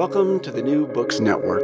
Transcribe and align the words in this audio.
Welcome 0.00 0.40
to 0.40 0.50
the 0.50 0.62
New 0.62 0.86
Books 0.86 1.20
Network. 1.20 1.62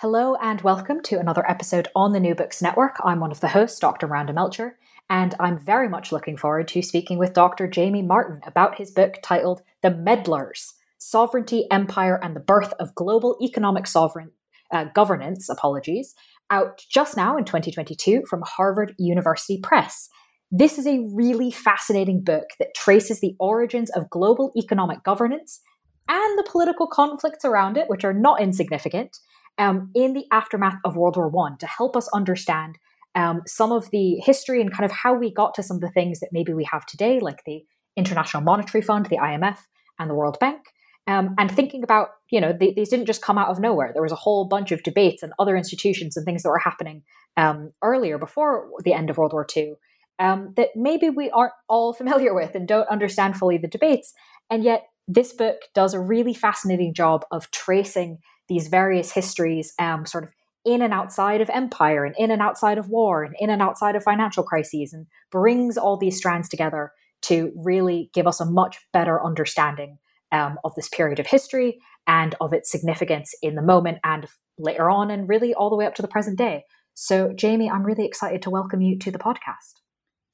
Hello 0.00 0.34
and 0.42 0.60
welcome 0.62 1.00
to 1.02 1.20
another 1.20 1.48
episode 1.48 1.86
on 1.94 2.12
the 2.12 2.18
New 2.18 2.34
Books 2.34 2.60
Network. 2.60 2.96
I'm 3.04 3.20
one 3.20 3.30
of 3.30 3.38
the 3.38 3.46
hosts, 3.46 3.78
Dr. 3.78 4.08
Miranda 4.08 4.32
Melcher, 4.32 4.80
and 5.08 5.36
I'm 5.38 5.56
very 5.56 5.88
much 5.88 6.10
looking 6.10 6.36
forward 6.36 6.66
to 6.66 6.82
speaking 6.82 7.18
with 7.18 7.34
Dr. 7.34 7.68
Jamie 7.68 8.02
Martin 8.02 8.40
about 8.44 8.78
his 8.78 8.90
book 8.90 9.18
titled 9.22 9.62
The 9.84 9.90
Meddlers 9.92 10.72
Sovereignty, 10.98 11.68
Empire, 11.70 12.18
and 12.20 12.34
the 12.34 12.40
Birth 12.40 12.74
of 12.80 12.96
Global 12.96 13.36
Economic 13.40 13.86
Sovereign 13.86 14.32
uh, 14.72 14.86
Governance, 14.96 15.48
apologies, 15.48 16.16
out 16.50 16.84
just 16.90 17.16
now 17.16 17.36
in 17.36 17.44
2022 17.44 18.24
from 18.28 18.42
Harvard 18.44 18.96
University 18.98 19.60
Press. 19.62 20.08
This 20.50 20.78
is 20.78 20.86
a 20.88 21.06
really 21.14 21.52
fascinating 21.52 22.24
book 22.24 22.46
that 22.58 22.74
traces 22.74 23.20
the 23.20 23.36
origins 23.38 23.88
of 23.90 24.10
global 24.10 24.50
economic 24.56 25.04
governance 25.04 25.60
and 26.08 26.38
the 26.38 26.48
political 26.50 26.86
conflicts 26.86 27.44
around 27.44 27.76
it, 27.76 27.88
which 27.88 28.04
are 28.04 28.12
not 28.12 28.40
insignificant, 28.40 29.18
um, 29.58 29.90
in 29.94 30.14
the 30.14 30.24
aftermath 30.32 30.78
of 30.84 30.96
World 30.96 31.16
War 31.16 31.28
One 31.28 31.58
to 31.58 31.66
help 31.66 31.96
us 31.96 32.08
understand 32.14 32.78
um, 33.14 33.42
some 33.46 33.72
of 33.72 33.90
the 33.90 34.16
history 34.24 34.60
and 34.60 34.72
kind 34.72 34.84
of 34.84 34.92
how 34.92 35.14
we 35.14 35.32
got 35.32 35.54
to 35.54 35.62
some 35.62 35.76
of 35.76 35.80
the 35.82 35.90
things 35.90 36.20
that 36.20 36.30
maybe 36.32 36.54
we 36.54 36.64
have 36.64 36.86
today, 36.86 37.20
like 37.20 37.44
the 37.44 37.64
International 37.96 38.42
Monetary 38.42 38.82
Fund, 38.82 39.06
the 39.06 39.18
IMF, 39.18 39.58
and 39.98 40.08
the 40.08 40.14
World 40.14 40.38
Bank. 40.40 40.60
Um, 41.06 41.34
and 41.36 41.50
thinking 41.50 41.82
about, 41.82 42.10
you 42.30 42.40
know, 42.40 42.52
they, 42.58 42.72
these 42.72 42.88
didn't 42.88 43.06
just 43.06 43.22
come 43.22 43.36
out 43.36 43.48
of 43.48 43.58
nowhere. 43.58 43.90
There 43.92 44.02
was 44.02 44.12
a 44.12 44.16
whole 44.16 44.46
bunch 44.46 44.70
of 44.70 44.84
debates 44.84 45.22
and 45.22 45.32
other 45.38 45.56
institutions 45.56 46.16
and 46.16 46.24
things 46.24 46.44
that 46.44 46.48
were 46.48 46.58
happening 46.58 47.02
um, 47.36 47.72
earlier 47.82 48.18
before 48.18 48.70
the 48.84 48.94
end 48.94 49.10
of 49.10 49.18
World 49.18 49.32
War 49.32 49.46
II 49.54 49.74
um, 50.18 50.52
that 50.56 50.68
maybe 50.76 51.10
we 51.10 51.30
aren't 51.30 51.52
all 51.68 51.92
familiar 51.92 52.34
with 52.34 52.54
and 52.54 52.66
don't 52.66 52.88
understand 52.88 53.36
fully 53.36 53.58
the 53.58 53.68
debates. 53.68 54.14
And 54.50 54.64
yet, 54.64 54.84
this 55.08 55.32
book 55.32 55.56
does 55.74 55.94
a 55.94 56.00
really 56.00 56.34
fascinating 56.34 56.94
job 56.94 57.24
of 57.30 57.50
tracing 57.50 58.18
these 58.48 58.68
various 58.68 59.12
histories, 59.12 59.72
um, 59.78 60.06
sort 60.06 60.24
of 60.24 60.30
in 60.64 60.82
and 60.82 60.92
outside 60.92 61.40
of 61.40 61.50
empire 61.50 62.04
and 62.04 62.14
in 62.18 62.30
and 62.30 62.40
outside 62.40 62.78
of 62.78 62.88
war 62.88 63.24
and 63.24 63.34
in 63.40 63.50
and 63.50 63.60
outside 63.60 63.96
of 63.96 64.02
financial 64.02 64.44
crises 64.44 64.92
and 64.92 65.06
brings 65.30 65.76
all 65.76 65.96
these 65.96 66.16
strands 66.16 66.48
together 66.48 66.92
to 67.22 67.52
really 67.56 68.10
give 68.14 68.26
us 68.26 68.40
a 68.40 68.44
much 68.44 68.78
better 68.92 69.24
understanding 69.24 69.98
um, 70.30 70.58
of 70.64 70.74
this 70.74 70.88
period 70.88 71.18
of 71.18 71.26
history 71.26 71.78
and 72.06 72.34
of 72.40 72.52
its 72.52 72.70
significance 72.70 73.34
in 73.42 73.54
the 73.54 73.62
moment 73.62 73.98
and 74.04 74.26
later 74.58 74.88
on 74.90 75.10
and 75.10 75.28
really 75.28 75.54
all 75.54 75.70
the 75.70 75.76
way 75.76 75.86
up 75.86 75.94
to 75.94 76.02
the 76.02 76.08
present 76.08 76.38
day. 76.38 76.64
So, 76.94 77.32
Jamie, 77.32 77.70
I'm 77.70 77.84
really 77.84 78.04
excited 78.04 78.42
to 78.42 78.50
welcome 78.50 78.80
you 78.80 78.98
to 78.98 79.10
the 79.10 79.18
podcast. 79.18 79.80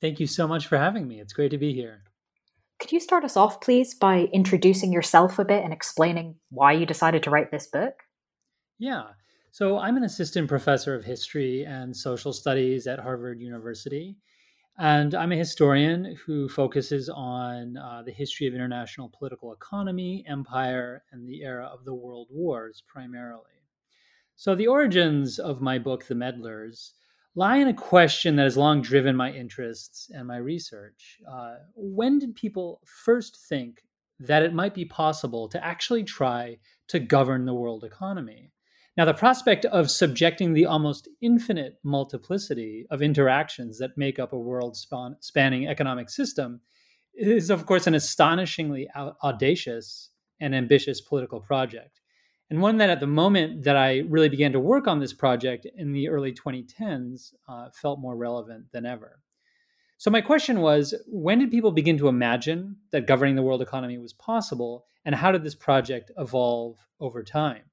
Thank 0.00 0.20
you 0.20 0.26
so 0.26 0.46
much 0.46 0.66
for 0.66 0.78
having 0.78 1.06
me. 1.06 1.20
It's 1.20 1.32
great 1.32 1.50
to 1.50 1.58
be 1.58 1.72
here. 1.72 2.02
Could 2.78 2.92
you 2.92 3.00
start 3.00 3.24
us 3.24 3.36
off, 3.36 3.60
please, 3.60 3.94
by 3.94 4.28
introducing 4.32 4.92
yourself 4.92 5.38
a 5.38 5.44
bit 5.44 5.64
and 5.64 5.72
explaining 5.72 6.36
why 6.50 6.72
you 6.72 6.86
decided 6.86 7.24
to 7.24 7.30
write 7.30 7.50
this 7.50 7.66
book? 7.66 8.04
Yeah. 8.78 9.04
So, 9.50 9.78
I'm 9.78 9.96
an 9.96 10.04
assistant 10.04 10.48
professor 10.48 10.94
of 10.94 11.04
history 11.04 11.64
and 11.64 11.96
social 11.96 12.32
studies 12.32 12.86
at 12.86 13.00
Harvard 13.00 13.40
University. 13.40 14.16
And 14.78 15.12
I'm 15.12 15.32
a 15.32 15.36
historian 15.36 16.16
who 16.24 16.48
focuses 16.48 17.08
on 17.08 17.76
uh, 17.76 18.02
the 18.06 18.12
history 18.12 18.46
of 18.46 18.54
international 18.54 19.12
political 19.18 19.52
economy, 19.52 20.24
empire, 20.28 21.02
and 21.10 21.28
the 21.28 21.42
era 21.42 21.66
of 21.66 21.84
the 21.84 21.94
world 21.94 22.28
wars 22.30 22.84
primarily. 22.86 23.42
So, 24.36 24.54
the 24.54 24.68
origins 24.68 25.40
of 25.40 25.60
my 25.60 25.80
book, 25.80 26.06
The 26.06 26.14
Meddlers, 26.14 26.92
lie 27.38 27.58
in 27.58 27.68
a 27.68 27.72
question 27.74 28.34
that 28.34 28.42
has 28.42 28.56
long 28.56 28.82
driven 28.82 29.14
my 29.14 29.30
interests 29.30 30.10
and 30.12 30.26
my 30.26 30.38
research. 30.38 31.20
Uh, 31.30 31.54
when 31.76 32.18
did 32.18 32.34
people 32.34 32.80
first 33.04 33.38
think 33.48 33.84
that 34.18 34.42
it 34.42 34.52
might 34.52 34.74
be 34.74 34.84
possible 34.84 35.48
to 35.48 35.64
actually 35.64 36.02
try 36.02 36.58
to 36.88 36.98
govern 36.98 37.46
the 37.46 37.54
world 37.54 37.84
economy? 37.84 38.50
Now, 38.96 39.04
the 39.04 39.14
prospect 39.14 39.64
of 39.66 39.88
subjecting 39.88 40.52
the 40.52 40.66
almost 40.66 41.08
infinite 41.20 41.78
multiplicity 41.84 42.84
of 42.90 43.02
interactions 43.02 43.78
that 43.78 43.96
make 43.96 44.18
up 44.18 44.32
a 44.32 44.38
world 44.38 44.76
spanning 45.20 45.68
economic 45.68 46.10
system 46.10 46.60
is, 47.14 47.50
of 47.50 47.66
course, 47.66 47.86
an 47.86 47.94
astonishingly 47.94 48.88
audacious 49.22 50.10
and 50.40 50.56
ambitious 50.56 51.00
political 51.00 51.40
project. 51.40 52.00
And 52.50 52.62
one 52.62 52.78
that, 52.78 52.88
at 52.88 53.00
the 53.00 53.06
moment 53.06 53.64
that 53.64 53.76
I 53.76 53.98
really 54.08 54.30
began 54.30 54.52
to 54.52 54.60
work 54.60 54.88
on 54.88 55.00
this 55.00 55.12
project 55.12 55.66
in 55.76 55.92
the 55.92 56.08
early 56.08 56.32
2010s, 56.32 57.34
uh, 57.46 57.68
felt 57.74 58.00
more 58.00 58.16
relevant 58.16 58.66
than 58.72 58.86
ever. 58.86 59.20
So, 59.98 60.10
my 60.10 60.20
question 60.20 60.60
was 60.60 60.94
when 61.06 61.40
did 61.40 61.50
people 61.50 61.72
begin 61.72 61.98
to 61.98 62.08
imagine 62.08 62.76
that 62.92 63.06
governing 63.06 63.34
the 63.34 63.42
world 63.42 63.60
economy 63.60 63.98
was 63.98 64.12
possible, 64.14 64.86
and 65.04 65.14
how 65.14 65.32
did 65.32 65.42
this 65.42 65.54
project 65.54 66.10
evolve 66.16 66.78
over 67.00 67.22
time? 67.22 67.64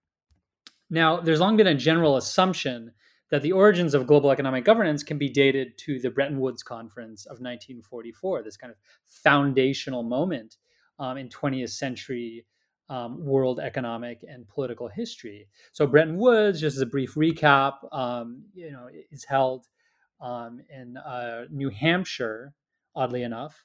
Now, 0.90 1.20
there's 1.20 1.40
long 1.40 1.56
been 1.56 1.68
a 1.68 1.76
general 1.76 2.18
assumption 2.18 2.92
that 3.32 3.42
the 3.42 3.52
origins 3.52 3.94
of 3.94 4.08
global 4.08 4.32
economic 4.32 4.66
governance 4.66 5.04
can 5.04 5.18
be 5.18 5.30
dated 5.30 5.78
to 5.80 6.00
the 6.00 6.10
Bretton 6.10 6.40
Woods 6.40 6.64
Conference 6.64 7.26
of 7.26 7.40
1944, 7.40 8.44
this 8.44 8.58
kind 8.58 8.72
of 8.72 8.78
foundational 9.08 10.04
moment 10.04 10.58
um, 11.00 11.18
in 11.18 11.30
20th 11.30 11.72
century 11.72 12.46
um, 12.90 13.24
world 13.24 13.60
economic 13.60 14.24
and 14.28 14.48
political 14.48 14.88
history. 14.88 15.48
So, 15.72 15.88
Bretton 15.88 16.18
Woods, 16.18 16.62
just 16.62 16.76
as 16.76 16.82
a 16.82 16.86
brief 16.86 17.16
recap, 17.16 17.74
um, 17.92 18.44
you 18.54 18.72
know, 18.72 18.88
is 19.12 19.24
held 19.24 19.66
um, 20.22 20.62
in 20.70 20.98
uh, 20.98 21.46
New 21.50 21.70
Hampshire, 21.70 22.54
oddly 22.96 23.24
enough, 23.24 23.64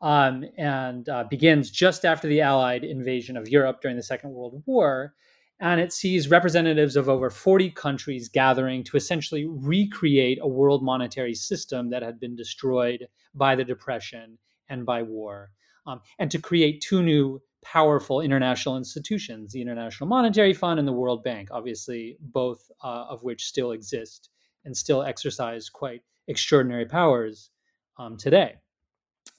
um, 0.00 0.44
and 0.56 1.08
uh, 1.08 1.24
begins 1.24 1.70
just 1.70 2.04
after 2.04 2.28
the 2.28 2.40
Allied 2.40 2.84
invasion 2.84 3.36
of 3.36 3.48
Europe 3.48 3.80
during 3.80 3.96
the 3.96 4.02
Second 4.02 4.30
World 4.30 4.62
War 4.66 5.14
and 5.62 5.80
it 5.80 5.92
sees 5.92 6.28
representatives 6.28 6.96
of 6.96 7.08
over 7.08 7.30
40 7.30 7.70
countries 7.70 8.28
gathering 8.28 8.82
to 8.82 8.96
essentially 8.96 9.46
recreate 9.46 10.40
a 10.42 10.48
world 10.48 10.82
monetary 10.82 11.34
system 11.34 11.88
that 11.90 12.02
had 12.02 12.18
been 12.18 12.34
destroyed 12.34 13.06
by 13.32 13.54
the 13.54 13.64
Depression 13.64 14.38
and 14.68 14.84
by 14.84 15.02
war, 15.02 15.50
um, 15.86 16.00
and 16.18 16.32
to 16.32 16.40
create 16.40 16.80
two 16.80 17.00
new 17.00 17.40
powerful 17.62 18.20
international 18.20 18.76
institutions 18.76 19.52
the 19.52 19.62
International 19.62 20.08
Monetary 20.08 20.52
Fund 20.52 20.78
and 20.78 20.86
the 20.86 20.92
World 20.92 21.22
Bank, 21.22 21.48
obviously, 21.50 22.16
both 22.20 22.70
uh, 22.82 23.06
of 23.08 23.22
which 23.22 23.44
still 23.44 23.72
exist 23.72 24.30
and 24.64 24.76
still 24.76 25.02
exercise 25.02 25.68
quite 25.68 26.02
extraordinary 26.28 26.86
powers 26.86 27.50
um, 27.98 28.16
today. 28.16 28.56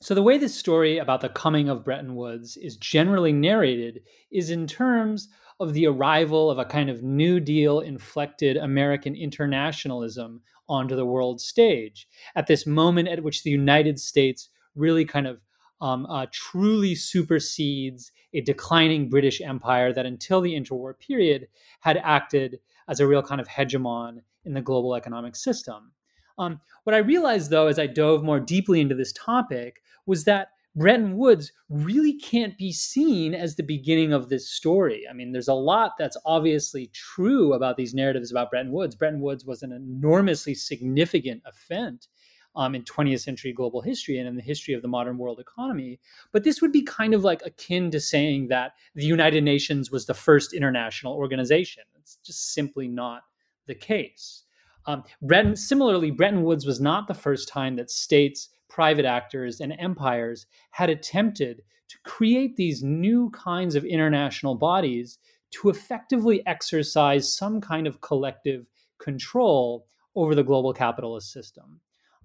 So, 0.01 0.13
the 0.13 0.23
way 0.23 0.37
this 0.37 0.55
story 0.55 0.97
about 0.97 1.21
the 1.21 1.29
coming 1.29 1.69
of 1.69 1.83
Bretton 1.83 2.15
Woods 2.15 2.57
is 2.57 2.77
generally 2.77 3.33
narrated 3.33 4.01
is 4.31 4.49
in 4.49 4.67
terms 4.67 5.29
of 5.59 5.73
the 5.73 5.87
arrival 5.87 6.49
of 6.49 6.57
a 6.57 6.65
kind 6.65 6.89
of 6.89 7.03
New 7.03 7.39
Deal 7.39 7.79
inflected 7.79 8.57
American 8.57 9.15
internationalism 9.15 10.41
onto 10.67 10.95
the 10.95 11.05
world 11.05 11.39
stage 11.39 12.07
at 12.35 12.47
this 12.47 12.65
moment 12.65 13.07
at 13.07 13.23
which 13.23 13.43
the 13.43 13.49
United 13.49 13.99
States 13.99 14.49
really 14.75 15.05
kind 15.05 15.27
of 15.27 15.39
um, 15.83 16.05
uh, 16.05 16.25
truly 16.31 16.95
supersedes 16.95 18.13
a 18.33 18.39
declining 18.39 19.09
British 19.09 19.41
Empire 19.41 19.91
that 19.91 20.05
until 20.05 20.39
the 20.39 20.53
interwar 20.53 20.97
period 20.97 21.49
had 21.81 21.97
acted 21.97 22.57
as 22.87 23.01
a 23.01 23.07
real 23.07 23.21
kind 23.21 23.41
of 23.41 23.49
hegemon 23.49 24.19
in 24.45 24.53
the 24.53 24.61
global 24.61 24.95
economic 24.95 25.35
system. 25.35 25.91
Um, 26.37 26.61
what 26.85 26.95
I 26.95 26.99
realized, 26.99 27.51
though, 27.51 27.67
as 27.67 27.77
I 27.77 27.87
dove 27.87 28.23
more 28.23 28.39
deeply 28.39 28.79
into 28.79 28.95
this 28.95 29.11
topic, 29.11 29.81
was 30.05 30.23
that 30.23 30.51
Bretton 30.73 31.17
Woods 31.17 31.51
really 31.69 32.13
can't 32.13 32.57
be 32.57 32.71
seen 32.71 33.35
as 33.35 33.55
the 33.55 33.63
beginning 33.63 34.13
of 34.13 34.29
this 34.29 34.49
story. 34.49 35.03
I 35.07 35.13
mean, 35.13 35.33
there's 35.33 35.49
a 35.49 35.53
lot 35.53 35.91
that's 35.99 36.17
obviously 36.25 36.89
true 36.93 37.53
about 37.53 37.75
these 37.75 37.93
narratives 37.93 38.31
about 38.31 38.49
Bretton 38.49 38.71
Woods. 38.71 38.95
Bretton 38.95 39.19
Woods 39.19 39.45
was 39.45 39.63
an 39.63 39.73
enormously 39.73 40.55
significant 40.55 41.43
event 41.45 42.07
um, 42.55 42.75
in 42.75 42.83
20th 42.83 43.21
century 43.21 43.53
global 43.53 43.81
history 43.81 44.17
and 44.19 44.27
in 44.27 44.35
the 44.35 44.41
history 44.41 44.73
of 44.73 44.81
the 44.81 44.87
modern 44.87 45.17
world 45.17 45.39
economy. 45.39 45.99
But 46.31 46.43
this 46.43 46.61
would 46.61 46.71
be 46.71 46.83
kind 46.83 47.13
of 47.13 47.23
like 47.23 47.41
akin 47.45 47.91
to 47.91 47.99
saying 47.99 48.47
that 48.49 48.73
the 48.95 49.05
United 49.05 49.43
Nations 49.43 49.91
was 49.91 50.05
the 50.05 50.13
first 50.13 50.53
international 50.53 51.13
organization. 51.13 51.83
It's 51.99 52.17
just 52.17 52.53
simply 52.53 52.87
not 52.87 53.23
the 53.65 53.75
case. 53.75 54.43
Um, 54.85 55.03
Bretton, 55.21 55.55
similarly, 55.55 56.11
Bretton 56.11 56.43
Woods 56.43 56.65
was 56.65 56.81
not 56.81 57.07
the 57.07 57.13
first 57.13 57.47
time 57.47 57.75
that 57.77 57.89
states 57.89 58.49
private 58.69 59.05
actors 59.05 59.61
and 59.61 59.73
empires 59.79 60.45
had 60.71 60.89
attempted 60.89 61.61
to 61.87 61.97
create 62.03 62.55
these 62.55 62.83
new 62.83 63.29
kinds 63.29 63.75
of 63.75 63.85
international 63.85 64.55
bodies 64.55 65.19
to 65.51 65.69
effectively 65.69 66.45
exercise 66.47 67.33
some 67.33 67.61
kind 67.61 67.85
of 67.85 68.01
collective 68.01 68.65
control 68.97 69.85
over 70.15 70.35
the 70.35 70.43
global 70.43 70.73
capitalist 70.73 71.31
system, 71.31 71.79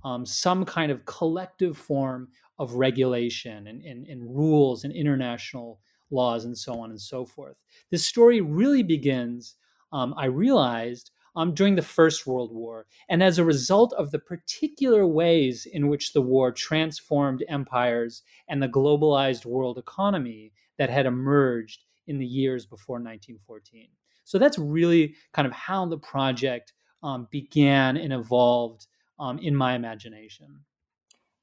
um, 0.04 0.24
some 0.24 0.64
kind 0.64 0.90
of 0.90 1.04
collective 1.04 1.76
form 1.76 2.28
of 2.58 2.74
regulation 2.74 3.66
and, 3.66 3.82
and, 3.84 4.06
and 4.06 4.22
rules 4.34 4.84
and 4.84 4.92
international 4.92 5.80
laws 6.10 6.44
and 6.44 6.56
so 6.56 6.80
on 6.80 6.90
and 6.90 7.00
so 7.00 7.24
forth. 7.24 7.56
This 7.90 8.06
story 8.06 8.40
really 8.40 8.82
begins, 8.82 9.56
um, 9.92 10.14
I 10.16 10.26
realized, 10.26 11.10
um, 11.36 11.54
during 11.54 11.76
the 11.76 11.82
First 11.82 12.26
World 12.26 12.52
War. 12.52 12.86
And 13.08 13.22
as 13.22 13.38
a 13.38 13.44
result 13.44 13.92
of 13.94 14.10
the 14.10 14.18
particular 14.18 15.06
ways 15.06 15.66
in 15.70 15.88
which 15.88 16.12
the 16.12 16.22
war 16.22 16.50
transformed 16.50 17.44
empires 17.48 18.22
and 18.48 18.62
the 18.62 18.68
globalized 18.68 19.46
world 19.46 19.78
economy 19.78 20.52
that 20.78 20.90
had 20.90 21.06
emerged 21.06 21.84
in 22.08 22.18
the 22.18 22.26
years 22.26 22.66
before 22.66 22.96
1914. 22.96 23.88
So 24.24 24.38
that's 24.38 24.58
really 24.58 25.14
kind 25.32 25.46
of 25.46 25.52
how 25.52 25.86
the 25.86 25.98
project 25.98 26.72
um, 27.02 27.28
began 27.30 27.96
and 27.96 28.12
evolved 28.12 28.86
um, 29.18 29.38
in 29.38 29.54
my 29.54 29.74
imagination. 29.74 30.60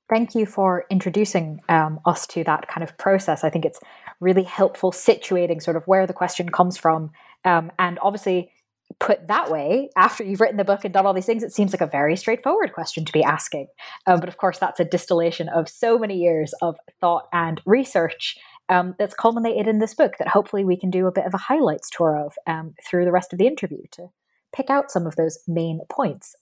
Thank 0.08 0.36
you 0.36 0.46
for 0.46 0.86
introducing 0.92 1.62
um, 1.68 2.00
us 2.06 2.28
to 2.28 2.44
that 2.44 2.68
kind 2.68 2.84
of 2.84 2.96
process. 2.98 3.44
I 3.44 3.50
think 3.50 3.66
it's 3.66 3.80
really 4.20 4.44
helpful 4.44 4.92
situating 4.92 5.62
sort 5.62 5.78
of 5.78 5.84
where 5.88 6.06
the 6.06 6.14
question 6.14 6.50
comes 6.50 6.78
from. 6.78 7.12
Um, 7.44 7.72
and 7.80 7.98
obviously, 8.02 8.52
put 9.00 9.28
that 9.28 9.50
way, 9.50 9.90
after 9.98 10.24
you've 10.24 10.40
written 10.40 10.58
the 10.58 10.64
book 10.64 10.86
and 10.86 10.94
done 10.94 11.08
all 11.08 11.14
these 11.14 11.26
things, 11.26 11.44
it 11.44 11.52
seems 11.52 11.74
like 11.74 11.82
a 11.82 11.88
very 11.88 12.16
straightforward 12.16 12.74
question 12.74 13.04
to 13.04 13.12
be 13.12 13.24
asking. 13.24 13.68
Um, 14.06 14.20
but 14.20 14.30
of 14.30 14.38
course, 14.38 14.60
that's 14.60 14.80
a 14.80 14.86
distillation 14.86 15.50
of 15.50 15.68
so 15.68 15.98
many 15.98 16.18
years 16.18 16.54
of 16.62 16.78
thought 17.02 17.28
and 17.34 17.62
research 17.66 18.38
um, 18.70 18.96
that's 18.98 19.14
culminated 19.14 19.68
in 19.68 19.80
this 19.80 19.94
book 19.94 20.14
that 20.20 20.28
hopefully 20.28 20.64
we 20.64 20.78
can 20.78 20.90
do 20.90 21.08
a 21.08 21.12
bit 21.12 21.26
of 21.26 21.34
a 21.34 21.38
highlights 21.38 21.90
tour 21.90 22.18
of 22.18 22.34
um, 22.48 22.74
through 22.88 23.06
the 23.06 23.12
rest 23.12 23.34
of 23.34 23.40
the 23.40 23.48
interview 23.48 23.82
to 23.92 24.08
pick 24.56 24.70
out 24.70 24.92
some 24.92 25.06
of 25.06 25.16
those 25.16 25.40
main 25.48 25.82
points. 25.90 26.36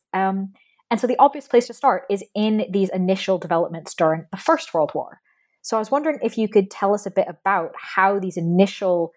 And 0.94 1.00
so 1.00 1.08
the 1.08 1.18
obvious 1.18 1.48
place 1.48 1.66
to 1.66 1.74
start 1.74 2.04
is 2.08 2.24
in 2.36 2.68
these 2.70 2.92
initial 2.92 3.40
developments 3.40 3.96
during 3.96 4.28
the 4.30 4.38
First 4.38 4.76
World 4.76 4.92
War. 4.94 5.22
So 5.64 5.76
I 5.76 5.80
was 5.80 5.90
wondering 5.90 6.20
if 6.22 6.38
you 6.38 6.48
could 6.48 6.70
tell 6.70 6.94
us 6.94 7.08
a 7.08 7.10
bit 7.10 7.26
about 7.28 7.72
how 7.76 8.20
these 8.20 8.38
initial 8.38 9.12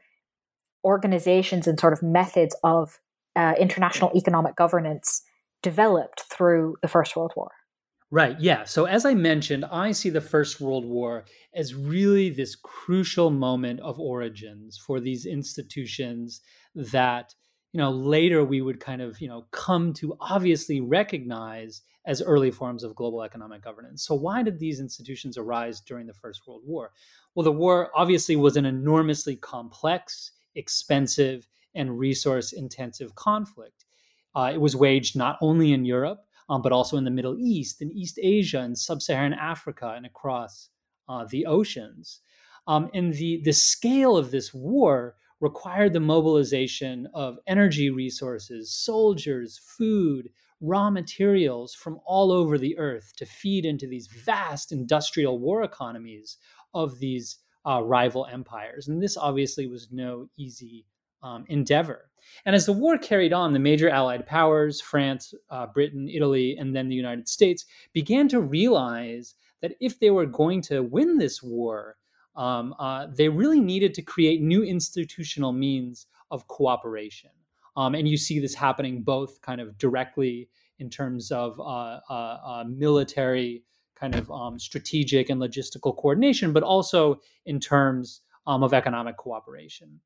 organizations 0.86 1.66
and 1.66 1.78
sort 1.78 1.92
of 1.92 2.02
methods 2.02 2.56
of 2.64 2.98
uh, 3.36 3.52
international 3.60 4.10
economic 4.16 4.56
governance 4.56 5.20
developed 5.62 6.22
through 6.22 6.76
the 6.80 6.88
First 6.88 7.14
World 7.14 7.34
War. 7.36 7.50
Right, 8.10 8.40
yeah. 8.40 8.64
So, 8.64 8.86
as 8.86 9.04
I 9.04 9.12
mentioned, 9.12 9.66
I 9.66 9.92
see 9.92 10.08
the 10.08 10.22
First 10.22 10.62
World 10.62 10.86
War 10.86 11.26
as 11.54 11.74
really 11.74 12.30
this 12.30 12.56
crucial 12.56 13.28
moment 13.28 13.80
of 13.80 14.00
origins 14.00 14.78
for 14.78 14.98
these 14.98 15.26
institutions 15.26 16.40
that 16.74 17.34
you 17.76 17.82
know 17.82 17.90
later 17.90 18.42
we 18.42 18.62
would 18.62 18.80
kind 18.80 19.02
of 19.02 19.20
you 19.20 19.28
know 19.28 19.44
come 19.50 19.92
to 19.92 20.16
obviously 20.18 20.80
recognize 20.80 21.82
as 22.06 22.22
early 22.22 22.50
forms 22.50 22.82
of 22.82 22.94
global 22.94 23.22
economic 23.22 23.62
governance. 23.62 24.02
So 24.02 24.14
why 24.14 24.42
did 24.42 24.58
these 24.58 24.80
institutions 24.80 25.36
arise 25.36 25.82
during 25.82 26.06
the 26.06 26.14
first 26.14 26.46
world 26.46 26.62
war? 26.64 26.92
Well 27.34 27.44
the 27.44 27.52
war 27.52 27.90
obviously 27.94 28.34
was 28.34 28.56
an 28.56 28.64
enormously 28.64 29.36
complex 29.36 30.30
expensive 30.54 31.46
and 31.74 31.98
resource 31.98 32.54
intensive 32.54 33.14
conflict. 33.14 33.84
Uh, 34.34 34.52
it 34.54 34.60
was 34.60 34.74
waged 34.74 35.14
not 35.14 35.36
only 35.42 35.74
in 35.74 35.84
europe 35.84 36.24
um, 36.48 36.62
but 36.62 36.72
also 36.72 36.96
in 36.96 37.04
the 37.04 37.10
middle 37.10 37.36
east 37.38 37.82
in 37.82 37.92
east 37.92 38.18
asia 38.22 38.60
and 38.60 38.78
sub-saharan 38.78 39.34
africa 39.34 39.92
and 39.94 40.06
across 40.06 40.70
uh, 41.10 41.26
the 41.28 41.44
oceans. 41.44 42.20
Um, 42.66 42.88
and 42.94 43.12
the 43.12 43.42
the 43.44 43.52
scale 43.52 44.16
of 44.16 44.30
this 44.30 44.54
war 44.54 45.16
required 45.40 45.92
the 45.92 46.00
mobilization 46.00 47.08
of 47.14 47.38
energy 47.46 47.90
resources, 47.90 48.72
soldiers, 48.72 49.60
food, 49.76 50.30
raw 50.60 50.90
materials 50.90 51.74
from 51.74 52.00
all 52.06 52.32
over 52.32 52.56
the 52.56 52.78
earth 52.78 53.12
to 53.16 53.26
feed 53.26 53.66
into 53.66 53.86
these 53.86 54.06
vast 54.06 54.72
industrial 54.72 55.38
war 55.38 55.62
economies 55.62 56.38
of 56.74 56.98
these 56.98 57.38
uh, 57.66 57.82
rival 57.82 58.26
empires. 58.32 58.88
And 58.88 59.02
this 59.02 59.16
obviously 59.16 59.66
was 59.66 59.88
no 59.90 60.28
easy 60.36 60.86
um, 61.22 61.44
endeavor. 61.48 62.10
And 62.44 62.54
as 62.54 62.66
the 62.66 62.72
war 62.72 62.98
carried 62.98 63.32
on, 63.32 63.52
the 63.52 63.58
major 63.58 63.88
Allied 63.88 64.26
powers, 64.26 64.80
France, 64.80 65.34
uh, 65.50 65.66
Britain, 65.66 66.08
Italy, 66.08 66.56
and 66.58 66.74
then 66.74 66.88
the 66.88 66.94
United 66.94 67.28
States, 67.28 67.64
began 67.92 68.28
to 68.28 68.40
realize 68.40 69.34
that 69.62 69.74
if 69.80 69.98
they 69.98 70.10
were 70.10 70.26
going 70.26 70.60
to 70.62 70.82
win 70.82 71.18
this 71.18 71.42
war, 71.42 71.96
um, 72.36 72.74
uh, 72.78 73.06
they 73.14 73.28
really 73.28 73.60
needed 73.60 73.94
to 73.94 74.02
create 74.02 74.42
new 74.42 74.62
institutional 74.62 75.52
means 75.52 76.06
of 76.30 76.46
cooperation. 76.48 77.30
Um, 77.76 77.94
and 77.94 78.08
you 78.08 78.16
see 78.16 78.38
this 78.38 78.54
happening 78.54 79.02
both 79.02 79.40
kind 79.42 79.60
of 79.60 79.76
directly 79.78 80.48
in 80.78 80.90
terms 80.90 81.30
of 81.30 81.58
uh, 81.58 82.00
uh, 82.10 82.12
uh 82.12 82.64
military 82.68 83.62
kind 83.94 84.14
of 84.14 84.30
um, 84.30 84.58
strategic 84.58 85.30
and 85.30 85.40
logistical 85.40 85.96
coordination, 85.96 86.52
but 86.52 86.62
also 86.62 87.18
in 87.46 87.58
terms 87.58 88.20
um, 88.46 88.62
of 88.62 88.74
economic 88.74 89.16
cooperation. 89.16 90.00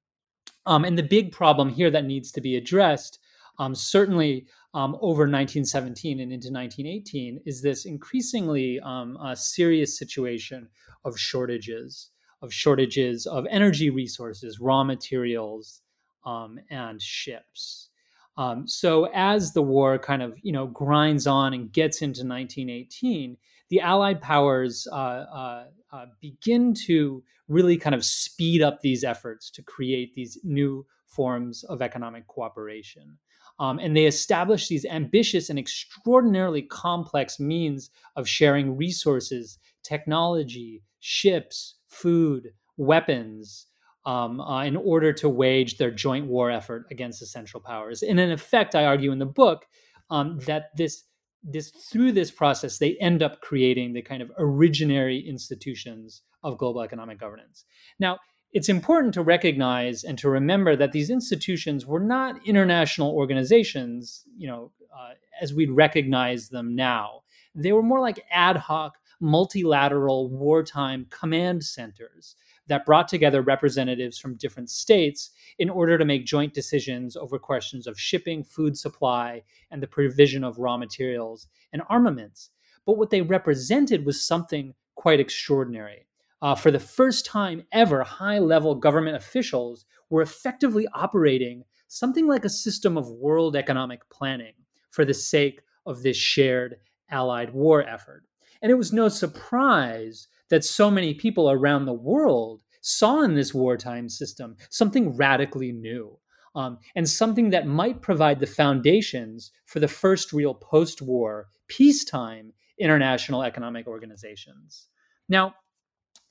Um, 0.66 0.84
and 0.84 0.96
the 0.96 1.02
big 1.02 1.32
problem 1.32 1.68
here 1.68 1.90
that 1.90 2.04
needs 2.04 2.30
to 2.32 2.40
be 2.40 2.56
addressed, 2.56 3.18
um, 3.58 3.74
certainly 3.74 4.46
over 4.72 5.22
1917 5.22 6.20
and 6.20 6.32
into 6.32 6.52
1918, 6.52 7.40
is 7.46 7.62
this 7.62 7.84
increasingly 7.84 8.78
um, 8.80 9.18
serious 9.34 9.98
situation 9.98 10.68
of 11.04 11.18
shortages 11.18 12.10
of 12.42 12.52
shortages 12.52 13.26
of 13.26 13.46
energy 13.50 13.90
resources, 13.90 14.60
raw 14.60 14.82
materials, 14.84 15.82
um, 16.24 16.58
and 16.70 17.00
ships. 17.00 17.88
Um, 18.36 18.66
so 18.66 19.08
as 19.12 19.52
the 19.52 19.62
war 19.62 19.98
kind 19.98 20.22
of 20.22 20.38
you 20.42 20.52
know 20.52 20.66
grinds 20.66 21.26
on 21.26 21.52
and 21.52 21.72
gets 21.72 22.02
into 22.02 22.20
1918, 22.20 23.36
the 23.68 23.80
Allied 23.80 24.20
powers 24.20 24.86
uh, 24.90 24.94
uh, 24.94 25.64
uh, 25.92 26.06
begin 26.20 26.74
to 26.86 27.22
really 27.48 27.76
kind 27.76 27.94
of 27.94 28.04
speed 28.04 28.62
up 28.62 28.80
these 28.80 29.04
efforts 29.04 29.50
to 29.50 29.62
create 29.62 30.14
these 30.14 30.38
new 30.44 30.86
forms 31.06 31.64
of 31.64 31.82
economic 31.82 32.26
cooperation. 32.28 33.18
Um, 33.58 33.78
and 33.78 33.94
they 33.94 34.06
establish 34.06 34.68
these 34.68 34.86
ambitious 34.86 35.50
and 35.50 35.58
extraordinarily 35.58 36.62
complex 36.62 37.38
means 37.38 37.90
of 38.16 38.26
sharing 38.26 38.76
resources, 38.76 39.58
technology, 39.82 40.82
ships, 41.00 41.74
food, 41.90 42.48
weapons, 42.76 43.66
um, 44.06 44.40
uh, 44.40 44.64
in 44.64 44.76
order 44.76 45.12
to 45.12 45.28
wage 45.28 45.76
their 45.76 45.90
joint 45.90 46.26
war 46.26 46.50
effort 46.50 46.86
against 46.90 47.20
the 47.20 47.26
Central 47.26 47.62
Powers. 47.62 48.02
And 48.02 48.18
in 48.18 48.30
effect, 48.30 48.74
I 48.74 48.86
argue 48.86 49.12
in 49.12 49.18
the 49.18 49.26
book 49.26 49.66
um, 50.10 50.38
that 50.46 50.70
this 50.76 51.04
this 51.42 51.70
through 51.70 52.12
this 52.12 52.30
process 52.30 52.76
they 52.76 52.98
end 53.00 53.22
up 53.22 53.40
creating 53.40 53.94
the 53.94 54.02
kind 54.02 54.20
of 54.20 54.30
originary 54.38 55.26
institutions 55.26 56.22
of 56.42 56.58
global 56.58 56.82
economic 56.82 57.18
governance. 57.18 57.64
Now, 57.98 58.18
it's 58.52 58.68
important 58.68 59.14
to 59.14 59.22
recognize 59.22 60.04
and 60.04 60.18
to 60.18 60.28
remember 60.28 60.76
that 60.76 60.92
these 60.92 61.08
institutions 61.08 61.86
were 61.86 62.00
not 62.00 62.46
international 62.46 63.12
organizations, 63.12 64.24
you 64.36 64.48
know, 64.48 64.72
uh, 64.94 65.14
as 65.40 65.54
we'd 65.54 65.70
recognize 65.70 66.48
them 66.48 66.74
now. 66.74 67.20
They 67.54 67.72
were 67.72 67.82
more 67.82 68.00
like 68.00 68.24
ad 68.30 68.56
hoc 68.56 68.96
multilateral 69.20 70.28
wartime 70.30 71.06
command 71.10 71.62
centers 71.62 72.36
that 72.66 72.86
brought 72.86 73.08
together 73.08 73.42
representatives 73.42 74.18
from 74.18 74.36
different 74.36 74.70
states 74.70 75.30
in 75.58 75.68
order 75.68 75.98
to 75.98 76.04
make 76.04 76.24
joint 76.24 76.54
decisions 76.54 77.16
over 77.16 77.38
questions 77.38 77.86
of 77.86 77.98
shipping, 77.98 78.44
food 78.44 78.78
supply, 78.78 79.42
and 79.70 79.82
the 79.82 79.86
provision 79.86 80.44
of 80.44 80.58
raw 80.58 80.76
materials 80.76 81.48
and 81.72 81.82
armaments. 81.88 82.50
But 82.86 82.96
what 82.96 83.10
they 83.10 83.22
represented 83.22 84.06
was 84.06 84.26
something 84.26 84.74
quite 84.94 85.20
extraordinary. 85.20 86.06
Uh, 86.42 86.54
for 86.54 86.70
the 86.70 86.78
first 86.78 87.26
time 87.26 87.62
ever, 87.72 88.02
high 88.02 88.38
level 88.38 88.74
government 88.74 89.16
officials 89.16 89.84
were 90.08 90.22
effectively 90.22 90.86
operating 90.94 91.64
something 91.88 92.26
like 92.26 92.44
a 92.44 92.48
system 92.48 92.96
of 92.96 93.10
world 93.10 93.56
economic 93.56 94.08
planning 94.10 94.54
for 94.90 95.04
the 95.04 95.14
sake 95.14 95.60
of 95.86 96.02
this 96.02 96.16
shared 96.16 96.76
Allied 97.10 97.52
war 97.52 97.82
effort. 97.82 98.24
And 98.62 98.70
it 98.70 98.76
was 98.76 98.92
no 98.92 99.08
surprise 99.08 100.28
that 100.50 100.64
so 100.64 100.90
many 100.90 101.14
people 101.14 101.50
around 101.50 101.86
the 101.86 101.92
world 101.92 102.60
saw 102.82 103.22
in 103.22 103.34
this 103.34 103.54
wartime 103.54 104.08
system 104.08 104.56
something 104.70 105.16
radically 105.16 105.72
new. 105.72 106.18
Um, 106.56 106.78
and 106.96 107.08
something 107.08 107.50
that 107.50 107.68
might 107.68 108.02
provide 108.02 108.40
the 108.40 108.46
foundations 108.46 109.52
for 109.66 109.78
the 109.78 109.86
first 109.86 110.32
real 110.32 110.52
post 110.52 111.00
war, 111.00 111.46
peacetime 111.68 112.52
international 112.80 113.44
economic 113.44 113.86
organizations. 113.86 114.88
Now, 115.28 115.54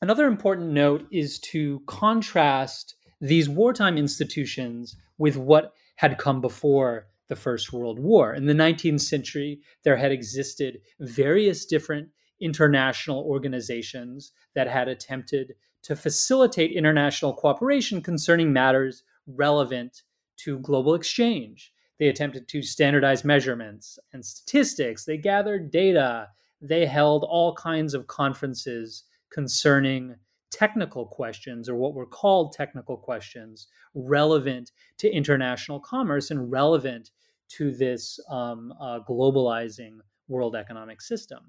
another 0.01 0.25
important 0.25 0.71
note 0.71 1.07
is 1.09 1.39
to 1.51 1.81
contrast 1.87 2.95
these 3.21 3.47
wartime 3.47 3.97
institutions 3.97 4.97
with 5.17 5.37
what 5.37 5.73
had 5.95 6.17
come 6.17 6.41
before 6.41 7.07
the 7.29 7.35
First 7.35 7.71
World 7.71 7.99
War. 7.99 8.33
In 8.33 8.45
the 8.45 8.53
19th 8.53 9.01
century, 9.01 9.61
there 9.83 9.97
had 9.97 10.11
existed 10.11 10.79
various 10.99 11.65
different 11.65 12.09
international 12.39 13.23
organizations 13.23 14.31
that 14.55 14.67
had 14.67 14.87
attempted 14.87 15.55
to 15.83 15.95
facilitate 15.95 16.71
international 16.71 17.33
cooperation 17.33 18.01
concerning 18.01 18.51
matters 18.51 19.03
relevant 19.27 20.03
to 20.37 20.59
global 20.59 20.93
exchange. 20.95 21.73
They 21.99 22.07
attempted 22.07 22.47
to 22.49 22.61
standardize 22.61 23.25
measurements 23.25 23.99
and 24.13 24.25
statistics. 24.25 25.05
They 25.05 25.17
gathered 25.17 25.71
data. 25.71 26.29
They 26.61 26.85
held 26.85 27.23
all 27.23 27.55
kinds 27.55 27.93
of 27.93 28.07
conferences 28.07 29.03
concerning 29.31 30.15
technical 30.51 31.05
questions 31.05 31.69
or 31.69 31.75
what 31.75 31.93
were 31.93 32.05
called 32.05 32.53
technical 32.53 32.97
questions 32.97 33.67
relevant 33.93 34.71
to 34.97 35.11
international 35.11 35.79
commerce 35.79 36.31
and 36.31 36.51
relevant 36.51 37.11
to 37.49 37.71
this 37.71 38.19
um, 38.29 38.73
uh, 38.81 38.99
globalizing 39.07 39.97
world 40.27 40.55
economic 40.55 41.01
system. 41.01 41.39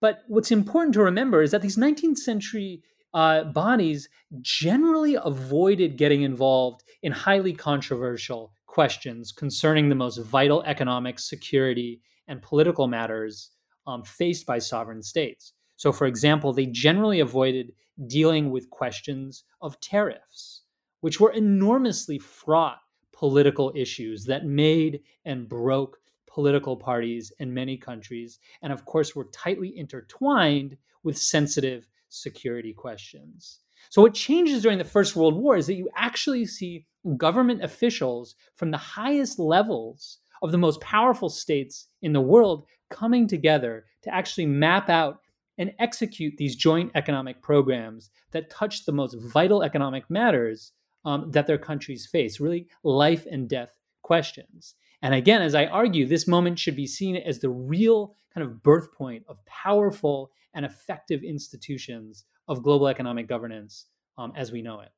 But 0.00 0.22
what's 0.28 0.50
important 0.50 0.94
to 0.94 1.02
remember 1.02 1.42
is 1.42 1.50
that 1.50 1.62
these 1.62 1.76
19th 1.76 2.18
century 2.18 2.82
uh, 3.14 3.44
bodies 3.44 4.08
generally 4.42 5.16
avoided 5.22 5.96
getting 5.96 6.22
involved 6.22 6.82
in 7.02 7.12
highly 7.12 7.52
controversial 7.52 8.52
questions 8.66 9.32
concerning 9.32 9.88
the 9.88 9.94
most 9.94 10.18
vital 10.18 10.62
economic, 10.64 11.18
security, 11.18 12.00
and 12.28 12.42
political 12.42 12.88
matters 12.88 13.52
um, 13.86 14.02
faced 14.02 14.44
by 14.44 14.58
sovereign 14.58 15.02
states. 15.02 15.54
So, 15.76 15.92
for 15.92 16.06
example, 16.06 16.52
they 16.52 16.66
generally 16.66 17.20
avoided 17.20 17.72
dealing 18.06 18.50
with 18.50 18.68
questions 18.70 19.44
of 19.62 19.80
tariffs, 19.80 20.62
which 21.00 21.20
were 21.20 21.32
enormously 21.32 22.18
fraught 22.18 22.78
political 23.12 23.72
issues 23.74 24.24
that 24.26 24.44
made 24.44 25.00
and 25.24 25.48
broke 25.48 25.98
political 26.36 26.76
parties 26.76 27.32
in 27.38 27.54
many 27.54 27.78
countries, 27.78 28.40
and 28.60 28.70
of 28.70 28.84
course 28.84 29.16
were 29.16 29.30
tightly 29.32 29.72
intertwined 29.78 30.76
with 31.02 31.16
sensitive 31.16 31.88
security 32.10 32.74
questions. 32.74 33.60
So, 33.88 34.02
what 34.02 34.12
changes 34.12 34.60
during 34.60 34.76
the 34.76 34.84
First 34.84 35.16
World 35.16 35.34
War 35.34 35.56
is 35.56 35.66
that 35.66 35.80
you 35.80 35.88
actually 35.96 36.44
see 36.44 36.84
government 37.16 37.64
officials 37.64 38.34
from 38.54 38.70
the 38.70 38.76
highest 38.76 39.38
levels 39.38 40.18
of 40.42 40.52
the 40.52 40.58
most 40.58 40.78
powerful 40.82 41.30
states 41.30 41.86
in 42.02 42.12
the 42.12 42.20
world 42.20 42.66
coming 42.90 43.26
together 43.26 43.86
to 44.02 44.14
actually 44.14 44.44
map 44.44 44.90
out 44.90 45.20
and 45.56 45.72
execute 45.78 46.34
these 46.36 46.54
joint 46.54 46.90
economic 46.94 47.40
programs 47.40 48.10
that 48.32 48.50
touch 48.50 48.84
the 48.84 48.92
most 48.92 49.16
vital 49.32 49.62
economic 49.62 50.04
matters 50.10 50.72
um, 51.06 51.30
that 51.30 51.46
their 51.46 51.56
countries 51.56 52.04
face, 52.04 52.40
really 52.40 52.66
life 52.84 53.24
and 53.24 53.48
death 53.48 53.72
questions. 54.02 54.74
And 55.02 55.14
again, 55.14 55.42
as 55.42 55.54
I 55.54 55.66
argue, 55.66 56.06
this 56.06 56.26
moment 56.26 56.58
should 56.58 56.76
be 56.76 56.86
seen 56.86 57.16
as 57.16 57.38
the 57.38 57.50
real 57.50 58.14
kind 58.32 58.46
of 58.46 58.62
birth 58.62 58.92
point 58.92 59.24
of 59.28 59.44
powerful 59.46 60.30
and 60.54 60.64
effective 60.64 61.22
institutions 61.22 62.24
of 62.48 62.62
global 62.62 62.88
economic 62.88 63.28
governance 63.28 63.86
um, 64.18 64.32
as 64.36 64.52
we 64.52 64.62
know 64.62 64.80
it. 64.80 64.90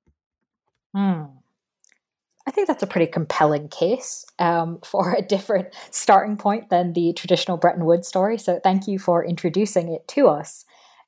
Hmm. 0.95 1.25
I 2.47 2.51
think 2.51 2.67
that's 2.67 2.83
a 2.83 2.87
pretty 2.87 3.11
compelling 3.11 3.69
case 3.69 4.25
um, 4.39 4.79
for 4.85 5.13
a 5.13 5.23
different 5.23 5.69
starting 5.91 6.37
point 6.37 6.71
than 6.71 6.95
the 6.95 7.13
traditional 7.13 7.59
Bretton 7.59 7.85
Woods 7.85 8.09
story. 8.09 8.39
So 8.39 8.61
thank 8.63 8.89
you 8.89 8.99
for 8.99 9.25
introducing 9.25 9.93
it 9.93 10.09
to 10.09 10.29
us. 10.29 10.65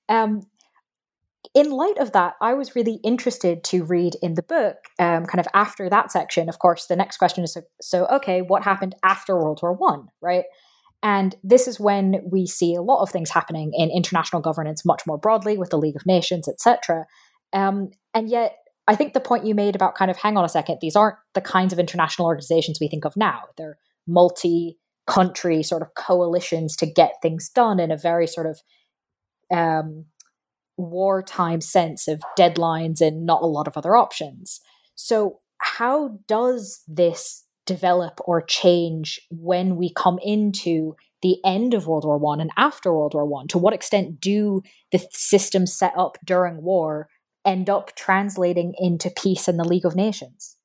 Um, 0.09 0.43
in 1.55 1.71
light 1.71 1.99
of 1.99 2.13
that, 2.13 2.35
I 2.41 2.55
was 2.55 2.77
really 2.77 3.01
interested 3.03 3.65
to 3.65 3.85
read 3.85 4.15
in 4.23 4.35
the 4.35 4.43
book, 4.43 4.77
um, 4.99 5.27
kind 5.27 5.41
of 5.41 5.49
after 5.55 5.89
that 5.89 6.13
section. 6.13 6.49
Of 6.49 6.59
course, 6.59 6.87
the 6.87 6.97
next 6.97 7.17
question 7.17 7.45
is 7.45 7.55
so, 7.55 7.63
so 7.81 8.07
okay, 8.07 8.43
what 8.43 8.63
happened 8.63 8.95
after 9.03 9.37
World 9.37 9.61
War 9.63 9.73
One, 9.73 10.09
right? 10.21 10.45
And 11.03 11.35
this 11.43 11.67
is 11.67 11.81
when 11.81 12.21
we 12.31 12.47
see 12.47 12.75
a 12.75 12.83
lot 12.83 13.03
of 13.03 13.11
things 13.11 13.31
happening 13.31 13.73
in 13.75 13.91
international 13.91 14.43
governance 14.43 14.85
much 14.85 15.07
more 15.07 15.17
broadly 15.17 15.57
with 15.57 15.71
the 15.71 15.79
League 15.79 15.97
of 15.97 16.05
Nations, 16.05 16.47
etc. 16.47 17.07
Um, 17.53 17.91
and 18.13 18.29
yet, 18.29 18.57
I 18.87 18.97
think 18.97 19.15
the 19.15 19.21
point 19.21 19.47
you 19.47 19.55
made 19.55 19.75
about 19.75 19.95
kind 19.95 20.11
of 20.11 20.19
hang 20.19 20.37
on 20.37 20.45
a 20.45 20.49
second, 20.49 20.79
these 20.81 20.97
aren't 20.97 21.17
the 21.35 21.41
kinds 21.41 21.73
of 21.73 21.79
international 21.79 22.27
organizations 22.27 22.79
we 22.81 22.89
think 22.89 23.05
of 23.05 23.17
now. 23.17 23.45
They're 23.57 23.79
multi 24.07 24.79
country 25.07 25.63
sort 25.63 25.83
of 25.83 25.95
coalitions 25.95 26.77
to 26.77 26.87
get 26.87 27.15
things 27.23 27.49
done 27.49 27.81
in 27.81 27.91
a 27.91 27.97
very 27.97 28.27
sort 28.27 28.47
of 28.47 28.61
um, 29.51 30.05
wartime 30.81 31.61
sense 31.61 32.09
of 32.09 32.23
deadlines 32.39 33.01
and 33.01 33.27
not 33.27 33.43
a 33.43 33.47
lot 33.47 33.69
of 33.69 33.77
other 33.77 33.97
options. 33.97 34.61
So, 34.95 35.39
how 35.59 36.19
does 36.27 36.83
this 36.89 37.45
develop 37.67 38.21
or 38.25 38.41
change 38.41 39.21
when 39.31 39.77
we 39.77 39.93
come 39.93 40.19
into 40.23 40.97
the 41.23 41.37
end 41.45 41.75
of 41.75 41.87
World 41.87 42.05
War 42.05 42.19
One 42.19 42.41
and 42.41 42.51
after 42.57 42.93
World 42.93 43.15
War 43.15 43.27
One? 43.27 43.47
To 43.49 43.59
what 43.59 43.75
extent 43.75 44.21
do 44.21 44.63
the 44.91 45.07
systems 45.13 45.73
set 45.73 45.93
up 45.97 46.19
during 46.25 46.63
war 46.63 47.09
end 47.45 47.71
up 47.71 47.95
translating 47.97 48.75
into 48.79 49.11
peace 49.11 49.49
in 49.49 49.57
the 49.57 49.65
League 49.65 49.87
of 49.87 49.97
Nations? 49.97 50.57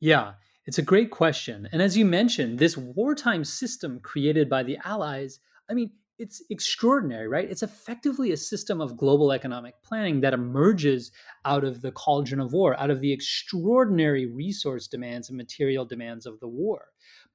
Yeah, 0.00 0.32
it's 0.66 0.78
a 0.78 0.82
great 0.82 1.10
question. 1.10 1.68
And 1.72 1.82
as 1.82 1.96
you 1.96 2.04
mentioned, 2.04 2.58
this 2.58 2.76
wartime 2.76 3.44
system 3.44 4.00
created 4.00 4.48
by 4.48 4.62
the 4.62 4.78
Allies, 4.84 5.40
I 5.68 5.74
mean, 5.74 5.90
it's 6.22 6.40
extraordinary, 6.50 7.26
right? 7.26 7.50
It's 7.50 7.64
effectively 7.64 8.30
a 8.30 8.36
system 8.36 8.80
of 8.80 8.96
global 8.96 9.32
economic 9.32 9.74
planning 9.82 10.20
that 10.20 10.32
emerges 10.32 11.10
out 11.44 11.64
of 11.64 11.82
the 11.82 11.90
cauldron 11.90 12.40
of 12.40 12.52
war, 12.52 12.78
out 12.78 12.90
of 12.90 13.00
the 13.00 13.12
extraordinary 13.12 14.26
resource 14.26 14.86
demands 14.86 15.28
and 15.28 15.36
material 15.36 15.84
demands 15.84 16.24
of 16.24 16.38
the 16.38 16.46
war. 16.46 16.86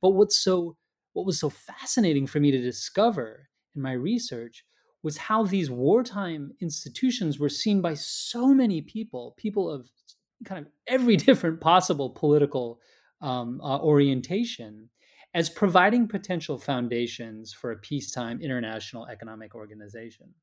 But 0.02 0.12
what's 0.12 0.38
so 0.38 0.78
what 1.12 1.26
was 1.26 1.38
so 1.38 1.50
fascinating 1.50 2.28
for 2.28 2.40
me 2.40 2.50
to 2.52 2.62
discover 2.62 3.50
in 3.76 3.82
my 3.82 3.92
research 3.92 4.64
was 5.04 5.18
how 5.18 5.44
these 5.44 5.70
wartime 5.70 6.52
institutions 6.62 7.40
were 7.40 7.50
seen 7.50 7.82
by 7.82 7.94
so 7.94 8.54
many 8.54 8.82
people, 8.82 9.34
people 9.36 9.70
of 9.70 9.90
kind 10.46 10.66
of 10.66 10.72
every 10.88 11.18
different 11.28 11.60
possible 11.60 12.10
political 12.12 12.80
um, 13.20 13.60
uh, 13.62 13.80
orientation, 13.80 14.90
as 15.38 15.52
providing 15.52 16.08
potential 16.08 16.58
foundations 16.58 17.54
for 17.54 17.72
a 17.72 17.78
peacetime 17.78 18.42
international 18.42 19.06
economic 19.06 19.54
organization. 19.54 20.34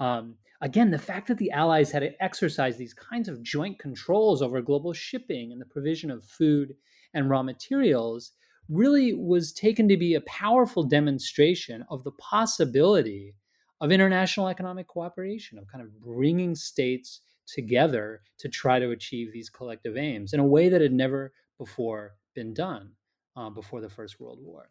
Um, 0.00 0.34
again, 0.60 0.90
the 0.90 0.98
fact 0.98 1.28
that 1.28 1.38
the 1.38 1.50
Allies 1.50 1.90
had 1.90 2.00
to 2.00 2.22
exercise 2.22 2.76
these 2.76 2.92
kinds 2.92 3.30
of 3.30 3.42
joint 3.42 3.78
controls 3.78 4.42
over 4.42 4.60
global 4.60 4.92
shipping 4.92 5.50
and 5.50 5.58
the 5.58 5.64
provision 5.64 6.10
of 6.10 6.22
food 6.24 6.74
and 7.14 7.30
raw 7.30 7.42
materials 7.42 8.32
really 8.68 9.14
was 9.14 9.50
taken 9.50 9.88
to 9.88 9.96
be 9.96 10.14
a 10.14 10.20
powerful 10.20 10.82
demonstration 10.82 11.82
of 11.88 12.04
the 12.04 12.12
possibility 12.12 13.34
of 13.80 13.90
international 13.90 14.48
economic 14.48 14.88
cooperation, 14.88 15.56
of 15.56 15.66
kind 15.68 15.82
of 15.82 15.98
bringing 16.02 16.54
states 16.54 17.22
together 17.46 18.20
to 18.36 18.50
try 18.50 18.78
to 18.78 18.90
achieve 18.90 19.32
these 19.32 19.48
collective 19.48 19.96
aims 19.96 20.34
in 20.34 20.40
a 20.40 20.44
way 20.44 20.68
that 20.68 20.82
had 20.82 20.92
never 20.92 21.32
before 21.56 22.12
been 22.34 22.52
done 22.52 22.90
uh, 23.38 23.48
before 23.50 23.80
the 23.80 23.88
First 23.88 24.18
World 24.18 24.40
War. 24.42 24.70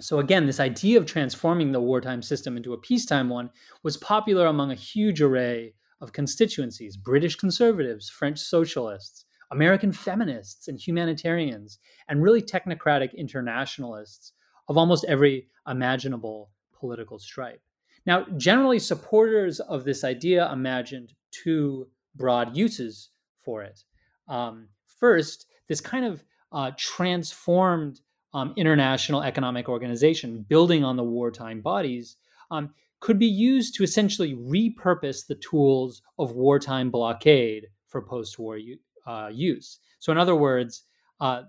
So, 0.00 0.18
again, 0.18 0.44
this 0.44 0.60
idea 0.60 0.98
of 0.98 1.06
transforming 1.06 1.72
the 1.72 1.80
wartime 1.80 2.20
system 2.20 2.56
into 2.56 2.74
a 2.74 2.78
peacetime 2.78 3.30
one 3.30 3.50
was 3.82 3.96
popular 3.96 4.46
among 4.46 4.70
a 4.70 4.74
huge 4.74 5.22
array 5.22 5.74
of 6.02 6.12
constituencies 6.12 6.98
British 6.98 7.36
conservatives, 7.36 8.10
French 8.10 8.38
socialists, 8.38 9.24
American 9.50 9.92
feminists, 9.92 10.68
and 10.68 10.78
humanitarians, 10.78 11.78
and 12.08 12.22
really 12.22 12.42
technocratic 12.42 13.16
internationalists 13.16 14.34
of 14.68 14.76
almost 14.76 15.06
every 15.06 15.48
imaginable 15.66 16.50
political 16.78 17.18
stripe. 17.18 17.62
Now, 18.04 18.26
generally, 18.36 18.78
supporters 18.78 19.60
of 19.60 19.84
this 19.84 20.04
idea 20.04 20.52
imagined 20.52 21.14
two 21.30 21.88
broad 22.14 22.54
uses 22.54 23.10
for 23.42 23.62
it. 23.62 23.82
Um, 24.28 24.68
first, 24.98 25.46
this 25.68 25.80
kind 25.80 26.04
of 26.04 26.22
uh, 26.56 26.70
transformed 26.78 28.00
um, 28.32 28.54
international 28.56 29.22
economic 29.22 29.68
organization, 29.68 30.44
building 30.48 30.82
on 30.82 30.96
the 30.96 31.04
wartime 31.04 31.60
bodies, 31.60 32.16
um, 32.50 32.70
could 33.00 33.18
be 33.18 33.26
used 33.26 33.74
to 33.74 33.84
essentially 33.84 34.34
repurpose 34.34 35.26
the 35.26 35.34
tools 35.34 36.00
of 36.18 36.32
wartime 36.32 36.90
blockade 36.90 37.66
for 37.88 38.00
post 38.00 38.38
war 38.38 38.58
uh, 39.06 39.28
use. 39.30 39.80
So, 39.98 40.10
in 40.12 40.18
other 40.18 40.34
words, 40.34 40.84
uh, 41.20 41.42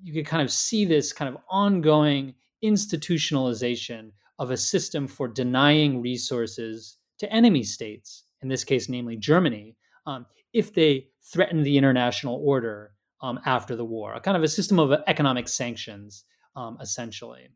you 0.00 0.12
could 0.12 0.26
kind 0.26 0.42
of 0.42 0.50
see 0.50 0.84
this 0.84 1.12
kind 1.12 1.28
of 1.28 1.42
ongoing 1.50 2.34
institutionalization 2.64 4.12
of 4.38 4.52
a 4.52 4.56
system 4.56 5.08
for 5.08 5.26
denying 5.26 6.00
resources 6.00 6.98
to 7.18 7.32
enemy 7.32 7.64
states, 7.64 8.24
in 8.42 8.48
this 8.48 8.62
case, 8.62 8.88
namely 8.88 9.16
Germany, 9.16 9.76
um, 10.06 10.24
if 10.52 10.72
they 10.72 11.08
threaten 11.20 11.64
the 11.64 11.76
international 11.76 12.40
order 12.44 12.92
um, 13.22 13.40
after 13.46 13.76
the 13.76 13.84
war, 13.84 14.14
a 14.14 14.20
kind 14.20 14.36
of 14.36 14.42
a 14.42 14.48
system 14.48 14.78
of 14.78 14.92
economic 15.06 15.48
sanctions, 15.48 16.24
um, 16.56 16.76
essentially. 16.80 17.48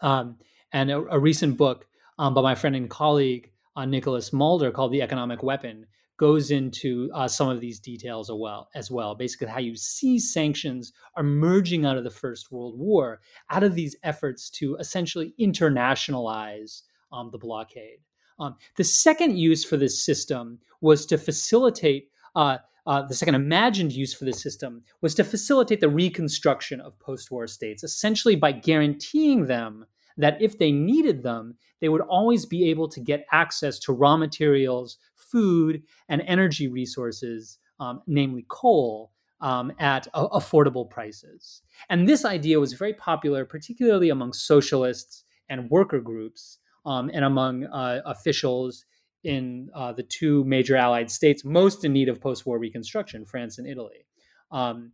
Um, 0.00 0.36
and 0.72 0.90
a, 0.90 0.98
a, 0.98 1.18
recent 1.18 1.56
book 1.56 1.86
um, 2.18 2.34
by 2.34 2.42
my 2.42 2.54
friend 2.54 2.76
and 2.76 2.90
colleague 2.90 3.50
uh, 3.76 3.84
Nicholas 3.84 4.32
Mulder 4.32 4.70
called 4.70 4.92
"The 4.92 5.02
Economic 5.02 5.42
Weapon" 5.42 5.86
goes 6.18 6.50
into 6.50 7.10
uh, 7.12 7.28
some 7.28 7.48
of 7.48 7.60
these 7.60 7.78
details 7.78 8.30
as 8.30 8.36
well. 8.36 8.68
As 8.74 8.90
well, 8.90 9.14
basically 9.14 9.48
how 9.48 9.58
you 9.58 9.76
see 9.76 10.18
sanctions 10.18 10.92
emerging 11.18 11.84
out 11.84 11.96
of 11.96 12.04
the 12.04 12.10
First 12.10 12.52
World 12.52 12.78
War, 12.78 13.20
out 13.50 13.62
of 13.62 13.74
these 13.74 13.96
efforts 14.02 14.50
to 14.50 14.76
essentially 14.76 15.34
internationalize 15.40 16.82
um, 17.12 17.30
the 17.32 17.38
blockade. 17.38 17.98
Um, 18.38 18.56
the 18.76 18.84
second 18.84 19.38
use 19.38 19.64
for 19.64 19.76
this 19.76 20.04
system 20.04 20.58
was 20.80 21.06
to 21.06 21.18
facilitate 21.18 22.10
uh, 22.34 22.58
uh, 22.86 23.02
the 23.02 23.14
second 23.14 23.34
imagined 23.34 23.92
use 23.92 24.14
for 24.14 24.24
the 24.24 24.32
system 24.32 24.82
was 25.00 25.14
to 25.14 25.24
facilitate 25.24 25.80
the 25.80 25.88
reconstruction 25.88 26.80
of 26.80 26.98
post 27.00 27.30
war 27.30 27.46
states, 27.46 27.82
essentially 27.82 28.36
by 28.36 28.52
guaranteeing 28.52 29.46
them 29.46 29.86
that 30.16 30.40
if 30.40 30.58
they 30.58 30.72
needed 30.72 31.22
them, 31.22 31.56
they 31.80 31.88
would 31.88 32.00
always 32.02 32.46
be 32.46 32.70
able 32.70 32.88
to 32.88 33.00
get 33.00 33.26
access 33.32 33.78
to 33.80 33.92
raw 33.92 34.16
materials, 34.16 34.98
food, 35.14 35.82
and 36.08 36.22
energy 36.26 36.68
resources, 36.68 37.58
um, 37.80 38.00
namely 38.06 38.46
coal, 38.48 39.12
um, 39.40 39.70
at 39.78 40.08
affordable 40.14 40.88
prices. 40.88 41.62
And 41.90 42.08
this 42.08 42.24
idea 42.24 42.58
was 42.58 42.72
very 42.72 42.94
popular, 42.94 43.44
particularly 43.44 44.08
among 44.08 44.32
socialists 44.32 45.24
and 45.50 45.68
worker 45.70 46.00
groups, 46.00 46.58
um, 46.86 47.10
and 47.12 47.24
among 47.24 47.64
uh, 47.66 48.00
officials 48.06 48.84
in 49.26 49.68
uh, 49.74 49.92
the 49.92 50.04
two 50.04 50.44
major 50.44 50.76
Allied 50.76 51.10
states 51.10 51.44
most 51.44 51.84
in 51.84 51.92
need 51.92 52.08
of 52.08 52.20
post 52.20 52.46
war 52.46 52.58
reconstruction, 52.58 53.24
France 53.24 53.58
and 53.58 53.66
Italy. 53.66 54.06
Um, 54.50 54.92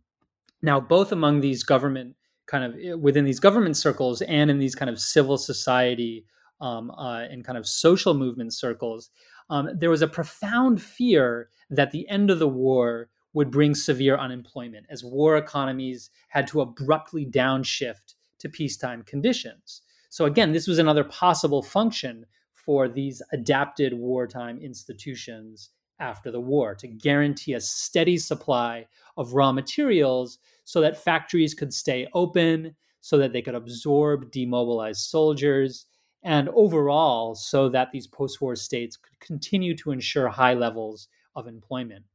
now, 0.61 0.79
both 0.79 1.11
among 1.11 1.41
these 1.41 1.63
government 1.63 2.15
kind 2.47 2.63
of 2.63 2.79
eh, 2.81 2.93
within 2.93 3.25
these 3.25 3.39
government 3.39 3.77
circles 3.77 4.21
and 4.23 4.49
in 4.49 4.59
these 4.59 4.75
kind 4.75 4.89
of 4.89 4.99
civil 4.99 5.37
society 5.37 6.25
um, 6.59 6.91
uh, 6.91 7.21
and 7.29 7.45
kind 7.45 7.57
of 7.57 7.67
social 7.67 8.13
movement 8.13 8.53
circles, 8.53 9.11
um, 9.49 9.69
there 9.75 9.89
was 9.89 10.01
a 10.01 10.07
profound 10.07 10.81
fear 10.81 11.49
that 11.69 11.91
the 11.91 12.07
end 12.09 12.31
of 12.31 12.39
the 12.39 12.47
war 12.47 13.09
would 13.33 13.51
bring 13.51 13.75
severe 13.75 14.17
unemployment 14.17 14.85
as 14.89 15.03
war 15.03 15.37
economies 15.37 16.09
had 16.29 16.47
to 16.47 16.61
abruptly 16.61 17.25
downshift 17.25 18.15
to 18.39 18.49
peacetime 18.49 19.03
conditions. 19.03 19.81
So, 20.09 20.25
again, 20.25 20.51
this 20.51 20.67
was 20.67 20.79
another 20.79 21.03
possible 21.03 21.61
function 21.61 22.25
for 22.65 22.87
these 22.87 23.21
adapted 23.31 23.93
wartime 23.93 24.57
institutions 24.59 25.69
after 25.99 26.31
the 26.31 26.39
war 26.39 26.75
to 26.75 26.87
guarantee 26.87 27.53
a 27.53 27.59
steady 27.59 28.17
supply 28.17 28.85
of 29.17 29.33
raw 29.33 29.51
materials 29.51 30.39
so 30.63 30.81
that 30.81 31.01
factories 31.01 31.53
could 31.53 31.73
stay 31.73 32.07
open, 32.13 32.75
so 33.01 33.17
that 33.17 33.33
they 33.33 33.41
could 33.41 33.55
absorb 33.55 34.31
demobilized 34.31 35.01
soldiers, 35.01 35.85
and 36.23 36.49
overall, 36.49 37.35
so 37.35 37.67
that 37.69 37.91
these 37.91 38.07
post 38.07 38.41
war 38.41 38.55
states 38.55 38.95
could 38.95 39.19
continue 39.19 39.75
to 39.75 39.91
ensure 39.91 40.29
high 40.29 40.53
levels 40.53 41.09
of 41.35 41.47
employment. 41.47 42.05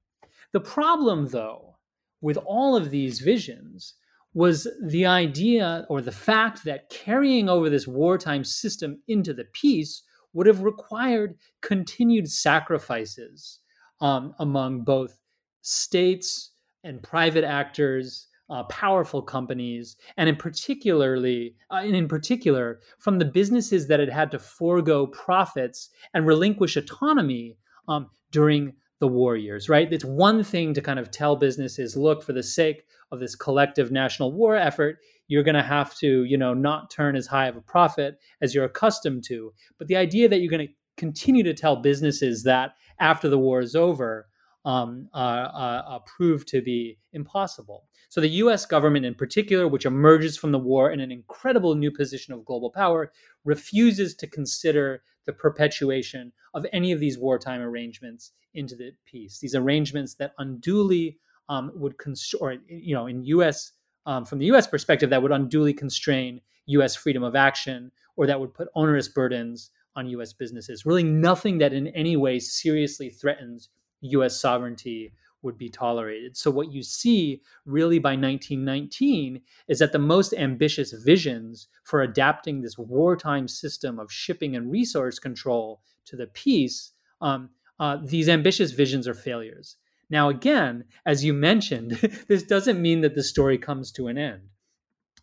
The 0.53 0.61
problem, 0.61 1.27
though, 1.27 1.77
with 2.23 2.39
all 2.39 2.75
of 2.75 2.91
these 2.91 3.21
visions 3.21 3.95
was 4.35 4.67
the 4.83 5.05
idea 5.05 5.87
or 5.89 6.01
the 6.01 6.13
fact 6.13 6.65
that 6.65 6.89
carrying 6.91 7.49
over 7.49 7.69
this 7.69 7.87
wartime 7.87 8.45
system 8.45 9.03
into 9.09 9.35
the 9.35 9.47
peace 9.53 10.03
would 10.33 10.47
have 10.47 10.63
required 10.63 11.37
continued 11.61 12.31
sacrifices 12.31 13.61
um, 14.01 14.35
among 14.39 14.83
both 14.83 15.19
states 15.63 16.53
and 16.85 17.03
private 17.03 17.45
actors, 17.45 18.29
uh, 18.51 18.63
powerful 18.65 19.21
companies, 19.21 19.97
and 20.17 20.29
in 20.29 20.37
particularly, 20.37 21.55
uh, 21.71 21.77
and 21.77 21.95
in 21.95 22.09
particular, 22.09 22.81
from 22.99 23.19
the 23.19 23.25
businesses 23.25 23.87
that 23.89 24.01
had 24.01 24.09
had 24.09 24.31
to 24.31 24.39
forego 24.39 25.07
profits 25.09 25.91
and 26.15 26.27
relinquish 26.27 26.77
autonomy 26.77 27.57
um, 27.89 28.09
during 28.31 28.73
the 29.01 29.09
war 29.09 29.37
years. 29.37 29.69
Right? 29.69 29.93
It's 29.93 30.05
one 30.05 30.43
thing 30.43 30.73
to 30.75 30.81
kind 30.81 30.99
of 30.99 31.11
tell 31.11 31.37
businesses, 31.37 31.97
look, 31.97 32.23
for 32.23 32.33
the 32.33 32.43
sake 32.43 32.85
of 33.13 33.21
this 33.21 33.35
collective 33.35 33.91
national 33.91 34.33
war 34.33 34.57
effort, 34.57 34.99
you're 35.29 35.43
going 35.43 35.55
to 35.55 35.63
have 35.63 35.95
to, 35.97 36.25
you 36.25 36.37
know, 36.37 36.55
not 36.55 36.91
turn 36.91 37.15
as 37.15 37.27
high 37.27 37.47
of 37.47 37.57
a 37.57 37.61
profit 37.61 38.19
as 38.41 38.55
you're 38.55 38.65
accustomed 38.65 39.23
to. 39.25 39.53
But 39.79 39.87
the 39.87 39.97
idea 39.97 40.29
that 40.29 40.41
you're 40.41 40.51
going 40.51 40.67
to 40.67 40.75
continue 40.97 41.45
to 41.45 41.55
tell 41.55 41.77
businesses 41.77 42.43
that 42.43 42.73
after 42.99 43.29
the 43.29 43.39
war 43.39 43.61
is 43.61 43.77
over 43.77 44.27
um, 44.65 45.09
uh, 45.15 45.17
uh, 45.17 45.83
uh, 45.89 45.99
proved 46.01 46.49
to 46.49 46.61
be 46.61 46.99
impossible. 47.13 47.85
So 48.09 48.21
the 48.21 48.29
U.S. 48.29 48.65
government, 48.67 49.05
in 49.05 49.15
particular, 49.15 49.69
which 49.69 49.85
emerges 49.85 50.37
from 50.37 50.51
the 50.51 50.59
war 50.59 50.91
in 50.91 51.01
an 51.01 51.13
incredible 51.13 51.75
new 51.75 51.91
position 51.91 52.35
of 52.35 52.45
global 52.45 52.71
power, 52.71 53.13
refuses 53.45 54.15
to 54.17 54.27
consider 54.27 55.03
the 55.27 55.33
perpetuation 55.33 56.33
of 56.55 56.67
any 56.73 56.91
of 56.91 57.01
these 57.01 57.19
wartime 57.19 57.61
arrangements 57.61 58.33
into 58.55 58.75
the 58.75 58.93
peace. 59.05 59.39
These 59.39 59.55
arrangements 59.55 60.15
that 60.15 60.33
unduly 60.39 61.19
um, 61.51 61.71
would 61.75 61.99
constrain, 61.99 62.41
or 62.41 62.57
you 62.67 62.95
know, 62.95 63.07
in 63.07 63.25
U.S 63.25 63.73
um, 64.09 64.25
from 64.25 64.39
the 64.39 64.47
US 64.47 64.67
perspective 64.67 65.11
that 65.11 65.23
would 65.23 65.31
unduly 65.31 65.75
constrain 65.75 66.41
US 66.67 66.97
freedom 66.97 67.23
of 67.23 67.37
action 67.37 67.93
or 68.17 68.27
that 68.27 68.41
would 68.41 68.55
put 68.55 68.69
onerous 68.75 69.07
burdens 69.07 69.71
on 69.95 70.09
US 70.09 70.33
businesses. 70.33 70.87
Really, 70.87 71.05
nothing 71.05 71.59
that 71.59 71.75
in 71.75 71.89
any 71.89 72.17
way 72.17 72.39
seriously 72.39 73.11
threatens 73.11 73.69
US 74.01 74.41
sovereignty 74.41 75.13
would 75.43 75.59
be 75.59 75.69
tolerated. 75.69 76.37
So, 76.37 76.51
what 76.51 76.73
you 76.73 76.83
see 76.83 77.43
really 77.67 77.99
by 77.99 78.13
1919 78.13 79.43
is 79.69 79.79
that 79.79 79.93
the 79.93 79.99
most 79.99 80.33
ambitious 80.33 80.93
visions 80.93 81.69
for 81.85 82.01
adapting 82.01 82.63
this 82.63 82.79
wartime 82.79 83.47
system 83.47 83.99
of 83.99 84.11
shipping 84.11 84.57
and 84.57 84.71
resource 84.71 85.19
control 85.19 85.83
to 86.07 86.17
the 86.17 86.29
peace, 86.29 86.93
um, 87.21 87.51
uh, 87.79 87.99
these 88.03 88.31
ambitious 88.31 88.73
visions 88.73 89.07
are 89.07 89.15
failures. 89.15 89.77
Now, 90.11 90.29
again, 90.29 90.85
as 91.05 91.25
you 91.25 91.35
mentioned, 91.35 91.91
this 92.29 92.43
doesn't 92.43 92.81
mean 92.81 93.01
that 93.03 93.15
the 93.15 93.23
story 93.23 93.59
comes 93.59 93.93
to 93.93 94.09
an 94.09 94.19
end. 94.19 94.43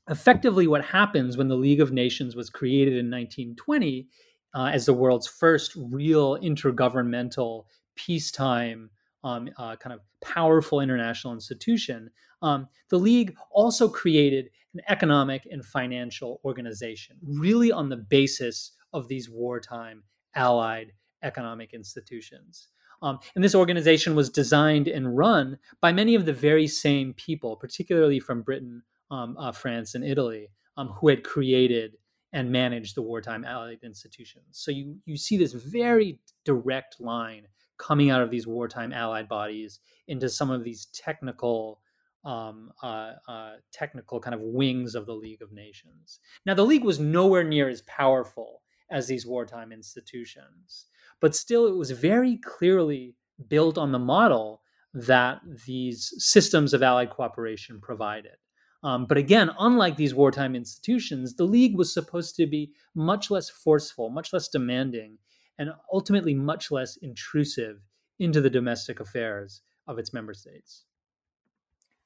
Effectively, 0.09 0.67
what 0.67 0.85
happens 0.85 1.35
when 1.35 1.47
the 1.47 1.55
League 1.55 1.81
of 1.81 1.91
Nations 1.91 2.35
was 2.35 2.49
created 2.49 2.93
in 2.93 3.09
1920 3.09 4.07
uh, 4.53 4.65
as 4.65 4.85
the 4.85 4.93
world's 4.93 5.27
first 5.27 5.75
real 5.75 6.37
intergovernmental 6.37 7.65
peacetime 7.95 8.89
um, 9.23 9.49
uh, 9.57 9.75
kind 9.75 9.93
of 9.93 10.01
powerful 10.21 10.79
international 10.79 11.33
institution, 11.33 12.11
um, 12.43 12.67
the 12.89 12.99
League 12.99 13.35
also 13.51 13.89
created 13.89 14.49
an 14.75 14.81
economic 14.87 15.47
and 15.49 15.65
financial 15.65 16.39
organization, 16.45 17.17
really 17.23 17.71
on 17.71 17.89
the 17.89 17.97
basis 17.97 18.73
of 18.93 19.07
these 19.07 19.29
wartime 19.29 20.03
allied 20.35 20.91
economic 21.23 21.73
institutions. 21.73 22.67
Um, 23.01 23.19
and 23.35 23.43
this 23.43 23.55
organization 23.55 24.15
was 24.15 24.29
designed 24.29 24.87
and 24.87 25.15
run 25.15 25.57
by 25.81 25.91
many 25.91 26.15
of 26.15 26.25
the 26.25 26.33
very 26.33 26.67
same 26.67 27.13
people, 27.13 27.55
particularly 27.55 28.19
from 28.19 28.41
Britain, 28.41 28.83
um, 29.11 29.37
uh, 29.37 29.51
France, 29.51 29.95
and 29.95 30.03
Italy, 30.03 30.49
um, 30.77 30.89
who 30.89 31.09
had 31.09 31.23
created 31.23 31.97
and 32.33 32.51
managed 32.51 32.95
the 32.95 33.01
wartime 33.01 33.45
allied 33.45 33.79
institutions. 33.83 34.45
So 34.51 34.71
you, 34.71 34.97
you 35.05 35.17
see 35.17 35.37
this 35.37 35.53
very 35.53 36.19
direct 36.43 36.99
line 36.99 37.47
coming 37.77 38.09
out 38.09 38.21
of 38.21 38.29
these 38.29 38.47
wartime 38.47 38.91
allied 38.91 39.27
bodies 39.27 39.79
into 40.07 40.29
some 40.29 40.49
of 40.49 40.63
these 40.63 40.87
technical 40.87 41.79
um, 42.25 42.71
uh, 42.81 43.11
uh, 43.27 43.51
technical 43.71 44.19
kind 44.19 44.33
of 44.33 44.41
wings 44.41 44.95
of 44.95 45.05
the 45.05 45.13
League 45.13 45.41
of 45.41 45.51
Nations. 45.51 46.19
Now, 46.45 46.55
the 46.55 46.65
League 46.65 46.83
was 46.83 46.99
nowhere 46.99 47.43
near 47.43 47.69
as 47.69 47.83
powerful 47.83 48.63
as 48.89 49.07
these 49.07 49.25
wartime 49.25 49.71
institutions 49.71 50.87
but 51.21 51.35
still 51.35 51.67
it 51.67 51.75
was 51.75 51.91
very 51.91 52.37
clearly 52.37 53.15
built 53.47 53.77
on 53.77 53.91
the 53.91 53.99
model 53.99 54.61
that 54.93 55.41
these 55.65 56.13
systems 56.17 56.73
of 56.73 56.81
allied 56.81 57.09
cooperation 57.09 57.79
provided. 57.81 58.37
Um, 58.83 59.05
but 59.07 59.17
again, 59.17 59.49
unlike 59.59 59.97
these 59.97 60.13
wartime 60.13 60.55
institutions, 60.55 61.35
the 61.35 61.43
League 61.43 61.75
was 61.75 61.93
supposed 61.93 62.35
to 62.35 62.45
be 62.45 62.71
much 62.93 63.31
less 63.31 63.49
forceful, 63.49 64.09
much 64.09 64.31
less 64.31 64.47
demanding, 64.47 65.17
and 65.57 65.71
ultimately 65.91 66.33
much 66.33 66.71
less 66.71 66.95
intrusive 66.97 67.77
into 68.19 68.41
the 68.41 68.49
domestic 68.49 68.99
affairs 68.99 69.61
of 69.87 69.97
its 69.97 70.13
member 70.13 70.33
states. 70.33 70.83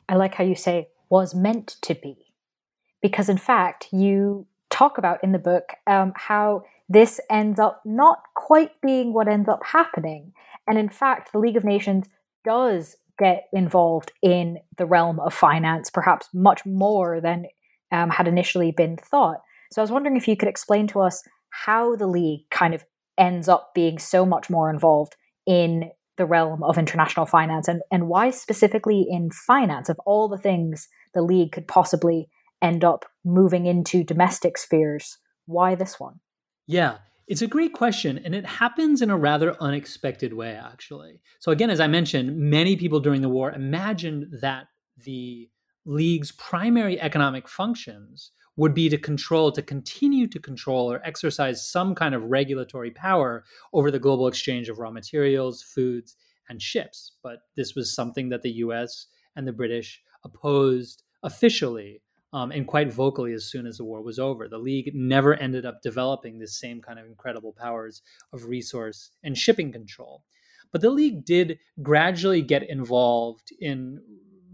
I 0.08 0.16
like 0.16 0.36
how 0.36 0.44
you 0.44 0.56
say 0.56 0.88
was 1.10 1.36
meant 1.36 1.76
to 1.82 1.96
be, 1.96 2.16
because 3.02 3.30
in 3.30 3.38
fact, 3.38 3.90
you 3.92 4.48
talk 4.70 4.98
about 4.98 5.24
in 5.24 5.32
the 5.32 5.40
book 5.40 5.74
um, 5.86 6.14
how 6.16 6.64
this 6.90 7.20
ends 7.30 7.60
up 7.60 7.82
not 7.86 8.24
quite 8.36 8.72
being 8.82 9.14
what 9.14 9.28
ends 9.28 9.48
up 9.48 9.62
happening. 9.64 10.34
And 10.68 10.78
in 10.78 10.90
fact, 10.90 11.32
the 11.32 11.40
League 11.40 11.56
of 11.56 11.64
Nations 11.64 12.08
does 12.44 12.96
get 13.20 13.44
involved 13.54 14.12
in 14.24 14.58
the 14.78 14.86
realm 14.86 15.20
of 15.20 15.34
finance, 15.34 15.90
perhaps 15.90 16.28
much 16.34 16.66
more 16.66 17.22
than 17.22 17.46
um, 17.92 18.10
had 18.10 18.28
initially 18.28 18.72
been 18.72 18.98
thought. 18.98 19.42
So 19.72 19.82
I 19.82 19.84
was 19.84 19.92
wondering 19.92 20.18
if 20.18 20.28
you 20.28 20.36
could 20.36 20.50
explain 20.50 20.88
to 20.88 21.02
us 21.02 21.22
how 21.52 21.96
the 21.96 22.08
League 22.08 22.50
kind 22.50 22.74
of 22.74 22.86
ends 23.18 23.48
up 23.48 23.72
being 23.76 24.00
so 24.00 24.26
much 24.26 24.50
more 24.50 24.70
involved 24.70 25.16
in 25.46 25.92
the 26.18 26.26
realm 26.26 26.64
of 26.64 26.78
international 26.78 27.26
finance 27.26 27.68
and, 27.68 27.82
and 27.92 28.08
why 28.08 28.30
specifically 28.30 29.06
in 29.10 29.30
finance, 29.32 29.90
of 29.90 30.00
all 30.06 30.28
the 30.28 30.38
things 30.38 30.88
the 31.14 31.22
League 31.22 31.52
could 31.52 31.68
possibly 31.68 32.30
end 32.62 32.84
up 32.84 33.06
moving 33.24 33.66
into 33.66 34.04
domestic 34.04 34.58
spheres, 34.58 35.18
why 35.46 35.76
this 35.76 36.00
one? 36.00 36.20
Yeah, 36.70 36.98
it's 37.28 37.42
a 37.42 37.48
great 37.48 37.74
question, 37.74 38.20
and 38.24 38.36
it 38.36 38.46
happens 38.46 39.02
in 39.02 39.10
a 39.10 39.18
rather 39.18 39.58
unexpected 39.60 40.34
way, 40.34 40.54
actually. 40.54 41.20
So, 41.40 41.52
again, 41.52 41.72
as 41.72 41.80
I 41.80 41.88
mentioned, 41.88 42.38
many 42.38 42.76
people 42.76 43.00
during 43.00 43.22
the 43.24 43.30
war 43.30 43.52
imagined 43.52 44.28
that 44.44 44.68
the 45.04 45.50
league's 45.86 46.32
primary 46.34 47.02
economic 47.02 47.48
functions 47.48 48.34
would 48.56 48.76
be 48.76 48.88
to 48.88 49.00
control, 49.00 49.52
to 49.54 49.64
continue 49.64 50.28
to 50.28 50.38
control 50.38 50.92
or 50.92 51.02
exercise 51.04 51.68
some 51.68 51.96
kind 51.96 52.14
of 52.14 52.26
regulatory 52.26 52.92
power 52.92 53.46
over 53.74 53.90
the 53.90 53.98
global 53.98 54.28
exchange 54.28 54.70
of 54.70 54.78
raw 54.78 54.92
materials, 54.92 55.64
foods, 55.64 56.18
and 56.50 56.62
ships. 56.62 57.14
But 57.24 57.40
this 57.56 57.74
was 57.74 57.96
something 57.96 58.30
that 58.30 58.44
the 58.44 58.52
US 58.66 59.08
and 59.36 59.48
the 59.48 59.54
British 59.54 60.04
opposed 60.24 61.02
officially 61.24 62.04
um, 62.34 62.52
and 62.52 62.68
quite 62.68 62.94
vocally 62.94 63.34
as 63.34 63.46
soon 63.46 63.66
as 63.66 63.78
the 63.78 63.84
war 63.84 64.02
was 64.02 64.20
over. 64.20 64.48
The 64.48 64.58
League 64.58 64.92
never 64.94 65.34
ended 65.36 65.66
up 65.66 65.82
developing 65.82 66.38
this 66.38 66.60
same 66.60 66.82
kind 66.82 67.00
of 67.00 67.06
incredible 67.06 67.54
powers 67.54 68.02
of 68.34 68.46
resource 68.46 69.12
and 69.24 69.38
shipping 69.38 69.72
control. 69.72 70.24
But 70.72 70.82
the 70.82 70.92
League 70.92 71.26
did 71.26 71.58
gradually 71.82 72.42
get 72.42 72.70
involved 72.70 73.52
in 73.60 74.02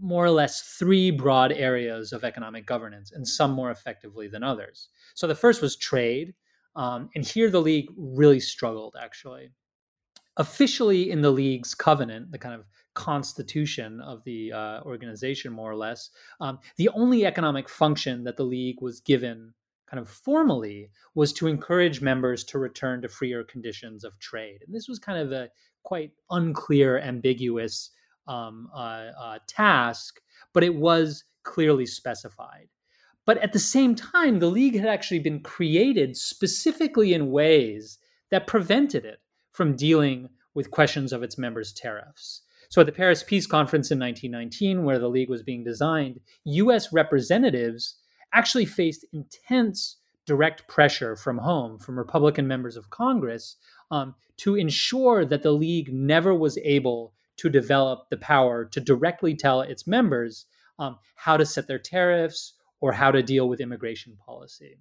more 0.00 0.24
or 0.24 0.30
less 0.30 0.76
three 0.78 1.10
broad 1.10 1.52
areas 1.52 2.12
of 2.12 2.24
economic 2.24 2.66
governance, 2.66 3.12
and 3.12 3.26
some 3.26 3.52
more 3.52 3.70
effectively 3.70 4.28
than 4.28 4.42
others. 4.42 4.88
So 5.14 5.26
the 5.26 5.34
first 5.34 5.62
was 5.62 5.76
trade. 5.76 6.34
Um, 6.74 7.08
and 7.14 7.24
here 7.24 7.50
the 7.50 7.62
League 7.62 7.88
really 7.96 8.40
struggled, 8.40 8.96
actually. 9.00 9.50
Officially, 10.36 11.10
in 11.10 11.22
the 11.22 11.30
League's 11.30 11.74
covenant, 11.74 12.30
the 12.30 12.38
kind 12.38 12.54
of 12.54 12.66
constitution 12.96 14.00
of 14.00 14.24
the 14.24 14.52
uh, 14.52 14.80
organization, 14.82 15.52
more 15.52 15.70
or 15.70 15.76
less, 15.76 16.10
um, 16.40 16.58
the 16.76 16.88
only 16.88 17.24
economic 17.24 17.68
function 17.68 18.24
that 18.24 18.36
the 18.36 18.44
League 18.44 18.80
was 18.80 19.00
given 19.00 19.54
kind 19.88 20.00
of 20.00 20.08
formally 20.08 20.90
was 21.14 21.32
to 21.34 21.46
encourage 21.46 22.00
members 22.00 22.42
to 22.42 22.58
return 22.58 23.00
to 23.02 23.08
freer 23.08 23.44
conditions 23.44 24.02
of 24.02 24.18
trade. 24.18 24.58
And 24.66 24.74
this 24.74 24.88
was 24.88 24.98
kind 24.98 25.18
of 25.18 25.30
a 25.30 25.48
quite 25.84 26.10
unclear, 26.30 26.98
ambiguous 26.98 27.90
um, 28.26 28.68
uh, 28.74 29.10
uh, 29.20 29.38
task, 29.46 30.20
but 30.52 30.64
it 30.64 30.74
was 30.74 31.22
clearly 31.44 31.86
specified. 31.86 32.68
But 33.24 33.38
at 33.38 33.52
the 33.52 33.58
same 33.58 33.94
time, 33.94 34.38
the 34.38 34.50
League 34.50 34.76
had 34.76 34.88
actually 34.88 35.20
been 35.20 35.40
created 35.40 36.16
specifically 36.16 37.14
in 37.14 37.30
ways 37.30 37.98
that 38.30 38.46
prevented 38.46 39.04
it 39.04 39.20
from 39.52 39.76
dealing 39.76 40.28
with 40.54 40.70
questions 40.70 41.12
of 41.12 41.22
its 41.22 41.38
members' 41.38 41.72
tariffs. 41.72 42.42
So 42.68 42.80
at 42.80 42.86
the 42.86 42.92
Paris 42.92 43.22
Peace 43.22 43.46
Conference 43.46 43.90
in 43.90 43.98
1919, 43.98 44.84
where 44.84 44.98
the 44.98 45.08
League 45.08 45.30
was 45.30 45.42
being 45.42 45.64
designed, 45.64 46.20
US 46.44 46.92
representatives 46.92 47.96
actually 48.32 48.64
faced 48.64 49.04
intense 49.12 49.96
direct 50.26 50.66
pressure 50.68 51.16
from 51.16 51.38
home, 51.38 51.78
from 51.78 51.98
Republican 51.98 52.46
members 52.46 52.76
of 52.76 52.90
Congress, 52.90 53.56
um, 53.90 54.14
to 54.38 54.56
ensure 54.56 55.24
that 55.24 55.42
the 55.42 55.52
League 55.52 55.92
never 55.92 56.34
was 56.34 56.58
able 56.58 57.14
to 57.36 57.48
develop 57.48 58.08
the 58.10 58.16
power 58.16 58.64
to 58.64 58.80
directly 58.80 59.34
tell 59.34 59.60
its 59.60 59.86
members 59.86 60.46
um, 60.78 60.98
how 61.14 61.36
to 61.36 61.46
set 61.46 61.66
their 61.66 61.78
tariffs 61.78 62.54
or 62.80 62.92
how 62.92 63.10
to 63.10 63.22
deal 63.22 63.48
with 63.48 63.60
immigration 63.60 64.16
policy. 64.24 64.76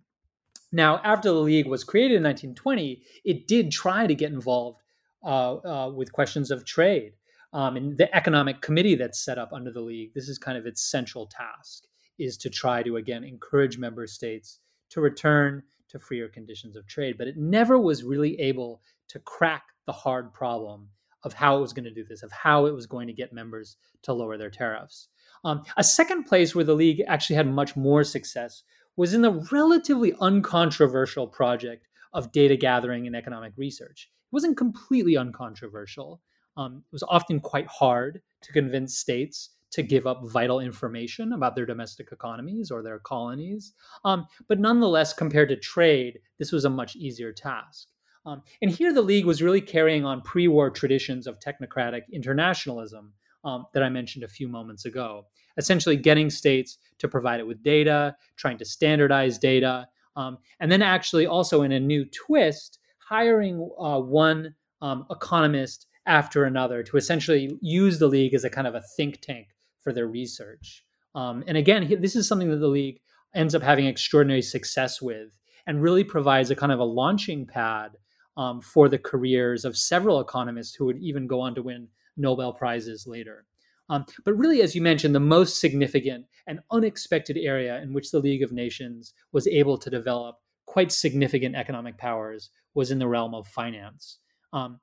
Now, 0.71 0.99
after 1.03 1.29
the 1.29 1.39
League 1.39 1.67
was 1.67 1.83
created 1.83 2.17
in 2.17 2.23
1920, 2.23 3.01
it 3.23 3.47
did 3.47 3.71
try 3.71 4.07
to 4.07 4.15
get 4.15 4.31
involved 4.31 4.81
uh, 5.23 5.55
uh, 5.55 5.91
with 5.91 6.11
questions 6.11 6.51
of 6.51 6.65
trade. 6.65 7.13
Um, 7.53 7.77
and 7.77 7.97
the 7.97 8.13
economic 8.15 8.61
committee 8.61 8.95
that's 8.95 9.23
set 9.23 9.37
up 9.37 9.53
under 9.53 9.71
the 9.71 9.81
League, 9.81 10.13
this 10.13 10.27
is 10.29 10.37
kind 10.37 10.57
of 10.57 10.65
its 10.65 10.89
central 10.89 11.27
task, 11.27 11.83
is 12.19 12.37
to 12.37 12.49
try 12.49 12.83
to, 12.83 12.97
again, 12.97 13.23
encourage 13.23 13.77
member 13.77 14.07
states 14.07 14.59
to 14.89 15.01
return 15.01 15.63
to 15.89 15.99
freer 15.99 16.27
conditions 16.27 16.75
of 16.75 16.87
trade. 16.87 17.17
But 17.17 17.27
it 17.27 17.37
never 17.37 17.79
was 17.79 18.03
really 18.03 18.39
able 18.39 18.81
to 19.09 19.19
crack 19.19 19.63
the 19.85 19.93
hard 19.93 20.33
problem 20.33 20.89
of 21.23 21.33
how 21.33 21.57
it 21.57 21.61
was 21.61 21.73
going 21.73 21.85
to 21.85 21.93
do 21.93 22.03
this, 22.03 22.23
of 22.23 22.31
how 22.31 22.67
it 22.67 22.73
was 22.73 22.85
going 22.85 23.07
to 23.07 23.13
get 23.13 23.33
members 23.33 23.77
to 24.03 24.13
lower 24.13 24.37
their 24.37 24.49
tariffs. 24.49 25.07
Um, 25.43 25.63
a 25.77 25.83
second 25.83 26.25
place 26.25 26.53
where 26.53 26.63
the 26.63 26.75
league 26.75 27.03
actually 27.07 27.35
had 27.35 27.47
much 27.47 27.75
more 27.75 28.03
success 28.03 28.63
was 28.95 29.13
in 29.13 29.21
the 29.21 29.47
relatively 29.51 30.13
uncontroversial 30.21 31.27
project 31.27 31.87
of 32.13 32.31
data 32.31 32.55
gathering 32.55 33.07
and 33.07 33.15
economic 33.15 33.53
research. 33.57 34.09
It 34.31 34.33
wasn't 34.33 34.57
completely 34.57 35.17
uncontroversial. 35.17 36.21
Um, 36.57 36.83
it 36.85 36.93
was 36.93 37.03
often 37.03 37.39
quite 37.39 37.67
hard 37.67 38.21
to 38.41 38.51
convince 38.53 38.97
states 38.97 39.51
to 39.71 39.83
give 39.83 40.07
up 40.07 40.21
vital 40.23 40.61
information 40.61 41.33
about 41.33 41.55
their 41.55 41.65
domestic 41.65 42.09
economies 42.11 42.71
or 42.71 42.81
their 42.81 42.99
colonies. 42.99 43.73
Um, 44.05 44.25
but 44.47 44.59
nonetheless, 44.59 45.11
compared 45.11 45.49
to 45.49 45.57
trade, 45.57 46.19
this 46.39 46.51
was 46.51 46.63
a 46.63 46.69
much 46.69 46.95
easier 46.95 47.33
task. 47.33 47.89
Um, 48.25 48.41
and 48.61 48.71
here 48.71 48.93
the 48.93 49.01
League 49.01 49.25
was 49.25 49.41
really 49.41 49.61
carrying 49.61 50.05
on 50.05 50.21
pre 50.21 50.47
war 50.47 50.69
traditions 50.69 51.27
of 51.27 51.39
technocratic 51.39 52.03
internationalism 52.11 53.13
um, 53.43 53.65
that 53.73 53.83
I 53.83 53.89
mentioned 53.89 54.23
a 54.23 54.29
few 54.29 54.47
moments 54.47 54.85
ago, 54.85 55.25
essentially 55.57 55.95
getting 55.95 56.29
states 56.29 56.77
to 56.99 57.07
provide 57.07 57.39
it 57.39 57.47
with 57.47 57.61
data, 57.61 58.15
trying 58.37 58.57
to 58.59 58.65
standardize 58.65 59.37
data, 59.37 59.87
um, 60.15 60.37
and 60.59 60.71
then 60.71 60.81
actually 60.81 61.27
also 61.27 61.61
in 61.61 61.73
a 61.73 61.79
new 61.79 62.05
twist, 62.05 62.79
hiring 62.97 63.69
uh, 63.79 63.99
one 63.99 64.55
um, 64.81 65.05
economist 65.11 65.87
after 66.05 66.43
another 66.43 66.83
to 66.83 66.97
essentially 66.97 67.57
use 67.61 67.99
the 67.99 68.07
League 68.07 68.33
as 68.33 68.43
a 68.43 68.49
kind 68.49 68.67
of 68.67 68.75
a 68.75 68.83
think 68.95 69.21
tank 69.21 69.47
for 69.79 69.91
their 69.93 70.07
research. 70.07 70.83
Um, 71.13 71.43
and 71.47 71.57
again, 71.57 71.87
this 72.01 72.15
is 72.15 72.27
something 72.27 72.49
that 72.49 72.57
the 72.57 72.67
League 72.67 72.99
ends 73.33 73.55
up 73.55 73.61
having 73.61 73.85
extraordinary 73.85 74.41
success 74.41 75.01
with 75.01 75.37
and 75.67 75.81
really 75.81 76.03
provides 76.03 76.51
a 76.51 76.55
kind 76.55 76.71
of 76.71 76.79
a 76.79 76.83
launching 76.83 77.45
pad 77.45 77.97
um, 78.37 78.61
for 78.61 78.89
the 78.89 78.99
careers 78.99 79.65
of 79.65 79.77
several 79.77 80.19
economists 80.19 80.75
who 80.75 80.85
would 80.85 80.97
even 80.99 81.27
go 81.27 81.39
on 81.39 81.55
to 81.55 81.63
win 81.63 81.87
Nobel 82.17 82.53
Prizes 82.53 83.07
later. 83.07 83.45
Um, 83.89 84.05
but 84.23 84.33
really, 84.33 84.61
as 84.61 84.75
you 84.75 84.81
mentioned, 84.81 85.13
the 85.13 85.19
most 85.19 85.59
significant 85.59 86.25
and 86.47 86.59
unexpected 86.71 87.37
area 87.37 87.81
in 87.81 87.93
which 87.93 88.11
the 88.11 88.19
League 88.19 88.43
of 88.43 88.51
Nations 88.51 89.13
was 89.31 89.47
able 89.47 89.77
to 89.77 89.89
develop 89.89 90.37
quite 90.65 90.91
significant 90.91 91.55
economic 91.55 91.97
powers 91.97 92.49
was 92.73 92.91
in 92.91 92.99
the 92.99 93.07
realm 93.07 93.35
of 93.35 93.47
finance. 93.47 94.19
Um, 94.53 94.79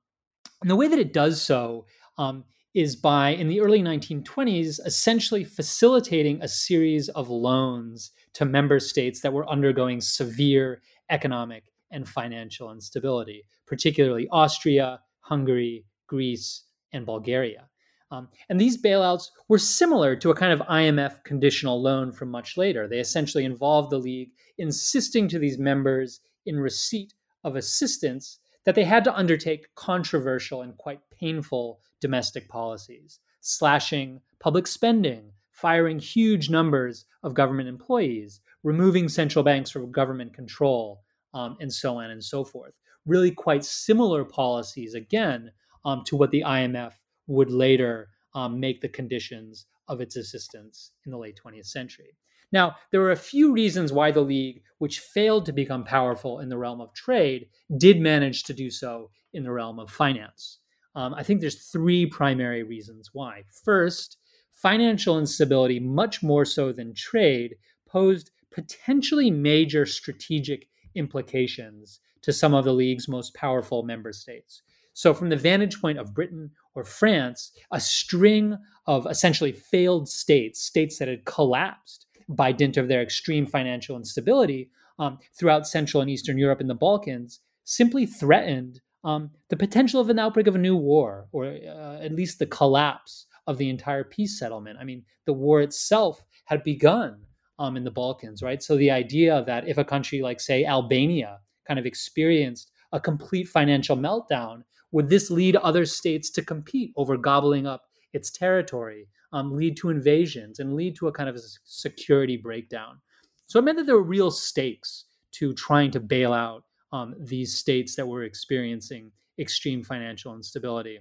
and 0.63 0.71
the 0.71 0.77
way 0.77 0.89
that 0.89 0.99
it 0.99 1.13
does 1.13 1.43
so 1.43 1.87
um, 2.19 2.45
is 2.75 2.97
by, 2.97 3.31
in 3.31 3.49
the 3.49 3.61
early 3.61 3.83
1920s, 3.83 4.81
essentially 4.87 5.45
facilitating 5.45 6.41
a 6.41 6.49
series 6.49 7.09
of 7.11 7.29
loans 7.29 8.13
to 8.35 8.45
member 8.45 8.79
states 8.79 9.21
that 9.21 9.33
were 9.33 9.49
undergoing 9.49 10.01
severe 10.01 10.81
economic 11.11 11.65
and 11.91 12.09
financial 12.09 12.73
instability, 12.73 13.45
particularly 13.67 14.27
Austria, 14.31 15.01
Hungary, 15.21 15.85
Greece, 16.07 16.65
and 16.93 17.05
Bulgaria. 17.05 17.69
Um, 18.11 18.29
and 18.49 18.61
these 18.61 18.81
bailouts 18.81 19.29
were 19.49 19.59
similar 19.59 20.17
to 20.17 20.31
a 20.31 20.35
kind 20.35 20.53
of 20.53 20.67
IMF 20.69 21.25
conditional 21.25 21.81
loan 21.81 22.13
from 22.13 22.31
much 22.31 22.57
later. 22.57 22.87
They 22.87 22.99
essentially 22.99 23.45
involved 23.45 23.91
the 23.91 23.99
League 23.99 24.33
insisting 24.59 25.29
to 25.29 25.39
these 25.39 25.59
members 25.59 26.21
in 26.45 26.61
receipt 26.61 27.15
of 27.45 27.57
assistance 27.57 28.39
that 28.65 28.75
they 28.75 28.85
had 28.85 29.05
to 29.05 29.17
undertake 29.17 29.75
controversial 29.75 30.63
and 30.63 30.77
quite 30.77 31.01
painful 31.11 31.81
domestic 32.01 32.49
policies, 32.49 33.21
slashing 33.41 34.21
public 34.41 34.67
spending, 34.67 35.33
firing 35.51 35.99
huge 35.99 36.51
numbers 36.51 37.05
of 37.23 37.35
government 37.35 37.69
employees, 37.69 38.41
removing 38.63 39.09
central 39.09 39.45
banks 39.45 39.71
from 39.71 39.93
government 39.93 40.35
control, 40.35 41.01
um, 41.35 41.57
and 41.61 41.73
so 41.73 41.97
on 41.97 42.11
and 42.11 42.23
so 42.23 42.45
forth. 42.45 42.75
Really, 43.07 43.31
quite 43.31 43.65
similar 43.65 44.25
policies, 44.25 44.95
again, 44.95 45.51
um, 45.85 46.03
to 46.07 46.17
what 46.17 46.31
the 46.31 46.43
IMF 46.47 46.93
would 47.27 47.51
later 47.51 48.09
um, 48.35 48.61
make 48.61 48.81
the 48.81 48.89
conditions 48.89 49.67
of 49.89 50.01
its 50.01 50.17
assistance 50.17 50.93
in 51.05 51.13
the 51.13 51.19
late 51.19 51.39
20th 51.45 51.67
century. 51.67 52.17
Now, 52.53 52.77
there 52.91 53.01
were 53.01 53.13
a 53.13 53.17
few 53.17 53.53
reasons 53.53 53.93
why 53.93 54.11
the 54.11 54.21
League, 54.21 54.63
which 54.79 55.01
failed 55.01 55.47
to 55.47 55.53
become 55.53 55.85
powerful 55.85 56.41
in 56.41 56.49
the 56.49 56.59
realm 56.59 56.81
of 56.81 56.93
trade, 56.93 57.49
did 57.79 58.01
manage 58.01 58.45
to 58.45 58.55
do 58.55 58.71
so 58.71 59.11
in 59.33 59.43
the 59.43 59.53
realm 59.53 59.79
of 59.79 59.91
finance. 59.91 60.59
Um, 60.95 61.15
I 61.15 61.23
think 61.23 61.41
there's 61.41 61.67
three 61.67 62.05
primary 62.05 62.63
reasons 62.63 63.11
why. 63.13 63.45
First, 63.65 64.19
financial 64.53 65.19
instability, 65.19 65.81
much 65.81 66.23
more 66.23 66.45
so 66.45 66.73
than 66.73 66.95
trade, 66.95 67.57
posed 67.89 68.31
potentially 68.53 69.31
major 69.31 69.87
strategic 69.87 70.69
implications 70.95 72.01
to 72.21 72.33
some 72.33 72.55
of 72.55 72.65
the 72.65 72.75
League's 72.75 73.09
most 73.09 73.35
powerful 73.35 73.83
member 73.83 74.13
states. 74.13 74.63
So, 74.93 75.15
from 75.15 75.31
the 75.31 75.37
vantage 75.37 75.81
point 75.81 75.99
of 75.99 76.15
Britain 76.15 76.51
or 76.75 76.85
France, 76.85 77.53
a 77.73 77.81
string 77.81 78.59
of 78.87 79.07
essentially 79.07 79.53
failed 79.53 80.09
states, 80.09 80.63
states 80.63 80.99
that 80.99 81.09
had 81.09 81.25
collapsed 81.25 82.07
by 82.37 82.53
dint 82.53 82.77
of 82.77 82.89
their 82.89 83.03
extreme 83.03 83.47
financial 83.47 83.97
instability 83.97 84.71
um, 84.99 85.19
throughout 85.39 85.67
Central 85.67 86.01
and 86.01 86.11
Eastern 86.11 86.39
Europe 86.39 86.61
and 86.61 86.71
the 86.71 86.75
Balkans, 86.75 87.41
simply 87.65 88.07
threatened 88.07 88.81
um, 89.05 89.31
the 89.49 89.57
potential 89.57 90.01
of 90.01 90.11
an 90.11 90.19
outbreak 90.19 90.47
of 90.47 90.55
a 90.55 90.59
new 90.59 90.77
war, 90.77 91.27
or 91.33 91.47
uh, 91.47 91.99
at 92.01 92.13
least 92.13 92.39
the 92.39 92.47
collapse 92.47 93.27
of 93.47 93.59
the 93.59 93.69
entire 93.69 94.05
peace 94.05 94.39
settlement. 94.39 94.79
I 94.81 94.85
mean, 94.85 95.05
the 95.27 95.33
war 95.33 95.61
itself 95.61 96.25
had 96.45 96.63
begun 96.63 97.21
um, 97.59 97.77
in 97.77 97.85
the 97.85 97.91
Balkans, 97.91 98.43
right? 98.43 98.63
So 98.63 98.77
the 98.77 98.91
idea 98.91 99.45
that 99.47 99.69
if 99.69 99.79
a 99.79 99.85
country 99.85 100.23
like, 100.23 100.41
say, 100.41 100.65
Albania 100.65 101.39
kind 101.67 101.79
of 101.79 101.87
experienced 101.87 102.71
a 102.93 103.01
complete 103.01 103.49
financial 103.49 103.97
meltdown, 103.97 104.63
would 104.93 105.09
this 105.09 105.31
lead 105.31 105.57
other 105.57 105.85
states 105.85 106.31
to 106.31 106.43
compete 106.43 106.93
over 106.97 107.17
gobbling 107.17 107.67
up 107.67 107.83
its 108.13 108.31
territory, 108.31 109.09
um, 109.33 109.55
lead 109.57 109.77
to 109.79 109.91
invasions, 109.91 110.59
and 110.59 110.75
lead 110.75 110.97
to 110.97 111.09
a 111.09 111.13
kind 111.13 111.29
of 111.29 111.37
a 111.37 111.41
security 111.65 112.37
breakdown? 112.37 113.01
So 113.47 113.59
it 113.59 113.63
meant 113.63 113.79
that 113.79 113.87
there 113.87 113.97
were 113.97 114.03
real 114.03 114.31
stakes 114.31 115.05
to 115.33 115.55
trying 115.55 115.91
to 115.93 116.01
bail 116.01 116.33
out 116.33 116.65
um, 116.93 117.15
these 117.19 117.57
states 117.57 117.97
that 117.97 118.07
were 118.07 118.25
experiencing 118.25 119.11
extreme 119.39 119.83
financial 119.83 120.35
instability. 120.35 121.01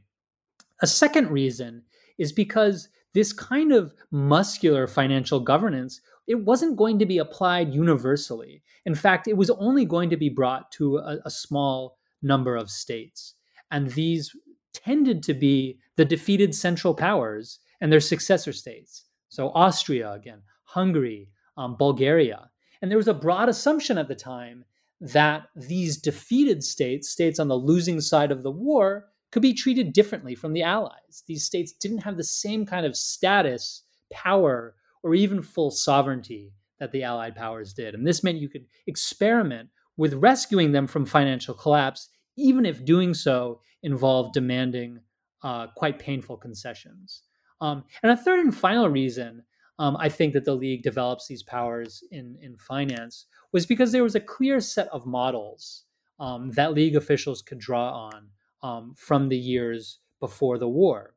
A 0.81 0.87
second 0.87 1.29
reason 1.29 1.83
is 2.17 2.31
because 2.31 2.89
this 3.13 3.33
kind 3.33 3.73
of 3.73 3.93
muscular 4.11 4.87
financial 4.87 5.39
governance 5.39 6.01
it 6.27 6.45
wasn't 6.45 6.77
going 6.77 6.99
to 6.99 7.05
be 7.05 7.17
applied 7.17 7.73
universally. 7.73 8.61
In 8.85 8.95
fact, 8.95 9.27
it 9.27 9.35
was 9.35 9.49
only 9.49 9.85
going 9.85 10.09
to 10.11 10.17
be 10.17 10.29
brought 10.29 10.71
to 10.73 10.97
a, 10.97 11.17
a 11.25 11.29
small 11.29 11.97
number 12.21 12.55
of 12.55 12.69
states. 12.69 13.35
And 13.71 13.89
these 13.89 14.31
tended 14.73 15.23
to 15.23 15.33
be 15.33 15.79
the 15.97 16.05
defeated 16.05 16.55
Central 16.55 16.93
Powers 16.93 17.59
and 17.81 17.91
their 17.91 17.99
successor 17.99 18.53
states. 18.53 19.05
So, 19.29 19.49
Austria, 19.49 20.11
again, 20.13 20.41
Hungary, 20.63 21.29
um, 21.57 21.75
Bulgaria. 21.77 22.49
And 22.81 22.89
there 22.89 22.97
was 22.97 23.07
a 23.07 23.13
broad 23.13 23.49
assumption 23.49 23.97
at 23.97 24.07
the 24.07 24.15
time 24.15 24.63
that 25.01 25.47
these 25.55 25.97
defeated 25.97 26.63
states, 26.63 27.09
states 27.09 27.39
on 27.39 27.47
the 27.47 27.55
losing 27.55 27.99
side 27.99 28.31
of 28.31 28.43
the 28.43 28.51
war, 28.51 29.07
could 29.31 29.41
be 29.41 29.53
treated 29.53 29.93
differently 29.93 30.35
from 30.35 30.53
the 30.53 30.63
Allies. 30.63 31.23
These 31.25 31.45
states 31.45 31.71
didn't 31.71 31.99
have 31.99 32.17
the 32.17 32.23
same 32.23 32.65
kind 32.65 32.85
of 32.85 32.95
status, 32.95 33.83
power, 34.11 34.75
or 35.03 35.15
even 35.15 35.41
full 35.41 35.71
sovereignty 35.71 36.53
that 36.79 36.91
the 36.91 37.03
Allied 37.03 37.35
powers 37.35 37.73
did. 37.73 37.95
And 37.95 38.05
this 38.05 38.23
meant 38.23 38.39
you 38.39 38.49
could 38.49 38.65
experiment 38.87 39.69
with 39.97 40.13
rescuing 40.15 40.71
them 40.71 40.87
from 40.87 41.05
financial 41.05 41.53
collapse, 41.53 42.09
even 42.37 42.65
if 42.65 42.85
doing 42.85 43.13
so 43.13 43.61
involved 43.83 44.33
demanding 44.33 44.99
uh, 45.43 45.67
quite 45.75 45.99
painful 45.99 46.37
concessions. 46.37 47.23
Um, 47.61 47.83
and 48.03 48.11
a 48.11 48.17
third 48.17 48.39
and 48.39 48.55
final 48.55 48.89
reason 48.89 49.43
um, 49.79 49.95
I 49.99 50.09
think 50.09 50.33
that 50.33 50.45
the 50.45 50.53
league 50.53 50.83
develops 50.83 51.27
these 51.27 51.43
powers 51.43 52.03
in, 52.11 52.37
in 52.41 52.57
finance 52.57 53.27
was 53.51 53.65
because 53.65 53.91
there 53.91 54.03
was 54.03 54.15
a 54.15 54.19
clear 54.19 54.59
set 54.59 54.87
of 54.89 55.05
models 55.05 55.85
um, 56.19 56.51
that 56.51 56.73
league 56.73 56.95
officials 56.95 57.41
could 57.41 57.57
draw 57.57 58.09
on 58.11 58.27
um, 58.61 58.93
from 58.95 59.27
the 59.27 59.37
years 59.37 59.99
before 60.19 60.57
the 60.57 60.67
war. 60.67 61.15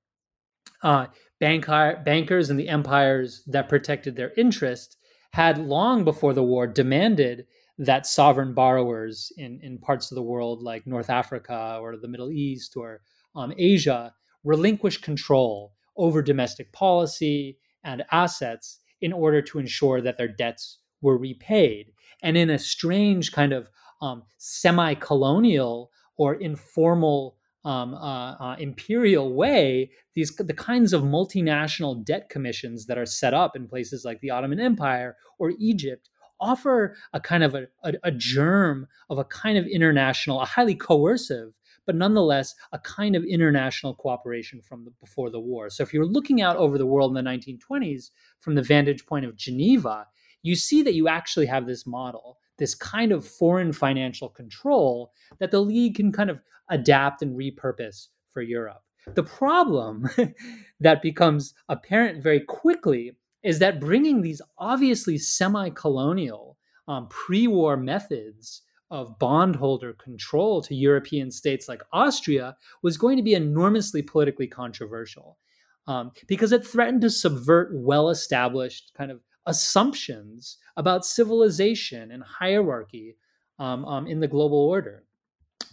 Uh, 0.83 1.07
bank, 1.40 1.66
bankers 1.66 2.50
and 2.50 2.59
the 2.59 2.68
empires 2.68 3.42
that 3.46 3.68
protected 3.68 4.16
their 4.16 4.33
interest 4.37 4.96
had 5.33 5.59
long 5.59 6.04
before 6.04 6.33
the 6.33 6.42
war 6.42 6.66
demanded 6.66 7.46
that 7.76 8.07
sovereign 8.07 8.54
borrowers 8.54 9.33
in, 9.37 9.61
in 9.62 9.78
parts 9.78 10.11
of 10.11 10.14
the 10.14 10.22
world 10.22 10.62
like 10.62 10.87
North 10.87 11.11
Africa 11.11 11.78
or 11.83 11.96
the 11.96 12.09
Middle 12.09 12.30
East 12.30 12.76
or 12.76 13.02
um, 13.35 13.52
Asia 13.59 14.14
relinquish 14.44 14.98
control 14.98 15.72
over 15.96 16.22
domestic 16.22 16.72
policy 16.72 17.59
and 17.85 18.04
assets 18.11 18.80
in 19.00 19.12
order 19.12 19.42
to 19.42 19.59
ensure 19.59 20.00
that 20.00 20.16
their 20.16 20.28
debts 20.28 20.78
were 21.02 21.18
repaid. 21.18 21.92
And 22.22 22.37
in 22.37 22.50
a 22.50 22.59
strange 22.59 23.33
kind 23.33 23.52
of 23.52 23.68
um, 24.00 24.22
semi 24.38 24.94
colonial 24.94 25.90
or 26.16 26.35
informal 26.35 27.37
um, 27.64 27.94
uh, 27.94 28.35
uh, 28.35 28.57
imperial 28.59 29.35
way, 29.35 29.90
these 30.14 30.35
the 30.37 30.54
kinds 30.54 30.92
of 30.92 31.02
multinational 31.02 32.04
debt 32.04 32.28
commissions 32.28 32.87
that 32.87 32.98
are 32.98 33.07
set 33.07 33.35
up 33.35 33.57
in 33.57 33.68
places 33.68 34.04
like 34.04 34.20
the 34.20 34.30
Ottoman 34.30 34.61
Empire 34.61 35.16
or 35.38 35.52
Egypt 35.59 36.11
offer 36.40 36.96
a 37.12 37.20
kind 37.20 37.42
of 37.42 37.54
a, 37.54 37.66
a, 37.85 37.94
a 38.04 38.11
germ 38.11 38.87
of 39.09 39.18
a 39.18 39.24
kind 39.24 39.57
of 39.57 39.66
international, 39.66 40.40
a 40.40 40.44
highly 40.44 40.74
coercive, 40.74 41.52
but 41.87 41.94
nonetheless 41.94 42.55
a 42.73 42.79
kind 42.79 43.16
of 43.16 43.25
international 43.25 43.94
cooperation 43.94 44.61
from 44.61 44.85
the, 44.85 44.92
before 45.01 45.31
the 45.31 45.40
war. 45.40 45.70
So 45.70 45.83
if 45.83 45.92
you're 45.92 46.07
looking 46.07 46.42
out 46.42 46.57
over 46.57 46.79
the 46.79 46.87
world 46.87 47.16
in 47.16 47.25
the 47.25 47.31
1920s 47.31 48.11
from 48.40 48.55
the 48.55 48.62
vantage 48.62 49.07
point 49.07 49.25
of 49.25 49.37
Geneva, 49.37 50.07
you 50.42 50.55
see 50.55 50.83
that 50.83 50.94
you 50.94 51.09
actually 51.09 51.47
have 51.47 51.66
this 51.66 51.87
model, 51.87 52.38
this 52.59 52.75
kind 52.75 53.12
of 53.12 53.27
foreign 53.27 53.73
financial 53.73 54.29
control 54.29 55.12
that 55.38 55.51
the 55.51 55.61
League 55.61 55.97
can 55.97 56.12
kind 56.12 56.31
of 56.31 56.40
adapt 56.70 57.23
and 57.23 57.37
repurpose 57.37 58.09
for 58.31 58.42
Europe. 58.42 58.83
The 59.14 59.23
problem 59.23 60.09
that 60.81 61.03
becomes 61.03 61.55
apparent 61.68 62.23
very 62.23 62.40
quickly 62.40 63.12
is 63.42 63.59
that 63.59 63.81
bringing 63.81 64.23
these 64.23 64.40
obviously 64.59 65.18
semi 65.18 65.70
colonial 65.70 66.57
um, 66.88 67.09
pre 67.09 67.47
war 67.47 67.77
methods 67.77 68.62
of 68.90 69.18
bondholder 69.18 69.92
control 69.94 70.62
to 70.62 70.75
European 70.75 71.31
states 71.31 71.68
like 71.68 71.83
Austria 71.92 72.57
was 72.83 72.97
going 72.97 73.16
to 73.16 73.23
be 73.23 73.35
enormously 73.35 74.03
politically 74.03 74.47
controversial 74.47 75.38
um, 75.87 76.12
because 76.27 76.53
it 76.53 76.66
threatened 76.66 77.01
to 77.03 77.11
subvert 77.11 77.70
well 77.73 78.11
established 78.11 78.92
kind 78.97 79.11
of 79.11 79.20
assumptions 79.47 80.59
about 80.77 81.05
civilization 81.05 82.11
and 82.11 82.23
hierarchy 82.23 83.16
um, 83.59 83.85
um, 83.85 84.07
in 84.07 84.20
the 84.20 84.29
global 84.29 84.59
order. 84.59 85.05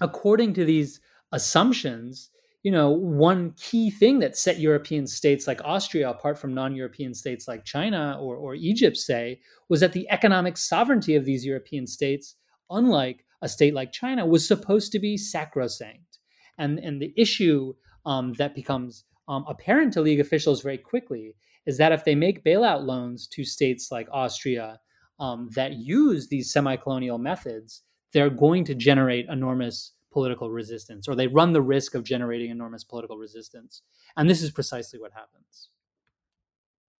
According 0.02 0.54
to 0.56 0.66
these 0.66 1.00
assumptions, 1.32 2.30
you 2.64 2.72
know, 2.72 2.92
one 2.92 3.54
key 3.58 3.90
thing 3.90 4.20
that 4.20 4.38
set 4.38 4.60
European 4.60 5.08
states 5.08 5.48
like 5.48 5.62
Austria 5.64 6.10
apart 6.10 6.38
from 6.38 6.54
non-European 6.54 7.14
states 7.14 7.48
like 7.48 7.66
China 7.66 8.18
or, 8.20 8.36
or 8.36 8.54
Egypt, 8.54 8.98
say, 8.98 9.40
was 9.70 9.80
that 9.80 9.94
the 9.94 10.08
economic 10.12 10.58
sovereignty 10.58 11.16
of 11.16 11.26
these 11.26 11.46
European 11.46 11.88
states, 11.88 12.36
unlike 12.72 13.26
a 13.42 13.50
state 13.50 13.74
like 13.74 13.92
China, 13.92 14.26
was 14.26 14.48
supposed 14.48 14.92
to 14.92 15.00
be 15.00 15.18
sacrosanct. 15.18 16.20
And, 16.58 16.80
and 16.80 17.02
the 17.02 17.14
issue 17.18 17.74
um, 18.06 18.34
that 18.34 18.56
becomes 18.56 19.06
um, 19.28 19.46
apparent 19.48 19.94
to 19.94 20.02
league 20.02 20.20
officials 20.20 20.62
very 20.62 20.78
quickly 20.78 21.36
is 21.66 21.78
that 21.78 21.92
if 21.92 22.06
they 22.06 22.16
make 22.16 22.44
bailout 22.44 22.86
loans 22.86 23.28
to 23.28 23.44
states 23.44 23.92
like 23.92 24.08
Austria 24.12 24.80
um, 25.20 25.50
that 25.56 25.74
use 25.74 26.28
these 26.28 26.52
semi-colonial 26.52 27.18
methods, 27.18 27.84
they're 28.14 28.30
going 28.30 28.66
to 28.66 28.76
generate 28.76 29.28
enormous 29.30 29.94
political 30.12 30.50
resistance, 30.50 31.08
or 31.08 31.16
they 31.16 31.28
run 31.28 31.54
the 31.54 31.62
risk 31.62 31.96
of 31.96 32.04
generating 32.04 32.52
enormous 32.52 32.84
political 32.84 33.18
resistance. 33.18 33.82
And 34.18 34.30
this 34.30 34.42
is 34.42 34.52
precisely 34.52 35.00
what 35.00 35.14
happens. 35.14 35.70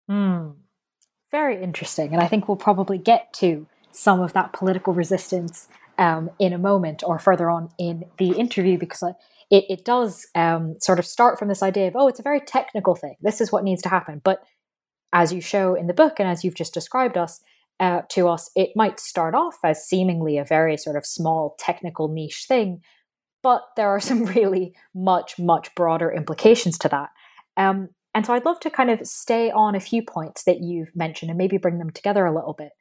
Hmm. 0.08 0.58
Very 1.30 1.62
interesting. 1.62 2.12
And 2.12 2.22
I 2.22 2.28
think 2.28 2.48
we'll 2.48 2.56
probably 2.56 2.98
get 2.98 3.32
to 3.34 3.66
some 3.92 4.20
of 4.20 4.32
that 4.32 4.52
political 4.52 4.92
resistance 4.92 5.68
um, 5.98 6.30
in 6.38 6.52
a 6.52 6.58
moment 6.58 7.02
or 7.04 7.18
further 7.18 7.50
on 7.50 7.70
in 7.78 8.04
the 8.18 8.32
interview 8.32 8.78
because 8.78 9.02
it, 9.50 9.64
it 9.68 9.84
does 9.84 10.26
um, 10.34 10.76
sort 10.80 10.98
of 10.98 11.06
start 11.06 11.38
from 11.38 11.48
this 11.48 11.62
idea 11.62 11.88
of, 11.88 11.96
oh, 11.96 12.08
it's 12.08 12.20
a 12.20 12.24
very 12.24 12.40
technical 12.40 12.94
thing. 12.94 13.16
This 13.20 13.40
is 13.40 13.52
what 13.52 13.64
needs 13.64 13.82
to 13.82 13.88
happen. 13.88 14.20
But 14.24 14.42
as 15.12 15.32
you 15.32 15.40
show 15.40 15.74
in 15.74 15.86
the 15.86 15.94
book 15.94 16.14
and 16.18 16.28
as 16.28 16.42
you've 16.42 16.54
just 16.54 16.74
described 16.74 17.18
us, 17.18 17.40
uh, 17.80 18.02
to 18.10 18.28
us, 18.28 18.50
it 18.54 18.70
might 18.76 19.00
start 19.00 19.34
off 19.34 19.58
as 19.64 19.84
seemingly 19.84 20.38
a 20.38 20.44
very 20.44 20.76
sort 20.76 20.96
of 20.96 21.04
small 21.04 21.56
technical 21.58 22.08
niche 22.08 22.44
thing, 22.46 22.80
but 23.42 23.62
there 23.76 23.88
are 23.88 24.00
some 24.08 24.24
really 24.24 24.74
much, 24.94 25.38
much 25.38 25.74
broader 25.74 26.10
implications 26.10 26.78
to 26.78 26.88
that. 26.88 27.10
Um, 27.56 27.88
and 28.14 28.24
so 28.24 28.34
I'd 28.34 28.44
love 28.44 28.60
to 28.60 28.70
kind 28.70 28.90
of 28.90 29.06
stay 29.06 29.50
on 29.50 29.74
a 29.74 29.80
few 29.80 30.02
points 30.02 30.44
that 30.44 30.60
you've 30.60 30.94
mentioned 30.94 31.30
and 31.30 31.38
maybe 31.38 31.56
bring 31.56 31.78
them 31.78 31.90
together 31.90 32.24
a 32.24 32.34
little 32.34 32.52
bit, 32.52 32.72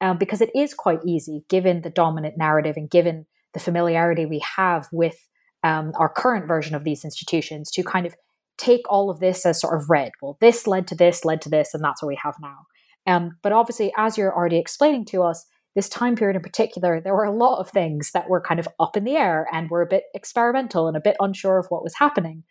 um, 0.00 0.18
because 0.18 0.40
it 0.40 0.50
is 0.54 0.74
quite 0.74 1.00
easy, 1.04 1.44
given 1.48 1.82
the 1.82 1.90
dominant 1.90 2.36
narrative 2.36 2.76
and 2.76 2.90
given 2.90 3.26
the 3.54 3.60
familiarity 3.60 4.26
we 4.26 4.42
have 4.56 4.88
with 4.92 5.28
um, 5.62 5.92
our 5.96 6.08
current 6.08 6.46
version 6.46 6.74
of 6.74 6.84
these 6.84 7.04
institutions, 7.04 7.70
to 7.72 7.82
kind 7.82 8.06
of 8.06 8.14
take 8.56 8.82
all 8.88 9.10
of 9.10 9.20
this 9.20 9.46
as 9.46 9.60
sort 9.60 9.80
of 9.80 9.88
read. 9.88 10.12
Well, 10.20 10.36
this 10.40 10.66
led 10.66 10.86
to 10.88 10.94
this, 10.94 11.24
led 11.24 11.40
to 11.42 11.48
this, 11.48 11.74
and 11.74 11.82
that's 11.82 12.02
what 12.02 12.08
we 12.08 12.18
have 12.22 12.34
now. 12.40 12.66
Um, 13.06 13.38
but 13.42 13.52
obviously, 13.52 13.92
as 13.96 14.18
you're 14.18 14.34
already 14.34 14.58
explaining 14.58 15.06
to 15.06 15.22
us, 15.22 15.46
this 15.74 15.88
time 15.88 16.16
period 16.16 16.36
in 16.36 16.42
particular, 16.42 17.00
there 17.00 17.14
were 17.14 17.24
a 17.24 17.34
lot 17.34 17.60
of 17.60 17.70
things 17.70 18.10
that 18.12 18.28
were 18.28 18.40
kind 18.40 18.60
of 18.60 18.68
up 18.80 18.96
in 18.96 19.04
the 19.04 19.16
air 19.16 19.46
and 19.52 19.70
were 19.70 19.82
a 19.82 19.86
bit 19.86 20.04
experimental 20.14 20.88
and 20.88 20.96
a 20.96 21.00
bit 21.00 21.16
unsure 21.20 21.58
of 21.58 21.66
what 21.68 21.84
was 21.84 21.94
happening. 21.94 22.42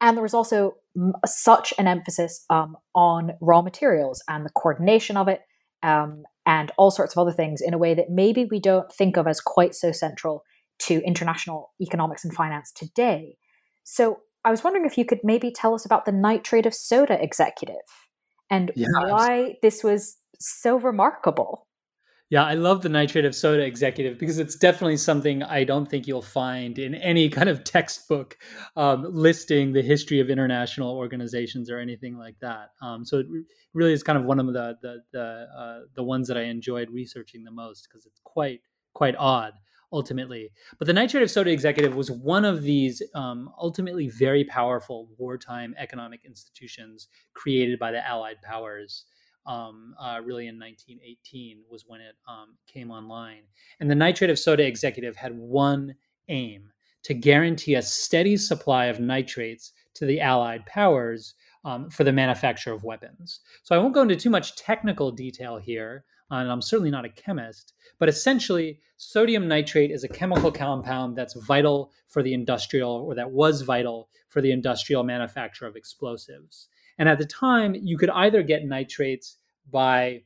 And 0.00 0.16
there 0.16 0.22
was 0.22 0.34
also 0.34 0.76
such 1.26 1.72
an 1.78 1.86
emphasis 1.86 2.44
um, 2.50 2.76
on 2.94 3.32
raw 3.40 3.62
materials 3.62 4.22
and 4.28 4.44
the 4.44 4.50
coordination 4.50 5.16
of 5.16 5.28
it 5.28 5.42
um, 5.82 6.24
and 6.46 6.72
all 6.76 6.90
sorts 6.90 7.14
of 7.14 7.20
other 7.20 7.32
things 7.32 7.60
in 7.60 7.74
a 7.74 7.78
way 7.78 7.94
that 7.94 8.10
maybe 8.10 8.46
we 8.50 8.60
don't 8.60 8.92
think 8.92 9.16
of 9.16 9.26
as 9.26 9.40
quite 9.40 9.74
so 9.74 9.92
central 9.92 10.42
to 10.80 11.02
international 11.04 11.72
economics 11.80 12.24
and 12.24 12.34
finance 12.34 12.72
today. 12.72 13.36
So 13.84 14.20
I 14.44 14.50
was 14.50 14.64
wondering 14.64 14.84
if 14.84 14.98
you 14.98 15.04
could 15.04 15.20
maybe 15.22 15.52
tell 15.52 15.74
us 15.74 15.84
about 15.84 16.04
the 16.04 16.12
nitrate 16.12 16.66
of 16.66 16.74
soda 16.74 17.22
executive 17.22 17.76
and 18.50 18.72
yeah, 18.74 18.88
why 18.90 19.56
this 19.62 19.84
was 19.84 20.16
so 20.40 20.76
remarkable. 20.76 21.66
Yeah, 22.32 22.44
I 22.44 22.54
love 22.54 22.80
the 22.80 22.88
nitrate 22.88 23.26
of 23.26 23.34
soda 23.34 23.62
executive 23.62 24.18
because 24.18 24.38
it's 24.38 24.56
definitely 24.56 24.96
something 24.96 25.42
I 25.42 25.64
don't 25.64 25.84
think 25.84 26.06
you'll 26.06 26.22
find 26.22 26.78
in 26.78 26.94
any 26.94 27.28
kind 27.38 27.50
of 27.50 27.62
textbook 27.62 28.38
um, 28.74 29.04
listing 29.14 29.74
the 29.74 29.82
history 29.82 30.18
of 30.18 30.30
international 30.30 30.96
organizations 30.96 31.68
or 31.68 31.78
anything 31.78 32.16
like 32.16 32.36
that. 32.40 32.70
Um, 32.80 33.04
so 33.04 33.18
it 33.18 33.26
really 33.74 33.92
is 33.92 34.02
kind 34.02 34.16
of 34.16 34.24
one 34.24 34.40
of 34.40 34.46
the 34.46 34.78
the 34.80 35.02
the, 35.12 35.46
uh, 35.54 35.80
the 35.94 36.02
ones 36.02 36.26
that 36.28 36.38
I 36.38 36.44
enjoyed 36.44 36.88
researching 36.90 37.44
the 37.44 37.50
most 37.50 37.86
because 37.86 38.06
it's 38.06 38.20
quite 38.24 38.62
quite 38.94 39.14
odd 39.18 39.52
ultimately. 39.92 40.50
But 40.78 40.86
the 40.86 40.94
nitrate 40.94 41.22
of 41.22 41.30
soda 41.30 41.50
executive 41.50 41.94
was 41.94 42.10
one 42.10 42.46
of 42.46 42.62
these 42.62 43.02
um, 43.14 43.50
ultimately 43.60 44.08
very 44.08 44.44
powerful 44.44 45.06
wartime 45.18 45.74
economic 45.76 46.24
institutions 46.24 47.08
created 47.34 47.78
by 47.78 47.92
the 47.92 48.02
Allied 48.08 48.40
powers. 48.42 49.04
Um, 49.44 49.94
uh, 49.98 50.20
really 50.22 50.46
in 50.46 50.58
1918 50.58 51.62
was 51.68 51.84
when 51.86 52.00
it 52.00 52.14
um, 52.28 52.56
came 52.66 52.90
online. 52.90 53.42
And 53.80 53.90
the 53.90 53.94
nitrate 53.94 54.30
of 54.30 54.38
soda 54.38 54.64
executive 54.64 55.16
had 55.16 55.36
one 55.36 55.94
aim 56.28 56.70
to 57.02 57.14
guarantee 57.14 57.74
a 57.74 57.82
steady 57.82 58.36
supply 58.36 58.86
of 58.86 59.00
nitrates 59.00 59.72
to 59.94 60.06
the 60.06 60.20
Allied 60.20 60.64
powers 60.66 61.34
um, 61.64 61.90
for 61.90 62.04
the 62.04 62.12
manufacture 62.12 62.72
of 62.72 62.84
weapons. 62.84 63.40
So 63.62 63.74
I 63.74 63.78
won't 63.78 63.94
go 63.94 64.02
into 64.02 64.16
too 64.16 64.30
much 64.30 64.56
technical 64.56 65.10
detail 65.10 65.58
here, 65.58 66.04
and 66.30 66.50
I'm 66.50 66.62
certainly 66.62 66.90
not 66.90 67.04
a 67.04 67.10
chemist, 67.10 67.74
but 67.98 68.08
essentially, 68.08 68.80
sodium 68.96 69.48
nitrate 69.48 69.90
is 69.90 70.04
a 70.04 70.08
chemical 70.08 70.52
compound 70.52 71.16
that's 71.16 71.34
vital 71.34 71.92
for 72.08 72.22
the 72.22 72.34
industrial, 72.34 72.90
or 72.90 73.14
that 73.14 73.30
was 73.30 73.62
vital 73.62 74.08
for 74.28 74.40
the 74.40 74.52
industrial 74.52 75.04
manufacture 75.04 75.66
of 75.66 75.76
explosives. 75.76 76.68
And 76.98 77.08
at 77.08 77.18
the 77.18 77.26
time, 77.26 77.74
you 77.74 77.98
could 77.98 78.10
either 78.10 78.42
get 78.42 78.64
nitrates 78.64 79.38
by 79.70 80.22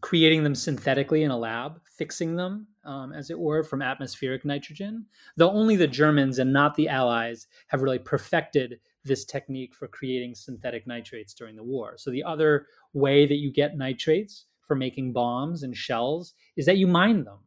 creating 0.00 0.42
them 0.42 0.54
synthetically 0.54 1.22
in 1.22 1.30
a 1.30 1.38
lab, 1.38 1.80
fixing 1.84 2.36
them, 2.36 2.66
um, 2.84 3.12
as 3.12 3.30
it 3.30 3.38
were, 3.38 3.62
from 3.62 3.80
atmospheric 3.80 4.44
nitrogen, 4.44 5.06
though 5.36 5.50
only 5.50 5.76
the 5.76 5.86
Germans 5.86 6.38
and 6.38 6.52
not 6.52 6.74
the 6.74 6.88
Allies 6.88 7.46
have 7.68 7.82
really 7.82 7.98
perfected 7.98 8.80
this 9.04 9.24
technique 9.24 9.74
for 9.74 9.88
creating 9.88 10.34
synthetic 10.34 10.86
nitrates 10.86 11.34
during 11.34 11.56
the 11.56 11.62
war. 11.62 11.94
So, 11.96 12.10
the 12.10 12.24
other 12.24 12.66
way 12.92 13.26
that 13.26 13.36
you 13.36 13.52
get 13.52 13.76
nitrates 13.76 14.46
for 14.66 14.74
making 14.74 15.12
bombs 15.12 15.62
and 15.62 15.76
shells 15.76 16.34
is 16.56 16.66
that 16.66 16.78
you 16.78 16.86
mine 16.86 17.24
them. 17.24 17.38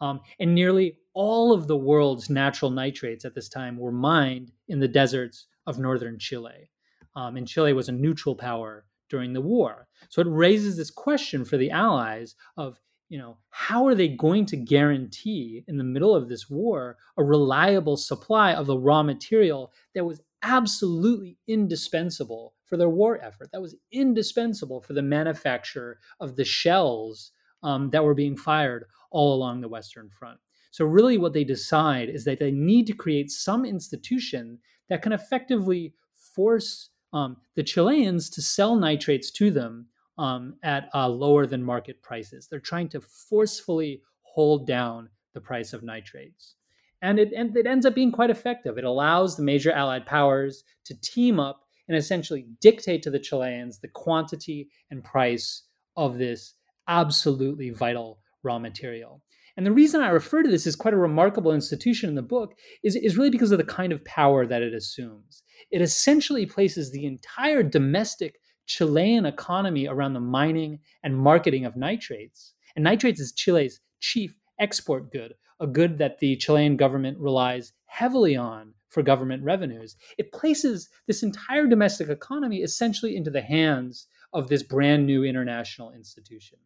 Um, 0.00 0.20
and 0.38 0.54
nearly 0.54 0.96
all 1.12 1.52
of 1.52 1.66
the 1.66 1.76
world's 1.76 2.30
natural 2.30 2.70
nitrates 2.70 3.24
at 3.24 3.34
this 3.34 3.48
time 3.48 3.76
were 3.76 3.92
mined 3.92 4.52
in 4.68 4.80
the 4.80 4.88
deserts 4.88 5.46
of 5.66 5.78
northern 5.78 6.18
Chile. 6.18 6.70
Um, 7.16 7.36
and 7.36 7.46
Chile 7.46 7.72
was 7.72 7.88
a 7.88 7.92
neutral 7.92 8.34
power 8.34 8.86
during 9.08 9.32
the 9.32 9.40
war. 9.40 9.88
So 10.08 10.22
it 10.22 10.28
raises 10.28 10.76
this 10.76 10.90
question 10.90 11.44
for 11.44 11.56
the 11.56 11.70
Allies 11.70 12.36
of, 12.56 12.80
you 13.08 13.18
know, 13.18 13.38
how 13.50 13.86
are 13.86 13.94
they 13.94 14.08
going 14.08 14.46
to 14.46 14.56
guarantee 14.56 15.64
in 15.66 15.76
the 15.76 15.84
middle 15.84 16.14
of 16.14 16.28
this 16.28 16.48
war 16.48 16.96
a 17.18 17.24
reliable 17.24 17.96
supply 17.96 18.54
of 18.54 18.66
the 18.66 18.78
raw 18.78 19.02
material 19.02 19.72
that 19.94 20.04
was 20.04 20.22
absolutely 20.42 21.36
indispensable 21.46 22.54
for 22.70 22.76
their 22.76 22.88
war 22.88 23.22
effort, 23.22 23.50
that 23.52 23.60
was 23.60 23.74
indispensable 23.92 24.80
for 24.80 24.94
the 24.94 25.02
manufacture 25.02 25.98
of 26.20 26.36
the 26.36 26.44
shells 26.44 27.32
um, 27.62 27.90
that 27.90 28.04
were 28.04 28.14
being 28.14 28.36
fired 28.36 28.86
all 29.10 29.34
along 29.34 29.60
the 29.60 29.68
Western 29.68 30.08
Front. 30.08 30.38
So, 30.70 30.84
really, 30.84 31.18
what 31.18 31.32
they 31.32 31.42
decide 31.42 32.08
is 32.08 32.24
that 32.24 32.38
they 32.38 32.52
need 32.52 32.86
to 32.86 32.92
create 32.92 33.30
some 33.30 33.64
institution 33.64 34.60
that 34.88 35.02
can 35.02 35.12
effectively 35.12 35.94
force 36.14 36.90
um, 37.12 37.36
the 37.56 37.64
Chileans 37.64 38.30
to 38.30 38.40
sell 38.40 38.76
nitrates 38.76 39.32
to 39.32 39.50
them 39.50 39.88
um, 40.16 40.54
at 40.62 40.88
uh, 40.94 41.08
lower 41.08 41.44
than 41.44 41.62
market 41.62 42.00
prices. 42.02 42.46
They're 42.46 42.60
trying 42.60 42.88
to 42.90 43.00
forcefully 43.00 44.02
hold 44.22 44.64
down 44.64 45.08
the 45.34 45.40
price 45.40 45.72
of 45.72 45.82
nitrates. 45.82 46.54
And 47.02 47.18
it, 47.18 47.32
and 47.32 47.56
it 47.56 47.66
ends 47.66 47.84
up 47.84 47.94
being 47.94 48.12
quite 48.12 48.30
effective. 48.30 48.78
It 48.78 48.84
allows 48.84 49.36
the 49.36 49.42
major 49.42 49.72
Allied 49.72 50.06
powers 50.06 50.62
to 50.84 50.94
team 51.00 51.40
up 51.40 51.66
and 51.90 51.98
essentially 51.98 52.46
dictate 52.60 53.02
to 53.02 53.10
the 53.10 53.18
Chileans 53.18 53.80
the 53.80 53.88
quantity 53.88 54.68
and 54.92 55.02
price 55.02 55.64
of 55.96 56.18
this 56.18 56.54
absolutely 56.86 57.70
vital 57.70 58.20
raw 58.44 58.60
material. 58.60 59.20
And 59.56 59.66
the 59.66 59.72
reason 59.72 60.00
I 60.00 60.10
refer 60.10 60.44
to 60.44 60.48
this 60.48 60.68
as 60.68 60.76
quite 60.76 60.94
a 60.94 60.96
remarkable 60.96 61.50
institution 61.50 62.08
in 62.08 62.14
the 62.14 62.22
book 62.22 62.54
is, 62.84 62.94
is 62.94 63.18
really 63.18 63.30
because 63.30 63.50
of 63.50 63.58
the 63.58 63.64
kind 63.64 63.92
of 63.92 64.04
power 64.04 64.46
that 64.46 64.62
it 64.62 64.72
assumes. 64.72 65.42
It 65.72 65.82
essentially 65.82 66.46
places 66.46 66.92
the 66.92 67.06
entire 67.06 67.64
domestic 67.64 68.36
Chilean 68.66 69.26
economy 69.26 69.88
around 69.88 70.12
the 70.12 70.20
mining 70.20 70.78
and 71.02 71.18
marketing 71.18 71.64
of 71.64 71.74
nitrates. 71.74 72.54
And 72.76 72.84
nitrates 72.84 73.18
is 73.18 73.32
Chile's 73.32 73.80
chief 73.98 74.36
export 74.60 75.10
good, 75.10 75.34
a 75.58 75.66
good 75.66 75.98
that 75.98 76.20
the 76.20 76.36
Chilean 76.36 76.76
government 76.76 77.18
relies 77.18 77.72
heavily 77.86 78.36
on 78.36 78.74
for 78.90 79.02
government 79.02 79.42
revenues. 79.42 79.96
It 80.18 80.32
places 80.32 80.90
this 81.06 81.22
entire 81.22 81.66
domestic 81.66 82.08
economy 82.08 82.58
essentially 82.58 83.16
into 83.16 83.30
the 83.30 83.40
hands 83.40 84.08
of 84.32 84.48
this 84.48 84.62
brand 84.62 85.06
new 85.06 85.24
international 85.24 85.92
institution. 85.92 86.58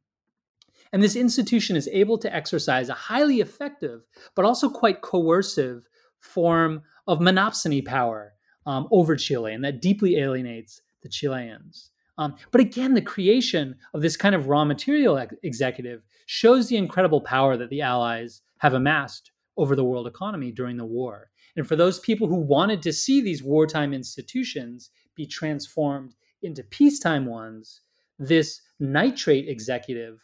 And 0.93 1.03
this 1.03 1.17
institution 1.17 1.77
is 1.77 1.89
able 1.93 2.19
to 2.19 2.35
exercise 2.35 2.89
a 2.89 2.95
highly 2.95 3.41
effective, 3.41 4.03
but 4.35 4.45
also 4.45 4.69
quite 4.69 5.03
coercive 5.03 5.89
form 6.21 6.83
of 7.07 7.19
monopsony 7.19 7.85
power 7.85 8.35
um, 8.67 8.89
over 8.91 9.17
Chile, 9.17 9.53
and 9.53 9.65
that 9.65 9.83
deeply 9.83 10.17
alienates 10.17 10.83
the 11.03 11.09
Chileans. 11.09 11.91
Um, 12.17 12.37
but 12.53 12.61
again, 12.61 12.95
the 12.95 13.03
creation 13.03 13.77
of 13.93 14.03
this 14.03 14.17
kind 14.17 14.35
of 14.35 14.47
raw 14.47 14.65
material 14.65 15.19
ex- 15.19 15.35
executive 15.43 16.03
shows 16.27 16.69
the 16.69 16.77
incredible 16.77 17.21
power 17.21 17.57
that 17.57 17.71
the 17.71 17.83
Allies 17.83 18.43
have 18.59 18.73
amassed 18.73 19.33
over 19.57 19.77
the 19.77 19.85
world 19.85 20.07
economy 20.07 20.51
during 20.51 20.77
the 20.77 20.85
war. 20.85 21.31
And 21.57 21.67
for 21.67 21.77
those 21.77 22.01
people 22.01 22.27
who 22.27 22.37
wanted 22.37 22.83
to 22.83 22.93
see 22.93 23.21
these 23.21 23.43
wartime 23.43 23.93
institutions 23.93 24.91
be 25.15 25.27
transformed 25.27 26.15
into 26.43 26.63
peacetime 26.65 27.27
ones, 27.27 27.81
this 28.19 28.61
nitrate 28.81 29.49
executive 29.49 30.21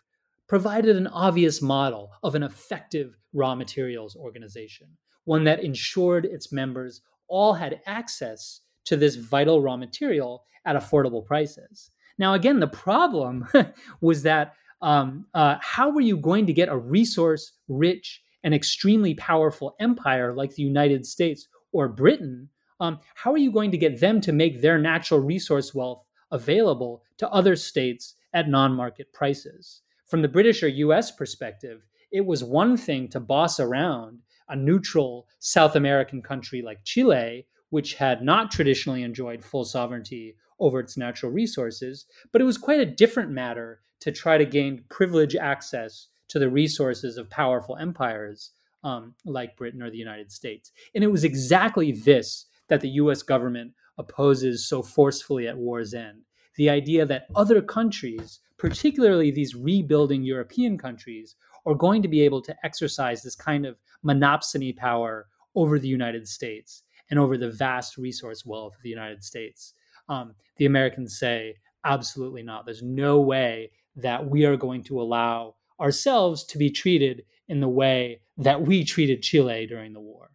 provided 0.48 0.96
an 0.96 1.06
obvious 1.08 1.62
model 1.62 2.10
of 2.22 2.34
an 2.34 2.42
effective 2.42 3.16
raw 3.32 3.54
materials 3.54 4.16
organization, 4.16 4.88
one 5.24 5.44
that 5.44 5.62
ensured 5.62 6.24
its 6.24 6.52
members 6.52 7.02
all 7.28 7.54
had 7.54 7.80
access 7.86 8.60
to 8.84 8.96
this 8.96 9.14
vital 9.14 9.62
raw 9.62 9.76
material 9.76 10.44
at 10.64 10.76
affordable 10.76 11.24
prices. 11.24 11.90
Now, 12.18 12.34
again, 12.34 12.58
the 12.58 12.66
problem 12.66 13.46
was 14.00 14.22
that 14.24 14.54
um, 14.82 15.26
uh, 15.34 15.56
how 15.60 15.90
were 15.90 16.00
you 16.00 16.16
going 16.16 16.46
to 16.46 16.52
get 16.52 16.68
a 16.68 16.76
resource 16.76 17.52
rich 17.68 18.22
and 18.42 18.54
extremely 18.54 19.14
powerful 19.14 19.76
empire 19.80 20.34
like 20.34 20.54
the 20.54 20.62
United 20.62 21.06
States 21.06 21.48
or 21.72 21.88
Britain? 21.88 22.48
Um, 22.80 22.98
how 23.14 23.32
are 23.32 23.38
you 23.38 23.52
going 23.52 23.70
to 23.70 23.78
get 23.78 24.00
them 24.00 24.20
to 24.22 24.32
make 24.32 24.60
their 24.60 24.78
natural 24.78 25.20
resource 25.20 25.74
wealth 25.74 26.04
available 26.30 27.02
to 27.18 27.28
other 27.30 27.56
states 27.56 28.14
at 28.32 28.48
non 28.48 28.72
market 28.72 29.12
prices? 29.12 29.82
From 30.06 30.22
the 30.22 30.28
British 30.28 30.62
or 30.62 30.68
US 30.68 31.10
perspective, 31.10 31.82
it 32.10 32.26
was 32.26 32.42
one 32.42 32.76
thing 32.76 33.08
to 33.08 33.20
boss 33.20 33.60
around 33.60 34.20
a 34.48 34.56
neutral 34.56 35.28
South 35.38 35.76
American 35.76 36.20
country 36.20 36.62
like 36.62 36.84
Chile, 36.84 37.46
which 37.68 37.94
had 37.94 38.22
not 38.22 38.50
traditionally 38.50 39.04
enjoyed 39.04 39.44
full 39.44 39.64
sovereignty 39.64 40.34
over 40.58 40.80
its 40.80 40.96
natural 40.96 41.30
resources, 41.30 42.06
but 42.32 42.40
it 42.40 42.44
was 42.44 42.58
quite 42.58 42.80
a 42.80 42.86
different 42.86 43.30
matter 43.30 43.80
to 44.00 44.10
try 44.10 44.36
to 44.36 44.44
gain 44.44 44.84
privileged 44.90 45.36
access 45.36 46.08
to 46.30 46.38
the 46.38 46.50
resources 46.50 47.16
of 47.16 47.30
powerful 47.30 47.76
empires 47.76 48.52
um, 48.82 49.14
like 49.24 49.56
Britain 49.56 49.82
or 49.82 49.90
the 49.90 49.98
United 49.98 50.32
States. 50.32 50.72
And 50.94 51.04
it 51.04 51.12
was 51.12 51.24
exactly 51.24 51.92
this 51.92 52.46
that 52.68 52.80
the 52.80 52.88
US 52.90 53.22
government 53.22 53.72
opposes 53.98 54.66
so 54.66 54.82
forcefully 54.82 55.46
at 55.46 55.56
war's 55.56 55.92
end 55.92 56.22
the 56.56 56.68
idea 56.68 57.06
that 57.06 57.26
other 57.36 57.62
countries, 57.62 58.40
particularly 58.58 59.30
these 59.30 59.54
rebuilding 59.54 60.22
European 60.22 60.76
countries, 60.76 61.36
are 61.64 61.74
going 61.74 62.02
to 62.02 62.08
be 62.08 62.20
able 62.20 62.42
to 62.42 62.54
exercise 62.64 63.22
this 63.22 63.34
kind 63.34 63.64
of 63.64 63.78
monopsony 64.04 64.76
power 64.76 65.28
over 65.54 65.78
the 65.78 65.88
United 65.88 66.26
States 66.28 66.82
and 67.10 67.18
over 67.18 67.36
the 67.36 67.50
vast 67.50 67.96
resource 67.96 68.44
wealth 68.44 68.74
of 68.76 68.82
the 68.82 68.90
United 68.90 69.24
States. 69.24 69.72
Um, 70.10 70.34
the 70.56 70.66
Americans 70.66 71.18
say, 71.18 71.56
absolutely 71.84 72.42
not. 72.42 72.66
There's 72.66 72.82
no 72.82 73.20
way 73.20 73.70
that 73.96 74.28
we 74.28 74.44
are 74.44 74.56
going 74.56 74.82
to 74.84 75.00
allow 75.00 75.54
ourselves 75.80 76.44
to 76.44 76.58
be 76.58 76.70
treated 76.70 77.24
in 77.48 77.60
the 77.60 77.68
way 77.68 78.20
that 78.36 78.62
we 78.62 78.84
treated 78.84 79.22
Chile 79.22 79.66
during 79.66 79.92
the 79.92 80.00
war. 80.00 80.30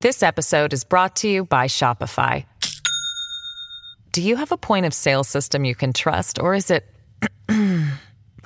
This 0.00 0.22
episode 0.22 0.74
is 0.74 0.84
brought 0.84 1.16
to 1.16 1.28
you 1.28 1.44
by 1.44 1.66
Shopify. 1.66 2.46
Do 4.12 4.22
you 4.22 4.36
have 4.36 4.52
a 4.52 4.56
point 4.56 4.86
of 4.86 4.94
sale 4.94 5.24
system 5.24 5.64
you 5.64 5.74
can 5.74 5.92
trust, 5.92 6.38
or 6.38 6.54
is 6.54 6.70
it 6.70 6.84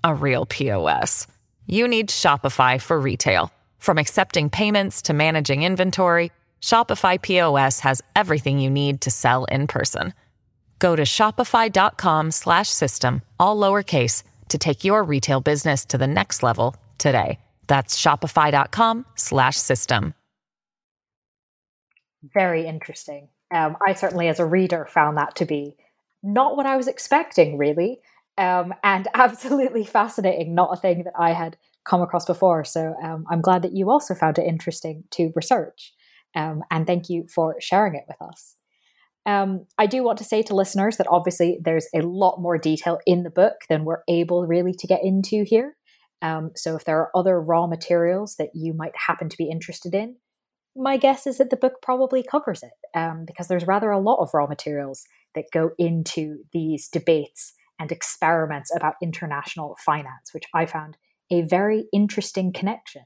a 0.05 0.14
real 0.14 0.47
POS? 0.47 1.27
You 1.66 1.87
need 1.88 2.09
Shopify 2.09 2.81
for 2.81 2.99
retail. 2.99 3.53
From 3.79 3.99
accepting 3.99 4.49
payments 4.51 5.03
to 5.03 5.12
managing 5.12 5.64
inventory, 5.64 6.31
Shopify 6.63 7.21
POS 7.21 7.81
has 7.81 8.00
everything 8.17 8.61
you 8.61 8.71
need 8.71 9.02
to 9.02 9.11
sell 9.11 9.44
in 9.46 9.67
person. 9.67 10.15
Go 10.79 10.96
to 10.96 11.02
shopify.com/system 11.02 13.23
all 13.38 13.56
lowercase 13.56 14.23
to 14.49 14.59
take 14.59 14.85
your 14.85 15.03
retail 15.03 15.40
business 15.40 15.85
to 15.87 15.99
the 15.99 16.07
next 16.07 16.42
level 16.42 16.77
today. 16.99 17.38
That's 17.67 18.01
shopify.com 18.01 19.07
slash 19.15 19.57
system. 19.57 20.15
Very 22.23 22.67
interesting. 22.67 23.29
Um, 23.55 23.77
I 23.87 23.94
certainly, 23.94 24.29
as 24.29 24.40
a 24.40 24.46
reader, 24.46 24.87
found 24.87 25.17
that 25.17 25.37
to 25.37 25.44
be 25.44 25.77
not 26.23 26.57
what 26.57 26.67
I 26.67 26.77
was 26.77 26.88
expecting, 26.88 27.57
really, 27.57 28.01
um, 28.37 28.75
and 28.83 29.07
absolutely 29.15 29.85
fascinating. 29.85 30.55
Not 30.55 30.73
a 30.73 30.81
thing 30.81 31.05
that 31.05 31.15
I 31.19 31.33
had 31.33 31.57
come 31.85 32.03
across 32.03 32.27
before. 32.27 32.65
So 32.65 32.94
um, 33.03 33.25
I'm 33.31 33.40
glad 33.40 33.63
that 33.63 33.73
you 33.73 33.90
also 33.90 34.15
found 34.15 34.38
it 34.38 34.46
interesting 34.46 35.05
to 35.13 35.33
research. 35.35 35.94
Um, 36.35 36.63
and 36.71 36.87
thank 36.87 37.09
you 37.09 37.27
for 37.35 37.57
sharing 37.61 37.94
it 37.94 38.05
with 38.07 38.21
us. 38.21 38.58
Um, 39.29 39.66
I 39.76 39.85
do 39.85 40.02
want 40.02 40.16
to 40.18 40.24
say 40.24 40.42
to 40.44 40.54
listeners 40.54 40.96
that 40.96 41.06
obviously 41.10 41.58
there's 41.62 41.87
a 41.94 42.00
lot 42.00 42.40
more 42.40 42.56
detail 42.56 42.98
in 43.04 43.24
the 43.24 43.31
book 43.31 43.56
than 43.68 43.85
we're 43.85 44.02
able 44.08 44.46
really 44.46 44.72
to 44.72 44.87
get 44.87 45.04
into 45.04 45.44
here. 45.44 45.76
Um, 46.22 46.52
so 46.56 46.76
if 46.76 46.87
there 46.87 46.98
are 46.98 47.10
other 47.14 47.38
raw 47.38 47.66
materials 47.66 48.37
that 48.38 48.48
you 48.54 48.72
might 48.72 48.94
happen 48.96 49.29
to 49.29 49.37
be 49.37 49.50
interested 49.50 49.94
in, 49.94 50.16
my 50.74 50.96
guess 50.96 51.26
is 51.26 51.37
that 51.37 51.50
the 51.50 51.58
book 51.58 51.74
probably 51.83 52.22
covers 52.22 52.62
it 52.62 52.72
um, 52.98 53.26
because 53.26 53.48
there's 53.48 53.66
rather 53.66 53.90
a 53.90 54.00
lot 54.00 54.22
of 54.22 54.31
raw 54.33 54.46
materials 54.46 55.04
that 55.35 55.52
go 55.52 55.72
into 55.76 56.38
these 56.54 56.88
debates 56.88 57.52
and 57.79 57.92
experiments 57.92 58.74
about 58.74 58.94
international 59.02 59.76
finance, 59.85 60.33
which 60.33 60.44
I 60.54 60.64
found 60.64 60.96
a 61.31 61.42
very 61.42 61.85
interesting 61.92 62.50
connection. 62.50 63.02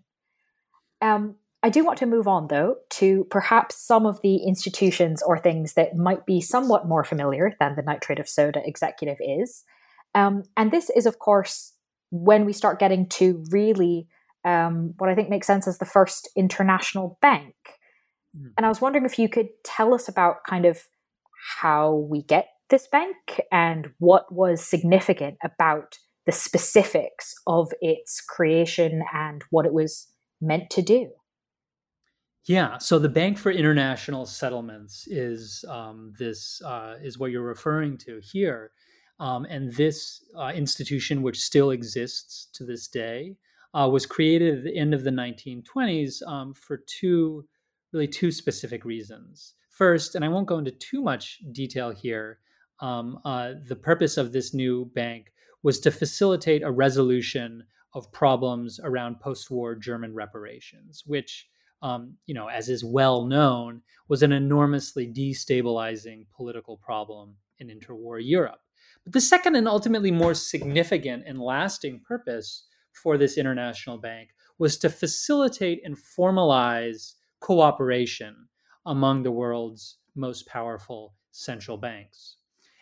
Um, 1.01 1.35
I 1.63 1.71
do 1.71 1.85
want 1.85 1.99
to 1.99 2.07
move 2.07 2.27
on, 2.27 2.49
though, 2.49 2.77
to 2.91 3.25
perhaps 3.31 3.77
some 3.77 4.05
of 4.05 4.21
the 4.23 4.37
institutions 4.39 5.23
or 5.23 5.39
things 5.39 5.75
that 5.75 5.97
might 5.97 6.27
be 6.27 6.41
somewhat 6.41 6.89
more 6.89 7.05
familiar 7.05 7.55
than 7.61 7.77
the 7.77 7.83
Nitrate 7.83 8.19
of 8.19 8.29
Soda 8.29 8.61
executive 8.65 9.19
is. 9.21 9.63
Um, 10.15 10.43
and 10.57 10.73
this 10.73 10.91
is, 10.91 11.07
of 11.07 11.21
course, 11.21 11.73
when 12.11 12.45
we 12.45 12.53
start 12.53 12.81
getting 12.81 13.09
to 13.11 13.45
really 13.51 14.09
um, 14.45 14.95
what 14.99 15.09
I 15.09 15.15
think 15.15 15.31
makes 15.31 15.47
sense 15.47 15.69
as 15.69 15.79
the 15.79 15.85
first 15.85 16.29
international 16.37 17.19
bank. 17.23 17.55
Mm. 18.37 18.53
And 18.57 18.67
I 18.67 18.69
was 18.69 18.81
wondering 18.81 19.05
if 19.05 19.19
you 19.19 19.29
could 19.29 19.49
tell 19.65 19.95
us 19.95 20.09
about 20.09 20.45
kind 20.49 20.65
of 20.65 20.83
how 21.61 21.95
we 21.95 22.23
get 22.23 22.49
this 22.71 22.87
bank 22.87 23.41
and 23.51 23.91
what 23.99 24.33
was 24.35 24.65
significant 24.65 25.37
about 25.45 25.99
the 26.27 26.33
specifics 26.33 27.35
of 27.47 27.73
its 27.81 28.21
creation 28.21 29.03
and 29.13 29.43
what 29.51 29.67
it 29.67 29.73
was 29.73 30.09
meant 30.41 30.71
to 30.71 30.83
do. 30.83 31.11
Yeah, 32.45 32.79
so 32.79 32.99
the 32.99 33.09
Bank 33.09 33.39
for 33.39 33.53
International 33.53 34.27
Settlements 34.27 35.07
is 35.07 35.65
um, 35.69 36.13
this 36.19 36.61
uh, 36.63 36.97
is 37.01 37.17
what 37.17 37.31
you're 37.31 37.43
referring 37.43 37.97
to 37.99 38.21
here, 38.21 38.73
um, 39.21 39.45
and 39.49 39.73
this 39.75 40.25
uh, 40.37 40.49
institution, 40.49 41.23
which 41.23 41.39
still 41.39 41.71
exists 41.71 42.49
to 42.55 42.65
this 42.65 42.89
day, 42.89 43.37
uh, 43.75 43.89
was 43.89 44.07
created 44.07 44.59
at 44.59 44.65
the 44.65 44.77
end 44.77 44.93
of 44.93 45.05
the 45.05 45.11
1920s 45.11 46.27
um, 46.27 46.53
for 46.53 46.79
two, 46.79 47.47
really 47.93 48.09
two 48.09 48.33
specific 48.33 48.85
reasons. 48.85 49.55
First, 49.71 50.17
and 50.17 50.25
I 50.25 50.29
won't 50.29 50.49
go 50.49 50.59
into 50.59 50.73
too 50.73 51.01
much 51.01 51.39
detail 51.53 51.91
here, 51.91 52.41
um, 52.81 53.21
uh, 53.25 53.53
the 53.69 53.77
purpose 53.77 54.17
of 54.17 54.33
this 54.33 54.53
new 54.53 54.87
bank 54.95 55.33
was 55.63 55.79
to 55.81 55.93
facilitate 55.93 56.65
a 56.65 56.71
resolution 56.71 57.63
of 57.95 58.11
problems 58.11 58.81
around 58.83 59.21
post-war 59.21 59.77
German 59.77 60.13
reparations, 60.13 61.05
which, 61.07 61.47
um, 61.83 62.17
you 62.27 62.35
know, 62.35 62.49
as 62.49 62.69
is 62.69 62.85
well 62.85 63.25
known, 63.25 63.83
was 64.09 64.23
an 64.23 64.33
enormously 64.33 65.07
destabilizing 65.07 66.27
political 66.35 66.77
problem 66.77 67.37
in 67.59 67.69
interwar 67.69 68.21
Europe. 68.23 68.61
But 69.05 69.13
the 69.13 69.21
second 69.21 69.57
and 69.57 69.67
ultimately 69.67 70.11
more 70.11 70.35
significant 70.35 71.25
and 71.27 71.41
lasting 71.41 72.01
purpose 72.07 72.67
for 72.93 73.19
this 73.19 73.37
international 73.37 73.99
bank 73.99 74.31
was 74.59 74.79
to 74.79 74.91
facilitate 74.91 75.83
and 75.85 75.97
formalize 75.97 77.15
cooperation 77.41 78.49
among 78.87 79.23
the 79.23 79.33
world's 79.33 79.99
most 80.15 80.47
powerful 80.47 81.15
central 81.33 81.77
banks. 81.77 82.37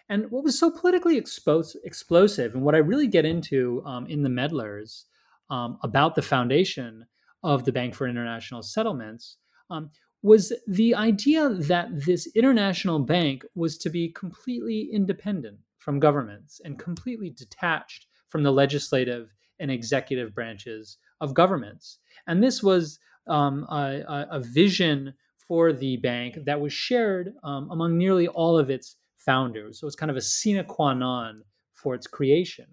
And 0.08 0.30
what 0.30 0.42
was 0.42 0.58
so 0.58 0.70
politically 0.70 1.20
expos- 1.20 1.76
explosive, 1.84 2.54
and 2.54 2.64
what 2.64 2.74
I 2.74 2.78
really 2.78 3.06
get 3.06 3.24
into 3.24 3.82
um, 3.86 4.06
in 4.06 4.22
the 4.22 4.28
meddlers 4.28 5.04
um, 5.48 5.78
about 5.82 6.16
the 6.16 6.22
foundation 6.22 7.06
of 7.42 7.64
the 7.64 7.72
Bank 7.72 7.94
for 7.94 8.06
International 8.06 8.62
Settlements, 8.62 9.36
um, 9.70 9.90
was 10.22 10.52
the 10.66 10.94
idea 10.94 11.48
that 11.48 12.04
this 12.04 12.28
international 12.34 12.98
bank 12.98 13.44
was 13.54 13.78
to 13.78 13.88
be 13.90 14.10
completely 14.12 14.90
independent 14.92 15.58
from 15.78 15.98
governments 15.98 16.60
and 16.64 16.78
completely 16.78 17.30
detached 17.30 18.06
from 18.28 18.42
the 18.42 18.52
legislative 18.52 19.32
and 19.58 19.70
executive 19.70 20.34
branches 20.34 20.98
of 21.20 21.34
governments. 21.34 21.98
And 22.26 22.42
this 22.42 22.62
was 22.62 22.98
um, 23.26 23.64
a, 23.70 24.26
a, 24.30 24.40
vision 24.40 25.14
for 25.38 25.72
the 25.72 25.96
bank 25.98 26.38
that 26.46 26.60
was 26.60 26.72
shared 26.72 27.32
um, 27.44 27.70
among 27.70 27.96
nearly 27.96 28.28
all 28.28 28.58
of 28.58 28.70
its 28.70 28.96
founders. 29.18 29.78
So 29.78 29.86
it's 29.86 29.96
kind 29.96 30.10
of 30.10 30.16
a 30.16 30.22
sine 30.22 30.64
qua 30.64 30.94
non 30.94 31.42
for 31.74 31.94
its 31.94 32.06
creation 32.06 32.66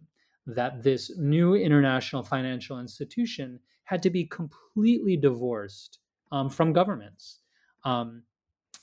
that 0.47 0.84
this 0.84 1.11
new 1.18 1.55
international 1.55 2.24
financial 2.24 2.80
institution 2.80 3.59
had 3.88 4.04
to 4.04 4.10
be 4.10 4.26
completely 4.26 5.16
divorced 5.16 6.00
um, 6.34 6.50
from 6.50 6.74
governments. 6.74 7.40
Um, 7.86 8.24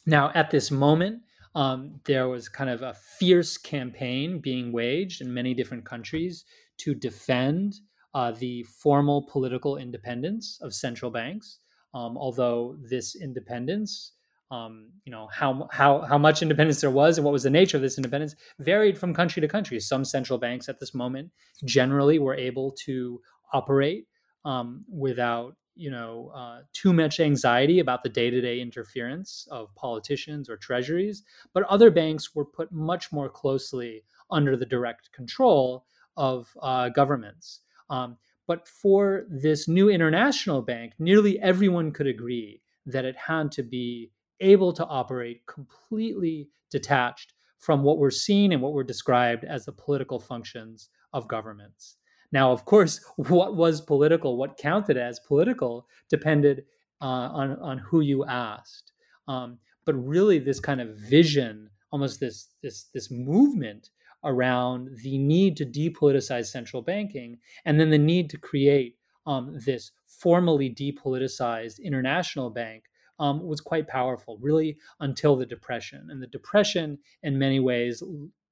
now, 0.07 0.33
at 0.35 0.51
this 0.51 0.71
moment, 0.71 1.21
um, 1.55 2.01
there 2.05 2.29
was 2.29 2.49
kind 2.49 2.71
of 2.71 2.81
a 2.81 2.95
fierce 2.95 3.59
campaign 3.59 4.39
being 4.39 4.73
waged 4.73 5.21
in 5.21 5.33
many 5.33 5.53
different 5.53 5.85
countries 5.85 6.47
to 6.79 6.95
defend 6.95 7.75
uh, 8.15 8.33
the 8.33 8.63
formal 8.63 9.29
political 9.31 9.77
independence 9.77 10.59
of 10.63 10.73
central 10.73 11.11
banks. 11.11 11.59
Um, 11.93 12.17
although 12.17 12.77
this 12.81 13.15
independence, 13.15 14.13
um, 14.51 14.89
you 15.05 15.13
know, 15.13 15.29
how, 15.31 15.69
how, 15.71 16.01
how 16.01 16.17
much 16.17 16.41
independence 16.41 16.81
there 16.81 16.91
was 16.91 17.19
and 17.19 17.27
what 17.27 17.33
was 17.33 17.43
the 17.43 17.51
nature 17.51 17.77
of 17.77 17.83
this 17.83 17.99
independence 17.99 18.35
varied 18.59 18.97
from 18.97 19.13
country 19.13 19.43
to 19.43 19.49
country. 19.49 19.79
Some 19.81 20.05
central 20.05 20.39
banks 20.39 20.71
at 20.71 20.81
this 20.81 20.95
moment 20.95 21.31
generally 21.67 22.19
were 22.19 22.35
able 22.35 22.73
to 22.87 23.21
operate 23.53 24.07
um, 24.45 24.85
without 24.89 25.57
you 25.77 25.91
know 25.91 26.31
uh, 26.35 26.61
too 26.73 26.93
much 26.93 27.21
anxiety 27.21 27.81
about 27.81 28.03
the 28.03 28.09
day-to-day 28.09 28.61
interference 28.61 29.49
of 29.51 29.75
politicians 29.75 30.49
or 30.49 30.57
treasuries 30.57 31.25
but 31.53 31.65
other 31.65 31.91
banks 31.91 32.35
were 32.35 32.45
put 32.45 32.71
much 32.71 33.11
more 33.13 33.29
closely 33.29 34.05
under 34.31 34.57
the 34.57 34.67
direct 34.67 35.11
control 35.13 35.85
of 36.17 36.49
uh, 36.63 36.89
governments 36.91 37.61
um, 37.91 38.17
but 38.47 38.69
for 38.69 39.25
this 39.29 39.69
new 39.69 39.89
international 39.89 40.63
bank, 40.63 40.93
nearly 40.99 41.41
everyone 41.41 41.93
could 41.93 42.07
agree 42.07 42.61
that 42.87 43.05
it 43.05 43.17
had 43.17 43.51
to 43.53 43.63
be 43.63 44.11
able 44.41 44.73
to 44.75 44.85
operate 44.85 45.47
completely 45.47 46.49
detached 46.71 47.33
from 47.59 47.83
what 47.83 47.99
we're 47.99 48.11
seeing 48.11 48.53
and 48.53 48.61
what 48.61 48.75
were 48.75 48.85
described 48.85 49.45
as 49.45 49.65
the 49.65 49.73
political 49.73 50.21
functions 50.21 50.91
of 51.15 51.29
governments. 51.29 51.97
Now, 52.35 52.51
of 52.51 52.65
course, 52.65 53.01
what 53.17 53.57
was 53.57 53.81
political, 53.81 54.37
what 54.37 54.59
counted 54.59 54.99
as 54.99 55.21
political, 55.21 55.87
depended 56.11 56.65
uh, 57.01 57.31
on, 57.33 57.53
on 57.61 57.79
who 57.79 58.01
you 58.01 58.27
asked. 58.27 58.93
Um, 59.29 59.59
but 59.87 59.95
really, 59.95 60.39
this 60.39 60.61
kind 60.61 60.81
of 60.81 60.97
vision, 60.97 61.71
almost 61.93 62.21
this, 62.21 62.49
this, 62.63 62.89
this 62.93 63.11
movement 63.11 63.91
around 64.25 64.89
the 65.03 65.17
need 65.17 65.57
to 65.59 65.67
depoliticize 65.67 66.47
central 66.47 66.83
banking 66.83 67.39
and 67.67 67.79
then 67.79 67.91
the 67.91 67.99
need 67.99 68.31
to 68.31 68.39
create 68.39 68.97
um, 69.27 69.59
this 69.65 69.93
formally 70.07 70.71
depoliticized 70.71 71.83
international 71.83 72.51
bank 72.51 72.85
um, 73.19 73.47
was 73.47 73.61
quite 73.61 73.87
powerful, 73.87 74.39
really, 74.41 74.77
until 75.01 75.37
the 75.37 75.47
Depression. 75.47 76.09
And 76.11 76.21
the 76.21 76.27
Depression, 76.27 76.99
in 77.23 77.39
many 77.39 77.61
ways, 77.61 78.03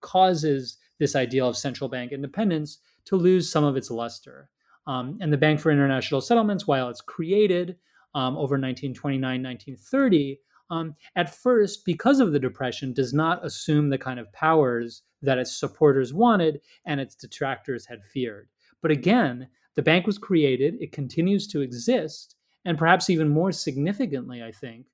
causes 0.01 0.77
this 0.99 1.17
ideal 1.17 1.49
of 1.49 1.57
central 1.57 1.89
bank 1.89 2.13
independence 2.13 2.79
to 3.07 3.17
lose 3.17 3.51
some 3.51 3.65
of 3.65 3.77
its 3.77 3.91
luster. 3.91 4.49
Um, 4.87 5.19
and 5.21 5.33
the 5.33 5.37
Bank 5.37 5.61
for 5.61 5.71
International 5.71 6.21
Settlements, 6.21 6.67
while 6.67 6.89
it's 6.89 7.01
created 7.01 7.77
um, 8.15 8.35
over 8.35 8.55
1929, 8.55 9.21
1930, 9.43 10.41
um, 10.71 10.95
at 11.17 11.35
first, 11.35 11.85
because 11.85 12.19
of 12.19 12.33
the 12.33 12.39
Depression, 12.39 12.93
does 12.93 13.13
not 13.13 13.45
assume 13.45 13.91
the 13.91 13.99
kind 13.99 14.19
of 14.19 14.33
powers 14.33 15.03
that 15.21 15.39
its 15.39 15.57
supporters 15.57 16.13
wanted 16.15 16.61
and 16.87 17.01
its 17.01 17.15
detractors 17.15 17.87
had 17.87 18.05
feared. 18.05 18.49
But 18.81 18.91
again, 18.91 19.49
the 19.75 19.83
bank 19.83 20.07
was 20.07 20.19
created, 20.19 20.77
it 20.81 20.93
continues 20.93 21.47
to 21.49 21.61
exist, 21.61 22.37
and 22.65 22.79
perhaps 22.79 23.11
even 23.11 23.29
more 23.29 23.53
significantly, 23.53 24.43
I 24.43 24.53
think, 24.53 24.87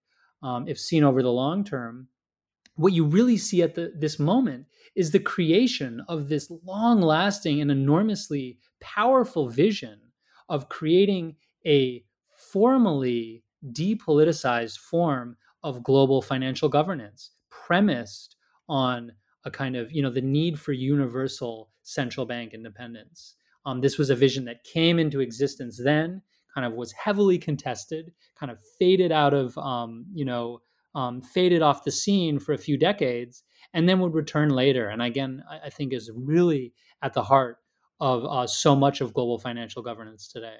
um, 0.42 0.68
if 0.68 0.78
seen 0.78 1.04
over 1.04 1.22
the 1.22 1.32
long 1.32 1.64
term, 1.64 2.08
what 2.76 2.92
you 2.92 3.04
really 3.04 3.36
see 3.36 3.62
at 3.62 3.74
the, 3.74 3.92
this 3.96 4.18
moment 4.18 4.66
is 4.94 5.10
the 5.10 5.20
creation 5.20 6.02
of 6.08 6.28
this 6.28 6.50
long 6.64 7.00
lasting 7.00 7.60
and 7.60 7.70
enormously 7.70 8.58
powerful 8.80 9.48
vision 9.48 10.00
of 10.48 10.68
creating 10.68 11.36
a 11.66 12.04
formally 12.36 13.42
depoliticized 13.72 14.78
form 14.78 15.36
of 15.62 15.82
global 15.82 16.22
financial 16.22 16.68
governance 16.68 17.32
premised 17.50 18.36
on 18.68 19.12
a 19.44 19.50
kind 19.50 19.76
of 19.76 19.90
you 19.92 20.02
know 20.02 20.10
the 20.10 20.20
need 20.20 20.58
for 20.58 20.72
universal 20.72 21.70
central 21.82 22.26
bank 22.26 22.54
independence. 22.54 23.34
Um, 23.66 23.80
this 23.80 23.98
was 23.98 24.10
a 24.10 24.16
vision 24.16 24.44
that 24.44 24.64
came 24.64 24.98
into 24.98 25.20
existence 25.20 25.80
then, 25.82 26.22
kind 26.54 26.66
of 26.66 26.72
was 26.74 26.92
heavily 26.92 27.38
contested, 27.38 28.12
kind 28.38 28.50
of 28.50 28.58
faded 28.78 29.12
out 29.12 29.34
of 29.34 29.56
um, 29.58 30.06
you 30.14 30.24
know 30.24 30.60
um, 30.98 31.22
faded 31.22 31.62
off 31.62 31.84
the 31.84 31.92
scene 31.92 32.40
for 32.40 32.52
a 32.52 32.58
few 32.58 32.76
decades, 32.76 33.44
and 33.72 33.88
then 33.88 34.00
would 34.00 34.14
return 34.14 34.50
later. 34.50 34.88
And 34.88 35.00
again, 35.00 35.44
I, 35.48 35.66
I 35.66 35.70
think 35.70 35.92
is 35.92 36.10
really 36.12 36.72
at 37.02 37.14
the 37.14 37.22
heart 37.22 37.58
of 38.00 38.24
uh, 38.24 38.48
so 38.48 38.74
much 38.74 39.00
of 39.00 39.14
global 39.14 39.38
financial 39.38 39.80
governance 39.80 40.26
today. 40.26 40.56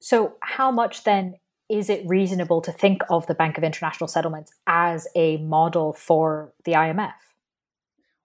So, 0.00 0.34
how 0.42 0.72
much 0.72 1.04
then 1.04 1.34
is 1.68 1.88
it 1.88 2.02
reasonable 2.06 2.60
to 2.62 2.72
think 2.72 3.02
of 3.08 3.28
the 3.28 3.34
Bank 3.34 3.56
of 3.56 3.62
International 3.62 4.08
Settlements 4.08 4.52
as 4.66 5.06
a 5.14 5.36
model 5.36 5.92
for 5.92 6.52
the 6.64 6.72
IMF? 6.72 7.12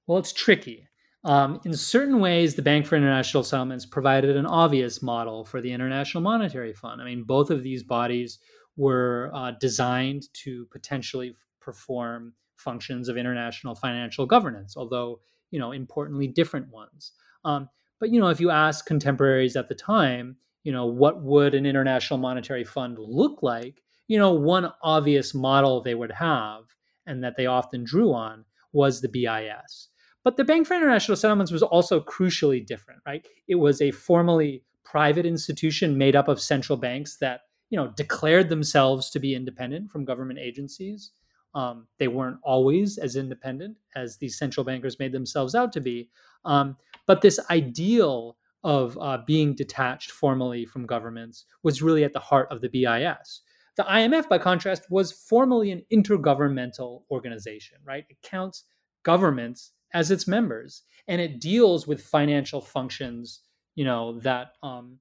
Well, 0.08 0.18
it's 0.18 0.34
tricky. 0.34 0.88
Um, 1.24 1.60
in 1.66 1.74
certain 1.76 2.20
ways, 2.20 2.56
the 2.56 2.64
Bank 2.64 2.88
for 2.88 2.96
International 2.96 3.44
Settlements 3.44 3.86
provided 3.86 4.36
an 4.36 4.48
obvious 4.48 5.04
model 5.04 5.44
for 5.44 5.62
the 5.62 5.72
International 5.72 6.24
Monetary 6.24 6.74
Fund. 6.74 7.02
I 7.02 7.06
mean, 7.06 7.24
both 7.24 7.52
of 7.52 7.62
these 7.62 7.84
bodies 7.84 8.40
were 8.78 9.32
uh, 9.34 9.52
designed 9.60 10.24
to 10.34 10.68
potentially 10.72 11.36
perform 11.60 12.34
functions 12.56 13.10
of 13.10 13.18
international 13.18 13.76
financial 13.76 14.26
governance, 14.26 14.76
although 14.78 15.20
you 15.52 15.60
know 15.60 15.72
importantly 15.72 16.28
different 16.28 16.70
ones. 16.72 17.14
Um, 17.44 17.70
but 18.00 18.10
you 18.12 18.20
know, 18.20 18.30
if 18.30 18.40
you 18.40 18.50
ask 18.50 18.86
contemporaries 18.86 19.56
at 19.56 19.70
the 19.70 19.76
time, 19.76 20.38
you 20.64 20.72
know, 20.72 20.86
what 20.86 21.22
would 21.22 21.54
an 21.54 21.66
international 21.66 22.20
monetary 22.20 22.64
fund 22.64 22.98
look 23.00 23.42
like? 23.42 23.82
You 24.08 24.18
know, 24.18 24.34
one 24.34 24.72
obvious 24.84 25.34
model 25.34 25.82
they 25.82 25.96
would 25.96 26.12
have, 26.12 26.64
and 27.06 27.24
that 27.24 27.38
they 27.38 27.46
often 27.46 27.84
drew 27.84 28.14
on, 28.14 28.46
was 28.74 29.02
the 29.02 29.08
BIS. 29.08 29.90
But 30.24 30.38
the 30.38 30.44
Bank 30.44 30.68
for 30.68 30.74
International 30.74 31.16
Settlements 31.16 31.52
was 31.52 31.62
also 31.62 32.02
crucially 32.02 32.66
different, 32.66 33.02
right? 33.06 33.26
It 33.48 33.56
was 33.56 33.80
a 33.80 33.92
formally 33.92 34.64
private 34.84 35.26
institution 35.26 35.98
made 35.98 36.16
up 36.16 36.28
of 36.28 36.42
central 36.42 36.78
banks 36.78 37.18
that, 37.18 37.42
you 37.70 37.78
know, 37.78 37.88
declared 37.96 38.50
themselves 38.50 39.10
to 39.12 39.20
be 39.20 39.36
independent 39.36 39.92
from 39.92 40.06
government 40.06 40.40
agencies. 40.40 41.12
Um, 41.54 41.88
they 42.00 42.08
weren't 42.08 42.40
always 42.44 42.98
as 42.98 43.16
independent 43.16 43.78
as 43.96 44.18
these 44.18 44.38
central 44.38 44.64
bankers 44.64 45.00
made 45.00 45.12
themselves 45.12 45.56
out 45.56 45.72
to 45.74 45.82
be. 45.82 46.10
Um, 46.44 46.78
but 47.08 47.22
this 47.22 47.40
ideal 47.50 48.38
of 48.64 48.98
uh, 49.00 49.20
being 49.26 49.54
detached 49.54 50.12
formally 50.12 50.66
from 50.66 50.86
governments 50.86 51.46
was 51.64 51.82
really 51.82 52.04
at 52.04 52.14
the 52.14 52.20
heart 52.20 52.48
of 52.52 52.62
the 52.62 52.68
BIS. 52.68 53.42
The 53.78 53.84
IMF, 53.84 54.28
by 54.30 54.38
contrast, 54.38 54.90
was 54.90 55.12
formally 55.12 55.72
an 55.72 55.84
intergovernmental 55.94 57.04
organization, 57.12 57.78
right? 57.84 58.06
It 58.10 58.18
counts 58.24 58.64
governments 59.04 59.72
as 59.94 60.12
its 60.12 60.28
members 60.28 60.84
and 61.08 61.22
it 61.22 61.40
deals 61.40 61.86
with 61.86 62.02
financial 62.02 62.60
functions, 62.60 63.42
you 63.76 63.86
know, 63.86 64.20
that 64.22 64.54
um, 64.64 64.98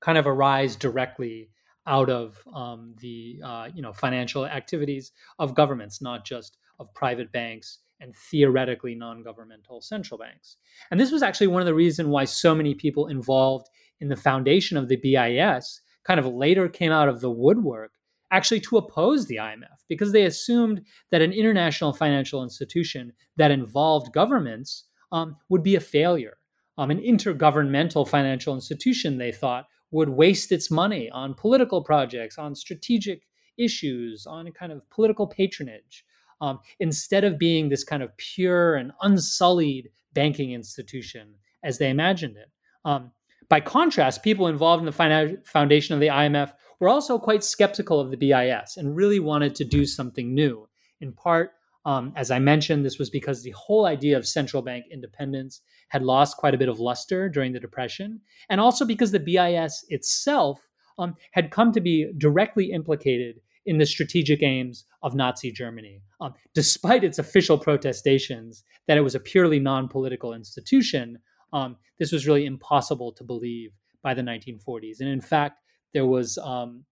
kind 0.00 0.18
of 0.18 0.26
arise 0.26 0.76
directly 0.76 1.50
out 1.86 2.10
of 2.10 2.36
um, 2.52 2.94
the 3.00 3.40
uh, 3.44 3.68
you 3.74 3.82
know 3.82 3.92
financial 3.92 4.46
activities 4.46 5.12
of 5.38 5.54
governments, 5.54 6.00
not 6.00 6.24
just 6.24 6.58
of 6.78 6.92
private 6.94 7.32
banks 7.32 7.78
and 8.00 8.14
theoretically 8.14 8.94
non-governmental 8.94 9.80
central 9.80 10.18
banks. 10.18 10.56
And 10.90 11.00
this 11.00 11.10
was 11.10 11.22
actually 11.22 11.46
one 11.46 11.62
of 11.62 11.66
the 11.66 11.74
reasons 11.74 12.08
why 12.08 12.24
so 12.24 12.54
many 12.54 12.74
people 12.74 13.06
involved 13.06 13.68
in 14.00 14.08
the 14.08 14.16
foundation 14.16 14.76
of 14.76 14.88
the 14.88 14.96
BIS 14.96 15.80
kind 16.04 16.20
of 16.20 16.26
later 16.26 16.68
came 16.68 16.92
out 16.92 17.08
of 17.08 17.20
the 17.20 17.30
woodwork 17.30 17.92
actually 18.30 18.60
to 18.60 18.76
oppose 18.76 19.26
the 19.26 19.36
IMF 19.36 19.78
because 19.88 20.12
they 20.12 20.24
assumed 20.24 20.82
that 21.10 21.22
an 21.22 21.32
international 21.32 21.92
financial 21.92 22.42
institution 22.42 23.12
that 23.36 23.50
involved 23.50 24.12
governments 24.12 24.84
um, 25.12 25.36
would 25.48 25.62
be 25.62 25.76
a 25.76 25.80
failure. 25.80 26.36
Um, 26.78 26.90
an 26.90 26.98
intergovernmental 26.98 28.06
financial 28.06 28.54
institution, 28.54 29.16
they 29.16 29.32
thought, 29.32 29.66
would 29.96 30.10
waste 30.10 30.52
its 30.52 30.70
money 30.70 31.10
on 31.10 31.34
political 31.34 31.82
projects, 31.82 32.36
on 32.38 32.54
strategic 32.54 33.22
issues, 33.56 34.26
on 34.26 34.50
kind 34.52 34.70
of 34.70 34.88
political 34.90 35.26
patronage 35.26 36.04
um, 36.42 36.60
instead 36.80 37.24
of 37.24 37.38
being 37.38 37.68
this 37.68 37.82
kind 37.82 38.02
of 38.02 38.14
pure 38.18 38.76
and 38.76 38.92
unsullied 39.00 39.88
banking 40.12 40.52
institution 40.52 41.34
as 41.64 41.78
they 41.78 41.88
imagined 41.88 42.36
it. 42.36 42.50
Um, 42.84 43.10
by 43.48 43.60
contrast, 43.60 44.22
people 44.22 44.48
involved 44.48 44.80
in 44.80 44.86
the 44.86 45.40
foundation 45.44 45.94
of 45.94 46.00
the 46.00 46.08
IMF 46.08 46.52
were 46.78 46.88
also 46.88 47.18
quite 47.18 47.42
skeptical 47.42 47.98
of 47.98 48.10
the 48.10 48.16
BIS 48.16 48.76
and 48.76 48.96
really 48.96 49.20
wanted 49.20 49.54
to 49.54 49.64
do 49.64 49.86
something 49.86 50.34
new. 50.34 50.68
In 51.00 51.12
part, 51.12 51.52
um, 51.86 52.12
as 52.16 52.32
I 52.32 52.40
mentioned, 52.40 52.84
this 52.84 52.98
was 52.98 53.10
because 53.10 53.42
the 53.42 53.52
whole 53.52 53.86
idea 53.86 54.18
of 54.18 54.26
central 54.26 54.60
bank 54.60 54.86
independence 54.90 55.60
had 55.88 56.02
lost 56.02 56.36
quite 56.36 56.52
a 56.52 56.58
bit 56.58 56.68
of 56.68 56.80
luster 56.80 57.28
during 57.28 57.52
the 57.52 57.60
Depression, 57.60 58.20
and 58.50 58.60
also 58.60 58.84
because 58.84 59.12
the 59.12 59.20
BIS 59.20 59.84
itself 59.88 60.68
um, 60.98 61.14
had 61.30 61.52
come 61.52 61.70
to 61.70 61.80
be 61.80 62.12
directly 62.18 62.72
implicated 62.72 63.40
in 63.66 63.78
the 63.78 63.86
strategic 63.86 64.42
aims 64.42 64.84
of 65.04 65.14
Nazi 65.14 65.52
Germany. 65.52 66.02
Um, 66.20 66.34
despite 66.54 67.04
its 67.04 67.20
official 67.20 67.56
protestations 67.56 68.64
that 68.88 68.96
it 68.96 69.02
was 69.02 69.14
a 69.14 69.20
purely 69.20 69.60
non 69.60 69.86
political 69.86 70.34
institution, 70.34 71.20
um, 71.52 71.76
this 72.00 72.10
was 72.10 72.26
really 72.26 72.46
impossible 72.46 73.12
to 73.12 73.22
believe 73.22 73.70
by 74.02 74.12
the 74.12 74.22
1940s. 74.22 74.98
And 74.98 75.08
in 75.08 75.20
fact, 75.20 75.60
there 75.94 76.06
was 76.06 76.36
um, 76.38 76.84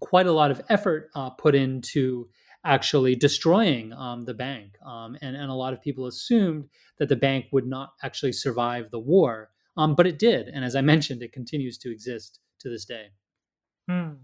quite 0.00 0.26
a 0.26 0.32
lot 0.32 0.50
of 0.50 0.60
effort 0.68 1.10
uh, 1.14 1.30
put 1.30 1.54
into 1.54 2.28
actually 2.64 3.14
destroying 3.14 3.92
um, 3.92 4.24
the 4.24 4.34
bank. 4.34 4.76
Um, 4.84 5.16
and, 5.20 5.36
and 5.36 5.50
a 5.50 5.54
lot 5.54 5.72
of 5.72 5.82
people 5.82 6.06
assumed 6.06 6.68
that 6.98 7.08
the 7.08 7.16
bank 7.16 7.46
would 7.52 7.66
not 7.66 7.92
actually 8.02 8.32
survive 8.32 8.90
the 8.90 8.98
war. 8.98 9.50
Um, 9.76 9.94
but 9.94 10.06
it 10.06 10.18
did. 10.18 10.48
And 10.48 10.64
as 10.64 10.74
I 10.74 10.80
mentioned, 10.92 11.22
it 11.22 11.32
continues 11.32 11.78
to 11.78 11.92
exist 11.92 12.40
to 12.60 12.68
this 12.68 12.84
day. 12.84 13.08
Hmm. 13.88 14.14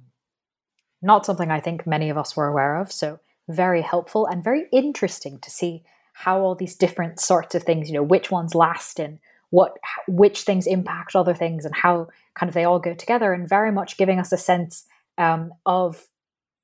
Not 1.02 1.26
something 1.26 1.50
I 1.50 1.60
think 1.60 1.86
many 1.86 2.10
of 2.10 2.18
us 2.18 2.36
were 2.36 2.46
aware 2.46 2.76
of. 2.76 2.92
So, 2.92 3.20
very 3.48 3.82
helpful 3.82 4.26
and 4.26 4.44
very 4.44 4.66
interesting 4.72 5.40
to 5.40 5.50
see 5.50 5.82
how 6.12 6.40
all 6.40 6.54
these 6.54 6.76
different 6.76 7.18
sorts 7.18 7.54
of 7.54 7.64
things, 7.64 7.88
you 7.88 7.94
know, 7.94 8.02
which 8.02 8.30
ones 8.30 8.54
last 8.54 9.00
and 9.00 9.18
what 9.48 9.76
which 10.06 10.42
things 10.42 10.66
impact 10.66 11.16
other 11.16 11.34
things 11.34 11.64
and 11.64 11.74
how 11.74 12.08
kind 12.34 12.48
of 12.48 12.54
they 12.54 12.64
all 12.64 12.78
go 12.78 12.94
together 12.94 13.32
and 13.32 13.48
very 13.48 13.72
much 13.72 13.96
giving 13.96 14.20
us 14.20 14.30
a 14.30 14.36
sense 14.36 14.86
um, 15.18 15.52
of 15.66 16.06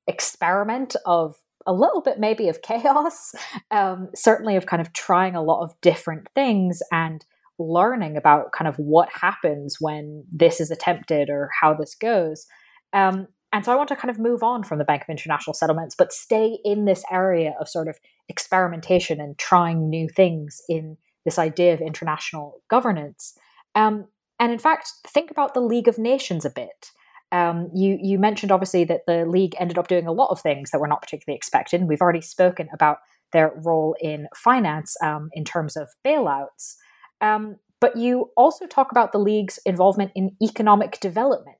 experiment 0.07 0.95
of 1.05 1.37
a 1.67 1.73
little 1.73 2.01
bit 2.01 2.19
maybe 2.19 2.49
of 2.49 2.61
chaos 2.63 3.35
um, 3.71 4.09
certainly 4.15 4.55
of 4.55 4.65
kind 4.65 4.81
of 4.81 4.91
trying 4.93 5.35
a 5.35 5.43
lot 5.43 5.63
of 5.63 5.79
different 5.81 6.27
things 6.33 6.81
and 6.91 7.25
learning 7.59 8.17
about 8.17 8.51
kind 8.51 8.67
of 8.67 8.75
what 8.77 9.09
happens 9.11 9.77
when 9.79 10.23
this 10.31 10.59
is 10.59 10.71
attempted 10.71 11.29
or 11.29 11.49
how 11.61 11.73
this 11.73 11.93
goes 11.93 12.47
um, 12.93 13.27
and 13.53 13.63
so 13.63 13.71
I 13.71 13.75
want 13.75 13.89
to 13.89 13.95
kind 13.95 14.11
of 14.11 14.19
move 14.19 14.43
on 14.43 14.63
from 14.63 14.77
the 14.77 14.83
Bank 14.83 15.03
of 15.03 15.09
International 15.09 15.53
Settlements, 15.53 15.95
but 15.97 16.11
stay 16.11 16.59
in 16.65 16.85
this 16.85 17.03
area 17.09 17.55
of 17.59 17.69
sort 17.69 17.87
of 17.87 17.97
experimentation 18.27 19.21
and 19.21 19.37
trying 19.37 19.89
new 19.89 20.09
things 20.09 20.61
in 20.67 20.97
this 21.23 21.39
idea 21.39 21.73
of 21.73 21.81
international 21.81 22.61
governance. 22.69 23.37
Um, 23.73 24.07
and 24.39 24.51
in 24.51 24.59
fact, 24.59 24.91
think 25.05 25.31
about 25.31 25.53
the 25.53 25.61
League 25.61 25.87
of 25.87 25.97
Nations 25.97 26.45
a 26.45 26.49
bit. 26.49 26.91
Um, 27.31 27.69
you 27.73 27.97
you 28.01 28.19
mentioned 28.19 28.51
obviously 28.51 28.85
that 28.85 29.01
the 29.05 29.25
league 29.25 29.55
ended 29.59 29.77
up 29.77 29.87
doing 29.87 30.07
a 30.07 30.13
lot 30.13 30.29
of 30.31 30.39
things 30.39 30.71
that 30.71 30.79
were 30.79 30.87
not 30.87 31.01
particularly 31.01 31.35
expected. 31.35 31.83
We've 31.83 32.01
already 32.01 32.21
spoken 32.21 32.69
about 32.73 32.99
their 33.33 33.51
role 33.65 33.95
in 33.99 34.27
finance 34.35 34.95
um, 35.03 35.29
in 35.33 35.43
terms 35.43 35.75
of 35.75 35.89
bailouts. 36.05 36.75
Um, 37.19 37.57
but 37.79 37.95
you 37.97 38.31
also 38.35 38.65
talk 38.65 38.91
about 38.91 39.11
the 39.11 39.19
league's 39.19 39.59
involvement 39.65 40.11
in 40.15 40.35
economic 40.41 40.99
development 40.99 41.57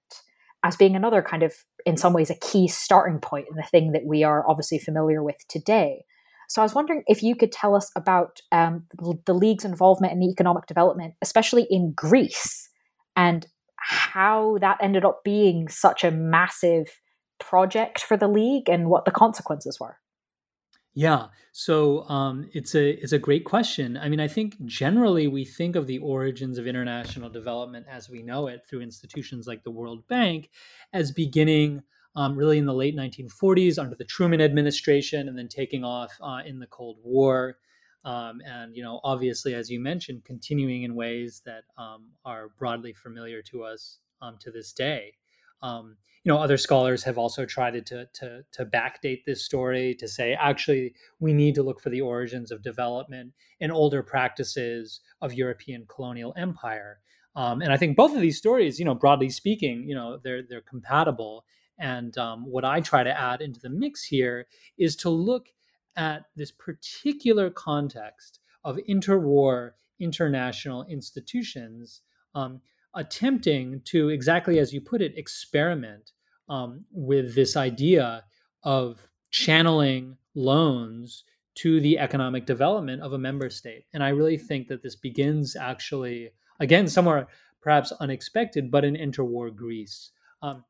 as 0.63 0.75
being 0.75 0.95
another 0.95 1.21
kind 1.21 1.43
of, 1.43 1.53
in 1.85 1.97
some 1.97 2.13
ways, 2.13 2.29
a 2.29 2.35
key 2.35 2.67
starting 2.67 3.19
point 3.19 3.47
in 3.49 3.55
the 3.55 3.63
thing 3.63 3.91
that 3.91 4.05
we 4.05 4.23
are 4.23 4.49
obviously 4.49 4.79
familiar 4.79 5.21
with 5.21 5.37
today. 5.47 6.03
So 6.49 6.61
I 6.61 6.65
was 6.65 6.73
wondering 6.73 7.03
if 7.07 7.21
you 7.21 7.35
could 7.35 7.51
tell 7.51 7.75
us 7.75 7.91
about 7.95 8.39
um, 8.51 8.85
the 9.25 9.33
league's 9.33 9.65
involvement 9.65 10.13
in 10.13 10.23
economic 10.23 10.65
development, 10.65 11.13
especially 11.21 11.67
in 11.69 11.91
Greece, 11.93 12.69
and 13.15 13.45
how 13.77 14.57
that 14.59 14.77
ended 14.81 15.05
up 15.05 15.23
being 15.23 15.67
such 15.67 16.03
a 16.03 16.11
massive 16.11 17.01
project 17.39 18.01
for 18.01 18.17
the 18.17 18.27
league 18.27 18.69
and 18.69 18.89
what 18.89 19.05
the 19.05 19.11
consequences 19.11 19.79
were. 19.79 19.97
Yeah, 20.93 21.27
so 21.51 22.09
um, 22.09 22.49
it's 22.53 22.73
a 22.73 22.89
it's 22.89 23.11
a 23.11 23.19
great 23.19 23.45
question. 23.45 23.97
I 23.97 24.09
mean, 24.09 24.19
I 24.19 24.27
think 24.27 24.55
generally 24.65 25.27
we 25.27 25.45
think 25.45 25.75
of 25.75 25.85
the 25.85 25.99
origins 25.99 26.57
of 26.57 26.65
international 26.65 27.29
development 27.29 27.85
as 27.87 28.09
we 28.09 28.23
know 28.23 28.47
it 28.47 28.61
through 28.67 28.81
institutions 28.81 29.45
like 29.45 29.63
the 29.63 29.69
World 29.69 30.07
Bank 30.07 30.49
as 30.93 31.11
beginning 31.11 31.83
um, 32.15 32.35
really 32.35 32.57
in 32.57 32.65
the 32.65 32.73
late 32.73 32.97
1940s 32.97 33.77
under 33.77 33.95
the 33.95 34.03
Truman 34.03 34.41
administration, 34.41 35.27
and 35.27 35.37
then 35.37 35.47
taking 35.47 35.83
off 35.83 36.17
uh, 36.19 36.39
in 36.43 36.57
the 36.57 36.65
Cold 36.65 36.97
War, 37.03 37.59
um, 38.07 38.39
and 38.45 38.73
you 38.73 38.81
know, 38.81 39.01
obviously, 39.03 39.53
as 39.53 39.69
you 39.69 39.81
mentioned, 39.81 40.23
continuing 40.23 40.83
in 40.83 40.95
ways 40.95 41.41
that 41.45 41.63
um, 41.77 42.11
are 42.23 42.51
broadly 42.57 42.93
familiar 42.93 43.41
to 43.41 43.63
us 43.63 43.99
um, 44.21 44.37
to 44.39 44.49
this 44.49 44.71
day. 44.71 45.13
Um, 45.61 45.97
you 46.23 46.31
know, 46.31 46.39
other 46.39 46.57
scholars 46.57 47.03
have 47.03 47.17
also 47.17 47.45
tried 47.45 47.85
to, 47.85 48.05
to, 48.13 48.43
to 48.53 48.65
backdate 48.65 49.25
this 49.25 49.43
story 49.43 49.93
to 49.95 50.07
say, 50.07 50.33
actually, 50.39 50.93
we 51.19 51.33
need 51.33 51.53
to 51.55 51.63
look 51.63 51.81
for 51.81 51.89
the 51.89 51.99
origins 51.99 52.49
of 52.49 52.63
development 52.63 53.33
in 53.59 53.71
older 53.71 54.01
practices 54.01 55.01
of 55.21 55.33
European 55.33 55.85
colonial 55.87 56.33
empire. 56.37 56.99
Um, 57.35 57.61
and 57.61 57.73
I 57.73 57.77
think 57.77 57.97
both 57.97 58.15
of 58.15 58.21
these 58.21 58.37
stories, 58.37 58.79
you 58.79 58.85
know, 58.85 58.95
broadly 58.95 59.29
speaking, 59.29 59.83
you 59.87 59.95
know, 59.95 60.17
they're 60.23 60.43
they're 60.43 60.61
compatible. 60.61 61.43
And 61.77 62.17
um, 62.17 62.45
what 62.45 62.63
I 62.63 62.79
try 62.79 63.03
to 63.03 63.19
add 63.19 63.41
into 63.41 63.59
the 63.59 63.69
mix 63.69 64.03
here 64.03 64.47
is 64.77 64.95
to 64.97 65.09
look 65.09 65.47
at 65.97 66.25
this 66.35 66.51
particular 66.51 67.49
context 67.49 68.39
of 68.63 68.77
interwar 68.89 69.71
international 69.99 70.85
institutions 70.85 72.01
um, 72.35 72.61
attempting 72.95 73.81
to 73.85 74.09
exactly 74.09 74.59
as 74.59 74.73
you 74.73 74.79
put 74.79 75.01
it 75.01 75.17
experiment 75.17 76.11
um, 76.49 76.85
with 76.91 77.35
this 77.35 77.57
idea 77.57 78.23
of 78.63 79.09
channeling 79.31 80.17
loans 80.35 81.23
to 81.55 81.81
the 81.81 81.97
economic 81.97 82.45
development 82.45 83.01
of 83.01 83.13
a 83.13 83.17
member 83.17 83.49
state. 83.49 83.85
And 83.93 84.03
I 84.03 84.09
really 84.09 84.37
think 84.37 84.67
that 84.67 84.83
this 84.83 84.95
begins 84.95 85.55
actually, 85.55 86.29
again, 86.59 86.87
somewhere 86.87 87.27
perhaps 87.61 87.91
unexpected, 87.93 88.69
but 88.69 88.85
in 88.85 88.95
interwar 88.95 89.53
Greece. 89.53 90.11
Um, 90.41 90.63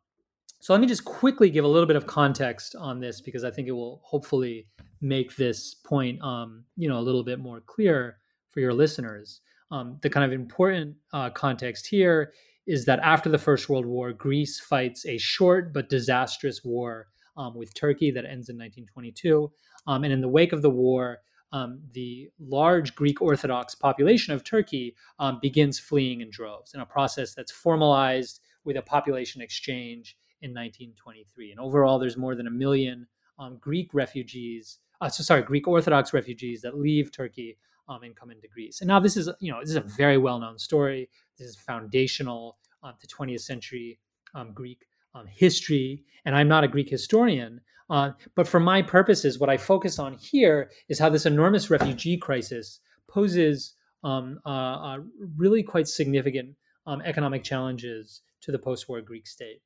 So 0.60 0.74
let 0.74 0.82
me 0.82 0.88
just 0.88 1.06
quickly 1.06 1.50
give 1.50 1.66
a 1.66 1.68
little 1.68 1.88
bit 1.88 1.96
of 1.96 2.08
context 2.08 2.76
on 2.76 3.00
this 3.00 3.22
because 3.22 3.44
I 3.44 3.52
think 3.52 3.68
it 3.68 3.74
will 3.74 4.02
hopefully 4.04 4.68
make 5.02 5.36
this 5.36 5.76
point, 5.76 6.22
um, 6.22 6.64
you 6.76 6.90
know, 6.90 6.98
a 6.98 7.02
little 7.02 7.24
bit 7.24 7.40
more 7.40 7.62
clear 7.62 8.18
for 8.50 8.60
your 8.60 8.74
listeners. 8.74 9.42
Um, 9.70 10.00
the 10.02 10.10
kind 10.10 10.26
of 10.26 10.32
important 10.32 10.96
uh, 11.14 11.30
context 11.30 11.88
here 11.88 12.34
is 12.66 12.86
that 12.86 13.00
after 13.00 13.30
the 13.30 13.38
First 13.38 13.70
World 13.70 13.86
War, 13.86 14.12
Greece 14.14 14.60
fights 14.60 15.06
a 15.06 15.18
short 15.18 15.74
but 15.74 15.90
disastrous 15.90 16.64
war 16.64 17.08
um, 17.38 17.56
with 17.56 17.74
Turkey 17.76 18.12
that 18.12 18.26
ends 18.26 18.50
in 18.50 18.58
1922. 18.58 19.52
Um, 19.86 20.04
and 20.04 20.12
in 20.12 20.22
the 20.22 20.28
wake 20.28 20.54
of 20.54 20.62
the 20.62 20.70
war, 20.70 21.20
um, 21.54 21.80
the 21.94 22.30
large 22.40 22.94
Greek 22.96 23.22
Orthodox 23.22 23.74
population 23.76 24.34
of 24.34 24.44
Turkey 24.44 24.96
um, 25.20 25.40
begins 25.42 25.80
fleeing 25.80 26.22
in 26.22 26.30
droves 26.30 26.74
in 26.74 26.82
a 26.82 26.86
process 26.86 27.34
that's 27.34 27.52
formalized 27.52 28.42
with 28.66 28.76
a 28.76 28.82
population 28.82 29.42
exchange 29.42 30.18
in 30.42 30.52
1923. 30.52 31.52
And 31.52 31.60
overall, 31.60 32.00
there's 32.00 32.18
more 32.18 32.36
than 32.36 32.48
a 32.48 32.52
million 32.52 33.08
um, 33.40 33.58
Greek 33.60 33.94
refugees, 33.94 34.80
uh, 35.02 35.10
so 35.10 35.24
sorry, 35.24 35.42
Greek 35.42 35.68
Orthodox 35.68 36.14
refugees 36.14 36.62
that 36.62 36.78
leave 36.78 37.12
Turkey 37.12 37.58
um, 37.90 38.04
and 38.04 38.16
come 38.16 38.32
into 38.32 38.48
Greece. 38.48 38.82
And 38.82 38.88
now 38.88 39.00
this 39.00 39.18
is, 39.18 39.30
you 39.40 39.52
know, 39.52 39.60
this 39.60 39.70
is 39.70 39.76
a 39.76 39.82
very 39.82 40.18
well-known 40.18 40.58
story. 40.58 41.10
This 41.38 41.48
is 41.48 41.56
foundational 41.56 42.58
uh, 42.84 42.92
to 43.00 43.08
20th 43.08 43.42
century 43.42 44.00
um, 44.36 44.52
Greek 44.54 44.86
um, 45.16 45.26
history. 45.28 46.04
And 46.26 46.36
I'm 46.36 46.48
not 46.48 46.64
a 46.64 46.68
Greek 46.68 46.90
historian, 46.90 47.62
uh, 47.90 48.12
but 48.36 48.48
for 48.48 48.60
my 48.60 48.82
purposes, 48.82 49.40
what 49.40 49.50
I 49.50 49.58
focus 49.58 50.00
on 50.00 50.14
here 50.16 50.72
is 50.90 51.00
how 51.00 51.10
this 51.10 51.26
enormous 51.26 51.70
refugee 51.70 52.18
crisis 52.18 52.80
poses 53.08 53.76
um, 54.04 54.40
uh, 54.46 54.98
really 55.38 55.64
quite 55.64 55.88
significant 55.88 56.56
um, 56.86 57.02
economic 57.02 57.44
challenges 57.44 58.22
to 58.42 58.52
the 58.52 58.60
post-war 58.60 59.02
Greek 59.02 59.28
state. 59.28 59.62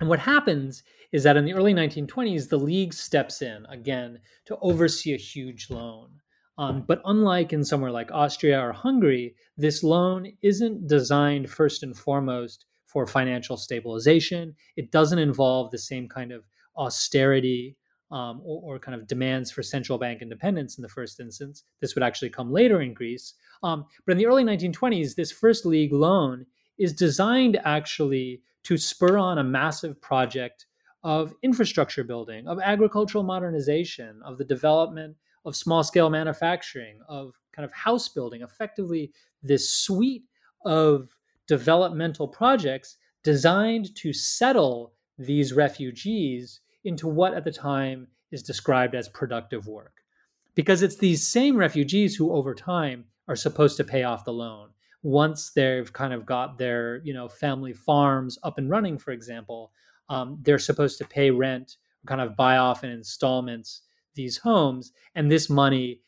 And 0.00 0.08
what 0.08 0.20
happens 0.20 0.82
is 1.12 1.24
that 1.24 1.36
in 1.36 1.44
the 1.44 1.54
early 1.54 1.74
1920s, 1.74 2.48
the 2.48 2.58
League 2.58 2.92
steps 2.92 3.42
in 3.42 3.66
again 3.66 4.20
to 4.46 4.56
oversee 4.60 5.14
a 5.14 5.18
huge 5.18 5.70
loan. 5.70 6.10
Um, 6.56 6.84
but 6.86 7.00
unlike 7.04 7.52
in 7.52 7.64
somewhere 7.64 7.90
like 7.90 8.10
Austria 8.10 8.60
or 8.60 8.72
Hungary, 8.72 9.34
this 9.56 9.84
loan 9.84 10.32
isn't 10.42 10.88
designed 10.88 11.48
first 11.48 11.84
and 11.84 11.96
foremost 11.96 12.66
for 12.86 13.06
financial 13.06 13.56
stabilization. 13.56 14.54
It 14.76 14.90
doesn't 14.90 15.18
involve 15.18 15.70
the 15.70 15.78
same 15.78 16.08
kind 16.08 16.32
of 16.32 16.44
austerity 16.76 17.76
um, 18.10 18.40
or, 18.42 18.76
or, 18.76 18.78
kind 18.78 18.98
of 18.98 19.06
demands 19.06 19.50
for 19.50 19.62
central 19.62 19.98
bank 19.98 20.22
independence 20.22 20.78
in 20.78 20.82
the 20.82 20.88
first 20.88 21.20
instance. 21.20 21.64
This 21.82 21.94
would 21.94 22.02
actually 22.02 22.30
come 22.30 22.50
later 22.50 22.80
in 22.80 22.94
Greece. 22.94 23.34
Um, 23.62 23.84
but 24.06 24.12
in 24.12 24.18
the 24.18 24.24
early 24.24 24.44
1920s, 24.44 25.14
this 25.14 25.30
first 25.30 25.66
league 25.66 25.92
loan 25.92 26.46
is 26.78 26.92
designed 26.92 27.58
actually 27.64 28.42
to 28.64 28.76
spur 28.76 29.16
on 29.18 29.38
a 29.38 29.44
massive 29.44 30.00
project 30.00 30.66
of 31.02 31.34
infrastructure 31.42 32.04
building, 32.04 32.46
of 32.48 32.58
agricultural 32.60 33.24
modernization, 33.24 34.20
of 34.24 34.38
the 34.38 34.44
development 34.44 35.16
of 35.44 35.56
small 35.56 35.82
scale 35.82 36.10
manufacturing, 36.10 36.98
of 37.08 37.34
kind 37.52 37.64
of 37.64 37.72
house 37.72 38.08
building, 38.08 38.42
effectively, 38.42 39.12
this 39.42 39.72
suite 39.72 40.24
of 40.64 41.16
developmental 41.46 42.28
projects 42.28 42.96
designed 43.22 43.94
to 43.96 44.12
settle 44.12 44.92
these 45.18 45.52
refugees 45.52 46.60
into 46.84 47.08
what 47.08 47.34
at 47.34 47.44
the 47.44 47.50
time 47.50 48.06
is 48.30 48.42
described 48.42 48.94
as 48.94 49.08
productive 49.08 49.66
work. 49.66 49.94
Because 50.54 50.82
it's 50.82 50.96
these 50.96 51.26
same 51.26 51.56
refugees 51.56 52.16
who 52.16 52.32
over 52.32 52.54
time 52.54 53.04
are 53.26 53.36
supposed 53.36 53.76
to 53.76 53.84
pay 53.84 54.02
off 54.02 54.24
the 54.24 54.32
loan. 54.32 54.70
Once 55.02 55.50
they've 55.50 55.92
kind 55.92 56.12
of 56.12 56.26
got 56.26 56.58
their, 56.58 57.00
you 57.04 57.14
know, 57.14 57.28
family 57.28 57.72
farms 57.72 58.38
up 58.42 58.58
and 58.58 58.70
running, 58.70 58.98
for 58.98 59.12
example, 59.12 59.72
um, 60.08 60.38
they're 60.42 60.58
supposed 60.58 60.98
to 60.98 61.04
pay 61.04 61.30
rent, 61.30 61.76
kind 62.06 62.20
of 62.20 62.36
buy 62.36 62.56
off 62.56 62.84
in 62.84 62.90
installments 62.90 63.82
these 64.14 64.36
homes, 64.38 64.92
and 65.14 65.30
this 65.30 65.48
money 65.48 66.00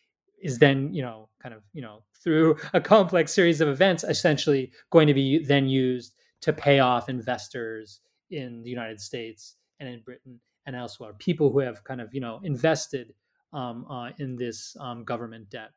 is 0.42 0.58
then, 0.58 0.92
you 0.92 1.02
know, 1.02 1.28
kind 1.42 1.54
of, 1.54 1.62
you 1.72 1.82
know, 1.82 2.02
through 2.22 2.54
a 2.74 2.80
complex 2.80 3.32
series 3.32 3.62
of 3.62 3.68
events, 3.68 4.04
essentially 4.04 4.70
going 4.90 5.06
to 5.06 5.14
be 5.14 5.42
then 5.42 5.66
used 5.66 6.16
to 6.42 6.52
pay 6.52 6.78
off 6.78 7.08
investors 7.08 8.00
in 8.30 8.62
the 8.62 8.68
United 8.68 9.00
States 9.00 9.56
and 9.78 9.88
in 9.88 10.00
Britain 10.00 10.38
and 10.66 10.76
elsewhere, 10.76 11.12
people 11.18 11.50
who 11.50 11.58
have 11.60 11.82
kind 11.84 12.00
of 12.00 12.12
you 12.14 12.20
know 12.20 12.40
invested 12.44 13.14
um, 13.52 13.86
uh, 13.90 14.10
in 14.18 14.36
this 14.36 14.76
um, 14.80 15.04
government 15.04 15.48
debt. 15.50 15.70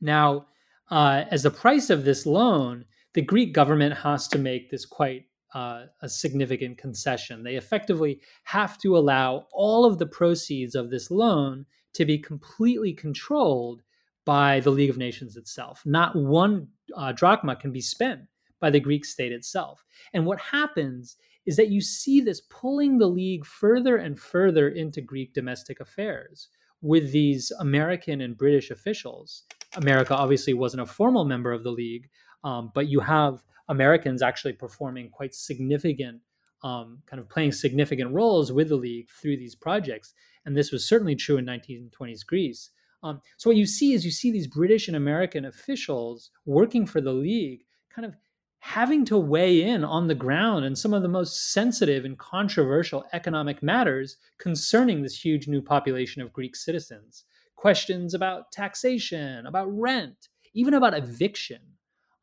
Now, 0.00 0.46
uh, 0.90 1.24
as 1.30 1.42
the 1.42 1.50
price 1.50 1.90
of 1.90 2.04
this 2.04 2.26
loan, 2.26 2.84
the 3.14 3.22
Greek 3.22 3.52
government 3.52 3.94
has 3.94 4.28
to 4.28 4.38
make 4.38 4.70
this 4.70 4.84
quite 4.84 5.24
uh, 5.54 5.84
a 6.00 6.08
significant 6.08 6.78
concession. 6.78 7.42
They 7.42 7.56
effectively 7.56 8.20
have 8.44 8.78
to 8.78 8.96
allow 8.96 9.46
all 9.52 9.84
of 9.84 9.98
the 9.98 10.06
proceeds 10.06 10.74
of 10.74 10.90
this 10.90 11.10
loan 11.10 11.66
to 11.94 12.04
be 12.04 12.18
completely 12.18 12.92
controlled 12.92 13.82
by 14.24 14.60
the 14.60 14.70
League 14.70 14.90
of 14.90 14.96
Nations 14.96 15.36
itself. 15.36 15.82
Not 15.84 16.16
one 16.16 16.68
uh, 16.96 17.12
drachma 17.12 17.56
can 17.56 17.72
be 17.72 17.80
spent 17.80 18.22
by 18.60 18.70
the 18.70 18.80
Greek 18.80 19.04
state 19.04 19.32
itself. 19.32 19.84
And 20.14 20.24
what 20.24 20.40
happens 20.40 21.16
is 21.44 21.56
that 21.56 21.70
you 21.70 21.80
see 21.80 22.20
this 22.20 22.42
pulling 22.48 22.98
the 22.98 23.06
league 23.06 23.44
further 23.44 23.96
and 23.96 24.18
further 24.18 24.68
into 24.68 25.00
Greek 25.00 25.34
domestic 25.34 25.80
affairs 25.80 26.48
with 26.80 27.12
these 27.12 27.50
American 27.58 28.20
and 28.20 28.38
British 28.38 28.70
officials. 28.70 29.44
America 29.76 30.14
obviously 30.14 30.54
wasn't 30.54 30.82
a 30.82 30.86
formal 30.86 31.24
member 31.24 31.52
of 31.52 31.64
the 31.64 31.70
league, 31.70 32.08
um, 32.44 32.70
but 32.74 32.88
you 32.88 33.00
have 33.00 33.42
Americans 33.68 34.22
actually 34.22 34.52
performing 34.52 35.08
quite 35.10 35.34
significant, 35.34 36.20
um, 36.62 36.98
kind 37.06 37.20
of 37.20 37.28
playing 37.28 37.52
significant 37.52 38.12
roles 38.12 38.52
with 38.52 38.68
the 38.68 38.76
league 38.76 39.08
through 39.20 39.36
these 39.36 39.54
projects. 39.54 40.14
And 40.44 40.56
this 40.56 40.72
was 40.72 40.86
certainly 40.86 41.14
true 41.14 41.36
in 41.36 41.46
1920s 41.46 42.26
Greece. 42.26 42.70
Um, 43.02 43.20
so 43.36 43.50
what 43.50 43.56
you 43.56 43.66
see 43.66 43.94
is 43.94 44.04
you 44.04 44.10
see 44.10 44.30
these 44.30 44.46
British 44.46 44.88
and 44.88 44.96
American 44.96 45.46
officials 45.46 46.30
working 46.46 46.86
for 46.86 47.00
the 47.00 47.12
league, 47.12 47.62
kind 47.94 48.06
of 48.06 48.14
having 48.60 49.04
to 49.04 49.18
weigh 49.18 49.62
in 49.62 49.82
on 49.82 50.06
the 50.06 50.14
ground 50.14 50.64
in 50.64 50.76
some 50.76 50.94
of 50.94 51.02
the 51.02 51.08
most 51.08 51.52
sensitive 51.52 52.04
and 52.04 52.16
controversial 52.18 53.04
economic 53.12 53.60
matters 53.60 54.18
concerning 54.38 55.02
this 55.02 55.24
huge 55.24 55.48
new 55.48 55.60
population 55.60 56.22
of 56.22 56.32
Greek 56.32 56.54
citizens. 56.54 57.24
Questions 57.62 58.12
about 58.12 58.50
taxation, 58.50 59.46
about 59.46 59.66
rent, 59.66 60.28
even 60.52 60.74
about 60.74 60.98
eviction, 60.98 61.60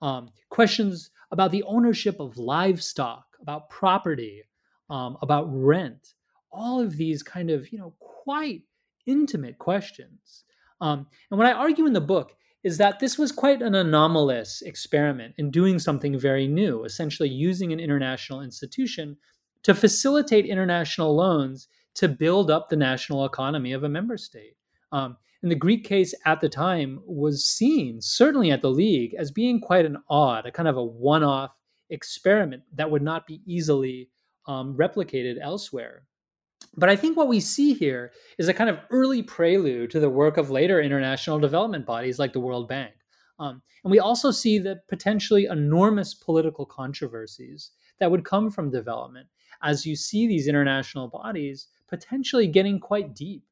um, 0.01 0.31
questions 0.49 1.11
about 1.31 1.51
the 1.51 1.63
ownership 1.63 2.19
of 2.19 2.37
livestock, 2.37 3.23
about 3.41 3.69
property, 3.69 4.43
um, 4.89 5.15
about 5.21 5.45
rent. 5.49 6.15
All 6.51 6.81
of 6.81 6.97
these 6.97 7.23
kind 7.23 7.49
of, 7.49 7.71
you 7.71 7.79
know, 7.79 7.93
quite 8.01 8.63
intimate 9.05 9.57
questions. 9.59 10.43
Um, 10.81 11.07
and 11.31 11.37
what 11.37 11.47
I 11.47 11.53
argue 11.53 11.85
in 11.85 11.93
the 11.93 12.01
book 12.01 12.35
is 12.65 12.77
that 12.77 12.99
this 12.99 13.17
was 13.17 13.31
quite 13.31 13.61
an 13.61 13.75
anomalous 13.75 14.61
experiment 14.63 15.35
in 15.37 15.51
doing 15.51 15.79
something 15.79 16.19
very 16.19 16.49
new, 16.49 16.83
essentially 16.83 17.29
using 17.29 17.71
an 17.71 17.79
international 17.79 18.41
institution 18.41 19.15
to 19.63 19.73
facilitate 19.73 20.45
international 20.45 21.15
loans 21.15 21.69
to 21.93 22.09
build 22.09 22.51
up 22.51 22.67
the 22.67 22.75
national 22.75 23.23
economy 23.23 23.71
of 23.71 23.85
a 23.85 23.89
member 23.89 24.17
state. 24.17 24.57
Um, 24.91 25.15
and 25.41 25.51
the 25.51 25.55
Greek 25.55 25.85
case 25.85 26.13
at 26.25 26.41
the 26.41 26.49
time 26.49 27.01
was 27.05 27.45
seen, 27.45 28.01
certainly 28.01 28.51
at 28.51 28.61
the 28.61 28.71
league, 28.71 29.15
as 29.17 29.31
being 29.31 29.61
quite 29.61 29.85
an 29.85 29.97
odd, 30.09 30.45
a 30.45 30.51
kind 30.51 30.67
of 30.67 30.77
a 30.77 30.83
one 30.83 31.23
off 31.23 31.55
experiment 31.89 32.63
that 32.75 32.91
would 32.91 33.01
not 33.01 33.25
be 33.25 33.41
easily 33.45 34.09
um, 34.47 34.75
replicated 34.75 35.37
elsewhere. 35.41 36.03
But 36.75 36.89
I 36.89 36.95
think 36.95 37.15
what 37.15 37.29
we 37.29 37.39
see 37.39 37.73
here 37.73 38.11
is 38.37 38.47
a 38.47 38.53
kind 38.53 38.69
of 38.69 38.79
early 38.91 39.23
prelude 39.23 39.91
to 39.91 39.99
the 39.99 40.09
work 40.09 40.37
of 40.37 40.49
later 40.49 40.81
international 40.81 41.39
development 41.39 41.85
bodies 41.85 42.19
like 42.19 42.33
the 42.33 42.39
World 42.39 42.67
Bank. 42.67 42.93
Um, 43.39 43.61
and 43.83 43.91
we 43.91 43.99
also 43.99 44.31
see 44.31 44.59
the 44.59 44.81
potentially 44.89 45.45
enormous 45.45 46.13
political 46.13 46.65
controversies 46.65 47.71
that 47.99 48.11
would 48.11 48.25
come 48.25 48.51
from 48.51 48.69
development 48.69 49.27
as 49.61 49.85
you 49.85 49.95
see 49.95 50.27
these 50.27 50.47
international 50.47 51.07
bodies 51.07 51.67
potentially 51.87 52.47
getting 52.47 52.79
quite 52.79 53.15
deep 53.15 53.43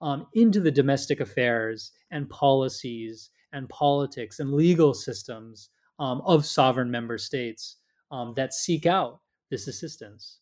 um, 0.00 0.26
into 0.34 0.60
the 0.60 0.70
domestic 0.70 1.20
affairs 1.20 1.92
and 2.10 2.28
policies 2.28 3.30
and 3.52 3.68
politics 3.68 4.40
and 4.40 4.52
legal 4.52 4.92
systems 4.94 5.70
um, 5.98 6.20
of 6.26 6.44
sovereign 6.44 6.90
member 6.90 7.18
states 7.18 7.76
um, 8.10 8.34
that 8.36 8.52
seek 8.52 8.86
out 8.86 9.20
this 9.50 9.68
assistance. 9.68 10.38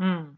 Mm 0.00 0.36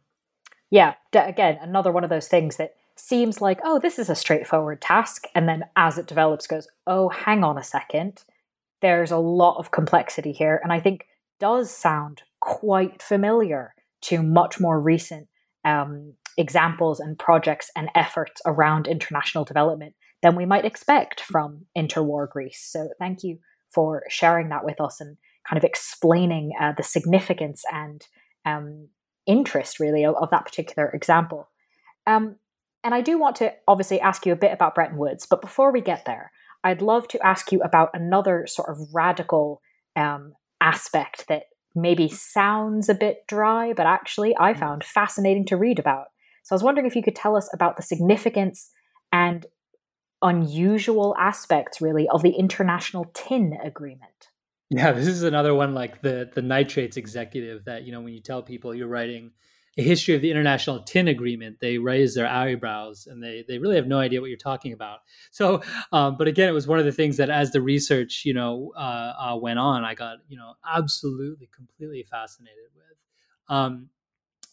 yeah, 0.71 0.95
again, 1.13 1.59
another 1.61 1.91
one 1.91 2.05
of 2.05 2.11
those 2.11 2.29
things 2.29 2.57
that 2.57 2.77
seems 2.97 3.41
like, 3.41 3.61
oh, 3.65 3.79
this 3.79 3.99
is 3.99 4.09
a 4.09 4.15
straightforward 4.15 4.81
task. 4.81 5.27
And 5.35 5.49
then 5.49 5.65
as 5.77 5.99
it 5.99 6.07
develops, 6.07 6.47
goes, 6.47 6.69
oh, 6.87 7.09
hang 7.09 7.43
on 7.43 7.59
a 7.59 7.65
second. 7.65 8.25
There's 8.81 9.11
a 9.11 9.19
lot 9.19 9.59
of 9.59 9.73
complexity 9.73 10.33
here. 10.33 10.61
And 10.63 10.73
I 10.73 10.81
think 10.81 11.07
does 11.41 11.71
sound 11.71 12.23
quite 12.41 13.03
familiar 13.03 13.75
to 14.03 14.23
much 14.23 14.61
more 14.61 14.81
recent 14.81 15.29
um, 15.65 16.15
examples 16.37 17.01
and 17.01 17.19
projects 17.19 17.71
and 17.77 17.89
efforts 17.95 18.41
around 18.47 18.87
international 18.87 19.45
development 19.45 19.95
than 20.23 20.37
we 20.37 20.47
might 20.47 20.65
expect 20.65 21.21
from 21.21 21.67
interwar 21.77 22.29
Greece. 22.29 22.69
So 22.71 22.89
thank 22.99 23.23
you 23.23 23.39
for 23.73 24.03
sharing 24.09 24.49
that 24.51 24.65
with 24.65 24.81
us 24.81 25.01
and 25.01 25.17
kind 25.49 25.59
of 25.59 25.65
explaining 25.65 26.53
uh, 26.61 26.73
the 26.77 26.83
significance 26.83 27.65
and 27.73 28.07
um, 28.45 28.89
interest, 29.27 29.81
really, 29.81 30.05
of, 30.05 30.15
of 30.17 30.31
that 30.31 30.45
particular 30.45 30.91
example. 30.91 31.49
Um, 32.07 32.37
and 32.83 32.95
I 32.95 33.01
do 33.01 33.19
want 33.19 33.37
to 33.37 33.53
obviously 33.69 34.01
ask 34.01 34.27
you 34.27 34.33
a 34.33 34.37
bit 34.37 34.53
about 34.53 34.75
Bretton 34.75 34.97
Woods, 34.97 35.27
but 35.27 35.41
before 35.41 35.73
we 35.73 35.81
get 35.81 36.05
there, 36.05 36.33
I'd 36.65 36.83
love 36.83 37.09
to 37.09 37.27
ask 37.27 37.53
you 37.53 37.61
about 37.63 37.91
another 37.95 38.47
sort 38.47 38.69
of 38.69 38.95
radical 38.95 39.63
um, 39.97 40.35
aspect 40.61 41.27
that 41.29 41.45
maybe 41.75 42.09
sounds 42.09 42.89
a 42.89 42.95
bit 42.95 43.27
dry, 43.27 43.73
but 43.73 43.87
actually 43.87 44.37
I 44.37 44.53
mm. 44.53 44.59
found 44.59 44.85
fascinating 44.85 45.47
to 45.47 45.57
read 45.57 45.79
about. 45.79 46.07
So 46.51 46.55
I 46.55 46.57
was 46.57 46.65
wondering 46.65 46.89
if 46.89 46.97
you 46.97 47.03
could 47.05 47.15
tell 47.15 47.37
us 47.37 47.49
about 47.55 47.77
the 47.77 47.83
significance 47.85 48.73
and 49.13 49.47
unusual 50.21 51.15
aspects, 51.17 51.81
really, 51.81 52.09
of 52.09 52.25
the 52.25 52.33
International 52.33 53.09
Tin 53.15 53.57
Agreement. 53.63 54.31
Yeah, 54.69 54.91
this 54.91 55.07
is 55.07 55.23
another 55.23 55.55
one 55.55 55.75
like 55.75 56.03
the 56.03 56.29
the 56.35 56.43
nitrates 56.43 56.97
executive 56.97 57.67
that 57.67 57.85
you 57.85 57.93
know 57.93 58.01
when 58.01 58.15
you 58.15 58.21
tell 58.21 58.43
people 58.43 58.75
you're 58.75 58.89
writing 58.89 59.31
a 59.79 59.83
history 59.83 60.17
of 60.17 60.23
the 60.23 60.31
International 60.33 60.81
Tin 60.81 61.07
Agreement, 61.07 61.59
they 61.61 61.79
raise 61.79 62.17
their 62.17 62.27
eyebrows 62.27 63.07
and 63.07 63.23
they 63.23 63.45
they 63.47 63.59
really 63.59 63.77
have 63.77 63.87
no 63.87 64.01
idea 64.01 64.21
what 64.21 64.27
you're 64.27 64.37
talking 64.37 64.73
about. 64.73 64.99
So, 65.31 65.63
um, 65.93 66.17
but 66.17 66.27
again, 66.27 66.49
it 66.49 66.53
was 66.53 66.67
one 66.67 66.81
of 66.81 66.85
the 66.85 66.91
things 66.91 67.17
that 67.19 67.31
as 67.31 67.53
the 67.53 67.63
research 67.63 68.25
you 68.25 68.35
know 68.35 68.73
uh, 68.77 69.13
uh, 69.21 69.37
went 69.37 69.61
on, 69.61 69.85
I 69.85 69.95
got 69.95 70.19
you 70.29 70.37
know 70.37 70.55
absolutely 70.69 71.49
completely 71.55 72.03
fascinated 72.03 72.71
with. 72.75 72.99
Um, 73.57 73.91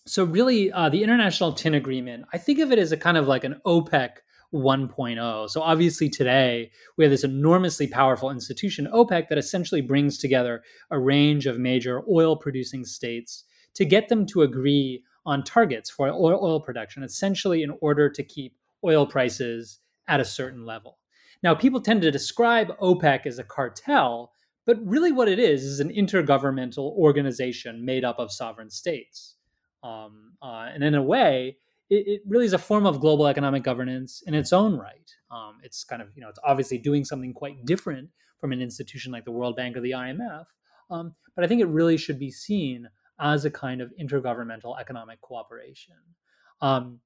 so 0.07 0.23
really, 0.23 0.71
uh, 0.71 0.89
the 0.89 1.03
International 1.03 1.53
Tin 1.53 1.73
Agreement, 1.73 2.25
I 2.33 2.37
think 2.37 2.59
of 2.59 2.71
it 2.71 2.79
as 2.79 2.91
a 2.91 2.97
kind 2.97 3.17
of 3.17 3.27
like 3.27 3.43
an 3.43 3.59
OPEC 3.65 4.09
1.0. 4.53 5.49
So 5.49 5.61
obviously 5.61 6.09
today 6.09 6.71
we 6.97 7.03
have 7.03 7.11
this 7.11 7.23
enormously 7.23 7.87
powerful 7.87 8.31
institution, 8.31 8.87
OPEC, 8.93 9.27
that 9.29 9.37
essentially 9.37 9.81
brings 9.81 10.17
together 10.17 10.63
a 10.89 10.99
range 10.99 11.45
of 11.45 11.59
major 11.59 12.01
oil 12.09 12.35
producing 12.35 12.85
states 12.85 13.43
to 13.73 13.85
get 13.85 14.07
them 14.07 14.25
to 14.27 14.43
agree 14.43 15.03
on 15.25 15.43
targets 15.43 15.89
for 15.89 16.07
oil, 16.07 16.39
oil 16.41 16.61
production, 16.61 17.03
essentially 17.03 17.61
in 17.61 17.73
order 17.81 18.09
to 18.09 18.23
keep 18.23 18.55
oil 18.85 19.05
prices 19.05 19.79
at 20.07 20.21
a 20.21 20.25
certain 20.25 20.65
level. 20.65 20.97
Now, 21.43 21.53
people 21.53 21.81
tend 21.81 22.01
to 22.01 22.11
describe 22.11 22.77
OPEC 22.79 23.25
as 23.25 23.37
a 23.37 23.43
cartel, 23.43 24.31
but 24.65 24.77
really 24.83 25.11
what 25.11 25.27
it 25.27 25.37
is 25.37 25.63
is 25.63 25.79
an 25.79 25.89
intergovernmental 25.89 26.91
organization 26.93 27.85
made 27.85 28.05
up 28.05 28.17
of 28.19 28.31
sovereign 28.31 28.69
states. 28.69 29.35
Um, 29.83 30.33
uh, 30.41 30.69
and 30.73 30.83
in 30.83 30.95
a 30.95 31.01
way, 31.01 31.57
it, 31.89 32.07
it, 32.07 32.21
really 32.27 32.45
is 32.45 32.53
a 32.53 32.57
form 32.57 32.85
of 32.85 32.99
global 32.99 33.27
economic 33.27 33.63
governance 33.63 34.23
in 34.27 34.33
its 34.33 34.51
own 34.51 34.77
right. 34.77 35.11
Um, 35.31 35.57
it's 35.63 35.83
kind 35.83 36.01
of, 36.01 36.09
you 36.15 36.21
know, 36.21 36.29
it's 36.29 36.39
obviously 36.43 36.77
doing 36.77 37.05
something 37.05 37.33
quite 37.33 37.65
different 37.65 38.09
from 38.39 38.51
an 38.51 38.61
institution 38.61 39.11
like 39.11 39.25
the 39.25 39.31
World 39.31 39.55
Bank 39.55 39.77
or 39.77 39.81
the 39.81 39.91
IMF. 39.91 40.45
Um, 40.89 41.13
but 41.35 41.45
I 41.45 41.47
think 41.47 41.61
it 41.61 41.67
really 41.67 41.97
should 41.97 42.19
be 42.19 42.31
seen 42.31 42.89
as 43.19 43.45
a 43.45 43.51
kind 43.51 43.81
of 43.81 43.93
intergovernmental 43.99 44.79
economic 44.79 45.21
cooperation. 45.21 45.95
Um, 46.61 46.99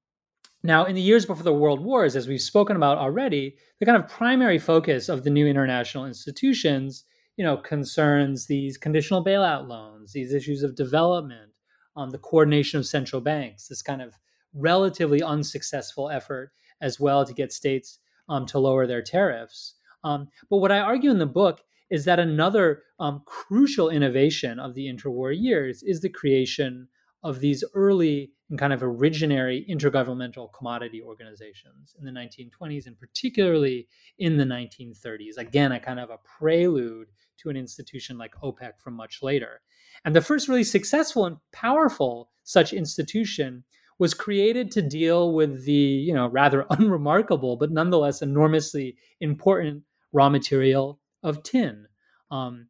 now, 0.64 0.84
in 0.84 0.94
the 0.94 1.00
years 1.00 1.26
before 1.26 1.42
the 1.42 1.52
World 1.52 1.80
Wars, 1.80 2.14
as 2.14 2.28
we've 2.28 2.40
spoken 2.40 2.76
about 2.76 2.98
already, 2.98 3.56
the 3.80 3.86
kind 3.86 4.02
of 4.02 4.08
primary 4.08 4.58
focus 4.58 5.08
of 5.08 5.24
the 5.24 5.30
new 5.30 5.46
international 5.46 6.06
institutions, 6.06 7.04
you 7.36 7.44
know, 7.44 7.56
concerns 7.56 8.46
these 8.46 8.76
conditional 8.76 9.24
bailout 9.24 9.66
loans, 9.66 10.12
these 10.12 10.32
issues 10.32 10.62
of 10.62 10.76
development, 10.76 11.51
um, 11.96 12.10
the 12.10 12.18
coordination 12.18 12.78
of 12.78 12.86
central 12.86 13.20
banks, 13.20 13.68
this 13.68 13.82
kind 13.82 14.02
of 14.02 14.14
relatively 14.54 15.22
unsuccessful 15.22 16.10
effort 16.10 16.52
as 16.80 16.98
well 16.98 17.24
to 17.24 17.32
get 17.32 17.52
states 17.52 17.98
um, 18.28 18.46
to 18.46 18.58
lower 18.58 18.86
their 18.86 19.02
tariffs. 19.02 19.74
Um, 20.04 20.28
but 20.50 20.58
what 20.58 20.72
I 20.72 20.80
argue 20.80 21.10
in 21.10 21.18
the 21.18 21.26
book 21.26 21.60
is 21.90 22.04
that 22.06 22.18
another 22.18 22.82
um, 22.98 23.22
crucial 23.26 23.90
innovation 23.90 24.58
of 24.58 24.74
the 24.74 24.86
interwar 24.86 25.34
years 25.38 25.82
is 25.82 26.00
the 26.00 26.08
creation 26.08 26.88
of 27.22 27.40
these 27.40 27.62
early 27.74 28.32
and 28.50 28.58
kind 28.58 28.72
of 28.72 28.80
originary 28.80 29.66
intergovernmental 29.68 30.52
commodity 30.52 31.02
organizations 31.02 31.94
in 31.98 32.04
the 32.04 32.10
1920s 32.10 32.86
and 32.86 32.98
particularly 32.98 33.88
in 34.18 34.36
the 34.36 34.44
1930s. 34.44 35.38
Again, 35.38 35.72
a 35.72 35.80
kind 35.80 36.00
of 36.00 36.10
a 36.10 36.18
prelude 36.38 37.08
to 37.38 37.48
an 37.48 37.56
institution 37.56 38.18
like 38.18 38.34
OPEC 38.42 38.72
from 38.78 38.94
much 38.94 39.22
later. 39.22 39.62
And 40.04 40.16
the 40.16 40.20
first 40.20 40.48
really 40.48 40.64
successful 40.64 41.26
and 41.26 41.36
powerful 41.52 42.30
such 42.42 42.72
institution 42.72 43.64
was 43.98 44.14
created 44.14 44.70
to 44.72 44.82
deal 44.82 45.32
with 45.32 45.64
the, 45.64 45.72
you 45.72 46.12
know, 46.12 46.26
rather 46.26 46.66
unremarkable 46.70 47.56
but 47.56 47.70
nonetheless 47.70 48.22
enormously 48.22 48.96
important 49.20 49.84
raw 50.12 50.28
material 50.28 50.98
of 51.22 51.42
tin. 51.42 51.86
Um, 52.30 52.68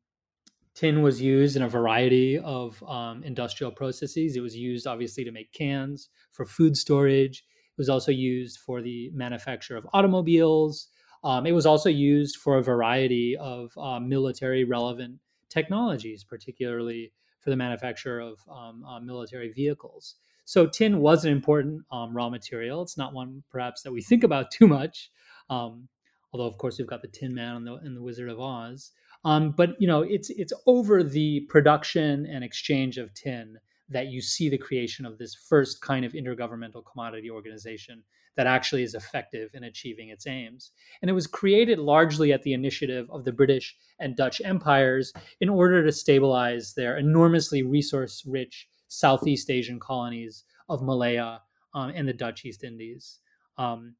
tin 0.74 1.02
was 1.02 1.20
used 1.20 1.56
in 1.56 1.62
a 1.62 1.68
variety 1.68 2.38
of 2.38 2.82
um, 2.84 3.22
industrial 3.24 3.72
processes. 3.72 4.36
It 4.36 4.40
was 4.40 4.56
used 4.56 4.86
obviously 4.86 5.24
to 5.24 5.32
make 5.32 5.52
cans 5.52 6.08
for 6.32 6.44
food 6.44 6.76
storage. 6.76 7.38
It 7.38 7.78
was 7.78 7.88
also 7.88 8.12
used 8.12 8.58
for 8.58 8.82
the 8.82 9.10
manufacture 9.14 9.76
of 9.76 9.86
automobiles. 9.92 10.88
Um, 11.24 11.46
it 11.46 11.52
was 11.52 11.66
also 11.66 11.88
used 11.88 12.36
for 12.36 12.58
a 12.58 12.62
variety 12.62 13.36
of 13.36 13.72
uh, 13.78 14.00
military 14.00 14.64
relevant 14.64 15.18
technologies, 15.48 16.24
particularly 16.24 17.12
for 17.42 17.50
the 17.50 17.56
manufacture 17.56 18.20
of 18.20 18.38
um, 18.50 18.84
uh, 18.84 19.00
military 19.00 19.52
vehicles. 19.52 20.14
So 20.44 20.66
tin 20.66 21.00
was 21.00 21.24
an 21.24 21.32
important 21.32 21.82
um, 21.90 22.16
raw 22.16 22.28
material. 22.28 22.82
It's 22.82 22.96
not 22.96 23.12
one 23.12 23.42
perhaps 23.50 23.82
that 23.82 23.92
we 23.92 24.02
think 24.02 24.24
about 24.24 24.50
too 24.50 24.66
much, 24.66 25.10
um, 25.50 25.88
although 26.32 26.46
of 26.46 26.58
course 26.58 26.78
we've 26.78 26.86
got 26.86 27.02
the 27.02 27.08
Tin 27.08 27.34
Man 27.34 27.56
and 27.56 27.66
the, 27.66 27.74
and 27.74 27.96
the 27.96 28.02
Wizard 28.02 28.28
of 28.28 28.40
Oz. 28.40 28.92
Um, 29.24 29.52
but 29.52 29.70
you 29.78 29.86
know, 29.86 30.02
it's 30.02 30.30
it's 30.30 30.52
over 30.66 31.02
the 31.04 31.40
production 31.48 32.26
and 32.26 32.42
exchange 32.42 32.98
of 32.98 33.14
tin 33.14 33.58
that 33.92 34.08
you 34.08 34.20
see 34.20 34.48
the 34.48 34.58
creation 34.58 35.06
of 35.06 35.18
this 35.18 35.34
first 35.34 35.80
kind 35.80 36.04
of 36.04 36.12
intergovernmental 36.12 36.82
commodity 36.90 37.30
organization 37.30 38.02
that 38.36 38.46
actually 38.46 38.82
is 38.82 38.94
effective 38.94 39.50
in 39.54 39.64
achieving 39.64 40.08
its 40.08 40.26
aims. 40.26 40.72
And 41.00 41.10
it 41.10 41.14
was 41.14 41.26
created 41.26 41.78
largely 41.78 42.32
at 42.32 42.42
the 42.42 42.54
initiative 42.54 43.06
of 43.10 43.24
the 43.24 43.32
British 43.32 43.76
and 44.00 44.16
Dutch 44.16 44.40
empires 44.44 45.12
in 45.40 45.48
order 45.48 45.84
to 45.84 45.92
stabilize 45.92 46.72
their 46.74 46.96
enormously 46.96 47.62
resource 47.62 48.24
rich 48.26 48.68
Southeast 48.88 49.50
Asian 49.50 49.78
colonies 49.78 50.44
of 50.68 50.82
Malaya 50.82 51.40
um, 51.74 51.92
and 51.94 52.08
the 52.08 52.12
Dutch 52.12 52.44
East 52.44 52.64
Indies. 52.64 53.18
Um, 53.58 53.94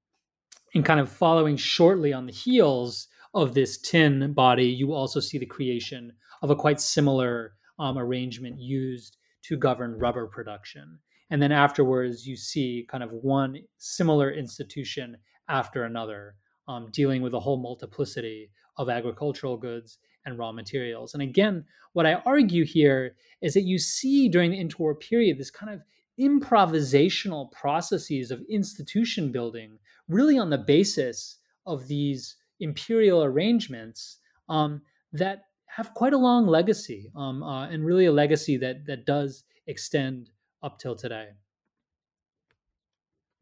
and 0.74 0.84
kind 0.84 1.00
of 1.00 1.10
following 1.10 1.56
shortly 1.56 2.12
on 2.12 2.26
the 2.26 2.32
heels 2.32 3.08
of 3.34 3.54
this 3.54 3.78
tin 3.78 4.32
body, 4.32 4.66
you 4.66 4.92
also 4.92 5.20
see 5.20 5.38
the 5.38 5.46
creation 5.46 6.12
of 6.42 6.50
a 6.50 6.56
quite 6.56 6.80
similar 6.80 7.52
um, 7.78 7.98
arrangement 7.98 8.58
used 8.58 9.16
to 9.42 9.56
govern 9.56 9.98
rubber 9.98 10.26
production. 10.26 10.98
And 11.30 11.40
then 11.40 11.52
afterwards, 11.52 12.26
you 12.26 12.36
see 12.36 12.86
kind 12.90 13.02
of 13.02 13.10
one 13.10 13.58
similar 13.78 14.30
institution 14.30 15.16
after 15.48 15.84
another, 15.84 16.34
um, 16.68 16.88
dealing 16.92 17.22
with 17.22 17.34
a 17.34 17.40
whole 17.40 17.56
multiplicity 17.56 18.50
of 18.76 18.88
agricultural 18.88 19.56
goods 19.56 19.98
and 20.24 20.38
raw 20.38 20.52
materials. 20.52 21.14
And 21.14 21.22
again, 21.22 21.64
what 21.92 22.06
I 22.06 22.14
argue 22.26 22.64
here 22.64 23.16
is 23.40 23.54
that 23.54 23.62
you 23.62 23.78
see 23.78 24.28
during 24.28 24.52
the 24.52 24.62
interwar 24.62 24.98
period 24.98 25.38
this 25.38 25.50
kind 25.50 25.72
of 25.72 25.82
improvisational 26.20 27.50
processes 27.50 28.30
of 28.30 28.42
institution 28.48 29.32
building, 29.32 29.78
really 30.08 30.38
on 30.38 30.50
the 30.50 30.58
basis 30.58 31.38
of 31.66 31.88
these 31.88 32.36
imperial 32.60 33.24
arrangements 33.24 34.18
um, 34.48 34.82
that 35.12 35.44
have 35.76 35.94
quite 35.94 36.12
a 36.12 36.18
long 36.18 36.46
legacy, 36.46 37.10
um, 37.16 37.42
uh, 37.42 37.68
and 37.68 37.84
really 37.84 38.06
a 38.06 38.12
legacy 38.12 38.56
that 38.58 38.86
that 38.86 39.06
does 39.06 39.44
extend 39.66 40.30
up 40.62 40.78
till 40.78 40.94
today. 40.94 41.28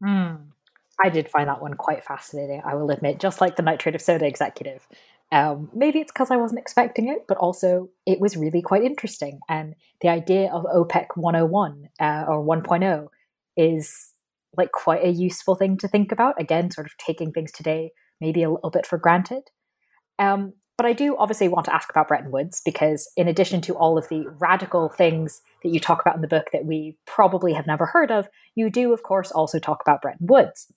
Mm. 0.03 0.47
I 1.03 1.09
did 1.09 1.29
find 1.29 1.47
that 1.49 1.61
one 1.61 1.73
quite 1.73 2.03
fascinating, 2.03 2.61
I 2.63 2.75
will 2.75 2.91
admit, 2.91 3.19
just 3.19 3.41
like 3.41 3.55
the 3.55 3.63
nitrate 3.63 3.95
of 3.95 4.01
soda 4.01 4.25
executive. 4.25 4.87
Um, 5.31 5.69
maybe 5.73 5.99
it's 5.99 6.11
because 6.11 6.29
I 6.29 6.35
wasn't 6.35 6.59
expecting 6.59 7.07
it, 7.07 7.25
but 7.27 7.37
also 7.37 7.89
it 8.05 8.19
was 8.19 8.37
really 8.37 8.61
quite 8.61 8.83
interesting. 8.83 9.39
And 9.49 9.75
the 10.01 10.09
idea 10.09 10.51
of 10.51 10.65
OPEC 10.65 11.07
101 11.15 11.89
uh, 11.99 12.25
or 12.27 12.45
1.0 12.45 13.07
is 13.57 14.13
like 14.55 14.71
quite 14.71 15.03
a 15.03 15.09
useful 15.09 15.55
thing 15.55 15.77
to 15.77 15.87
think 15.87 16.11
about. 16.11 16.39
Again, 16.39 16.69
sort 16.69 16.85
of 16.85 16.97
taking 16.97 17.31
things 17.31 17.51
today 17.51 17.91
maybe 18.21 18.43
a 18.43 18.49
little 18.49 18.69
bit 18.69 18.85
for 18.85 18.97
granted. 18.97 19.43
Um, 20.19 20.53
but 20.81 20.87
I 20.87 20.93
do 20.93 21.15
obviously 21.15 21.47
want 21.47 21.65
to 21.65 21.75
ask 21.75 21.91
about 21.91 22.07
Bretton 22.07 22.31
Woods 22.31 22.59
because, 22.65 23.07
in 23.15 23.27
addition 23.27 23.61
to 23.61 23.75
all 23.75 23.99
of 23.99 24.09
the 24.09 24.25
radical 24.39 24.89
things 24.89 25.43
that 25.61 25.69
you 25.69 25.79
talk 25.79 26.01
about 26.01 26.15
in 26.15 26.23
the 26.23 26.27
book 26.27 26.47
that 26.53 26.65
we 26.65 26.97
probably 27.05 27.53
have 27.53 27.67
never 27.67 27.85
heard 27.85 28.09
of, 28.09 28.27
you 28.55 28.67
do, 28.71 28.91
of 28.91 29.03
course, 29.03 29.31
also 29.31 29.59
talk 29.59 29.83
about 29.85 30.01
Bretton 30.01 30.25
Woods. 30.25 30.73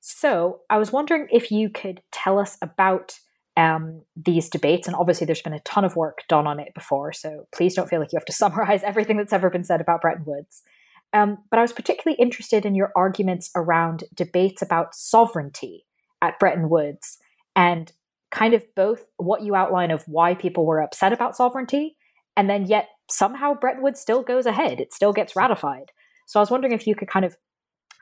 So 0.00 0.62
I 0.68 0.78
was 0.78 0.90
wondering 0.90 1.28
if 1.30 1.52
you 1.52 1.70
could 1.70 2.02
tell 2.10 2.36
us 2.36 2.58
about 2.60 3.20
um, 3.56 4.02
these 4.16 4.48
debates. 4.48 4.88
And 4.88 4.96
obviously, 4.96 5.24
there's 5.24 5.40
been 5.40 5.52
a 5.52 5.60
ton 5.60 5.84
of 5.84 5.94
work 5.94 6.24
done 6.28 6.48
on 6.48 6.58
it 6.58 6.74
before. 6.74 7.12
So 7.12 7.46
please 7.54 7.76
don't 7.76 7.88
feel 7.88 8.00
like 8.00 8.12
you 8.12 8.18
have 8.18 8.24
to 8.24 8.32
summarize 8.42 8.82
everything 8.82 9.18
that's 9.18 9.32
ever 9.32 9.50
been 9.50 9.62
said 9.62 9.80
about 9.80 10.00
Bretton 10.00 10.24
Woods. 10.26 10.64
Um, 11.12 11.38
but 11.48 11.60
I 11.60 11.62
was 11.62 11.72
particularly 11.72 12.20
interested 12.20 12.66
in 12.66 12.74
your 12.74 12.90
arguments 12.96 13.52
around 13.54 14.02
debates 14.12 14.62
about 14.62 14.96
sovereignty 14.96 15.86
at 16.20 16.40
Bretton 16.40 16.68
Woods 16.68 17.18
and 17.54 17.92
kind 18.30 18.54
of 18.54 18.64
both 18.76 19.04
what 19.16 19.42
you 19.42 19.54
outline 19.54 19.90
of 19.90 20.02
why 20.06 20.34
people 20.34 20.66
were 20.66 20.80
upset 20.80 21.12
about 21.12 21.36
sovereignty 21.36 21.96
and 22.38 22.48
then 22.48 22.66
yet 22.66 22.88
somehow 23.10 23.52
Bretton 23.52 23.82
Woods 23.82 24.00
still 24.00 24.22
goes 24.22 24.46
ahead. 24.46 24.80
It 24.80 24.94
still 24.94 25.12
gets 25.12 25.34
ratified. 25.34 25.90
So 26.26 26.38
I 26.38 26.42
was 26.42 26.50
wondering 26.50 26.72
if 26.72 26.86
you 26.86 26.94
could 26.94 27.08
kind 27.08 27.24
of 27.24 27.36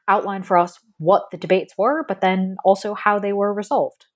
outline 0.09 0.43
for 0.43 0.59
us 0.59 0.79
what 0.99 1.31
the 1.31 1.39
debates 1.39 1.75
were, 1.79 2.05
but 2.07 2.21
then 2.21 2.57
also 2.63 2.95
how 2.95 3.19
they 3.19 3.33
were 3.33 3.55
resolved. 3.55 4.07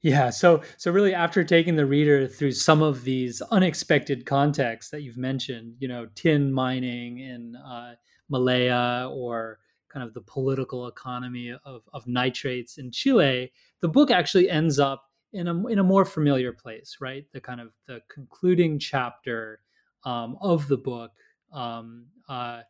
Yeah, 0.00 0.30
so 0.30 0.62
so 0.76 0.92
really 0.92 1.14
after 1.14 1.42
taking 1.42 1.76
the 1.76 1.86
reader 1.86 2.28
through 2.28 2.52
some 2.52 2.82
of 2.82 3.04
these 3.04 3.42
unexpected 3.50 4.26
contexts 4.26 4.92
that 4.92 5.02
you've 5.02 5.16
mentioned, 5.16 5.74
you 5.80 5.88
know, 5.88 6.06
tin 6.14 6.52
mining 6.52 7.18
in 7.18 7.56
uh, 7.56 7.94
Malaya 8.28 9.08
or 9.10 9.58
kind 9.92 10.06
of 10.06 10.14
the 10.14 10.20
political 10.20 10.86
economy 10.86 11.52
of, 11.64 11.82
of 11.92 12.06
nitrates 12.06 12.78
in 12.78 12.92
Chile, 12.92 13.50
the 13.80 13.88
book 13.88 14.10
actually 14.10 14.50
ends 14.50 14.78
up 14.78 15.07
in 15.32 15.48
a 15.48 15.66
in 15.66 15.78
a 15.78 15.84
more 15.84 16.04
familiar 16.04 16.52
place, 16.52 16.96
right? 17.00 17.24
The 17.32 17.40
kind 17.40 17.60
of 17.60 17.72
the 17.86 18.00
concluding 18.12 18.78
chapter 18.78 19.60
um, 20.04 20.36
of 20.40 20.68
the 20.68 20.76
book, 20.76 21.12
um, 21.52 22.06
uh, 22.28 22.62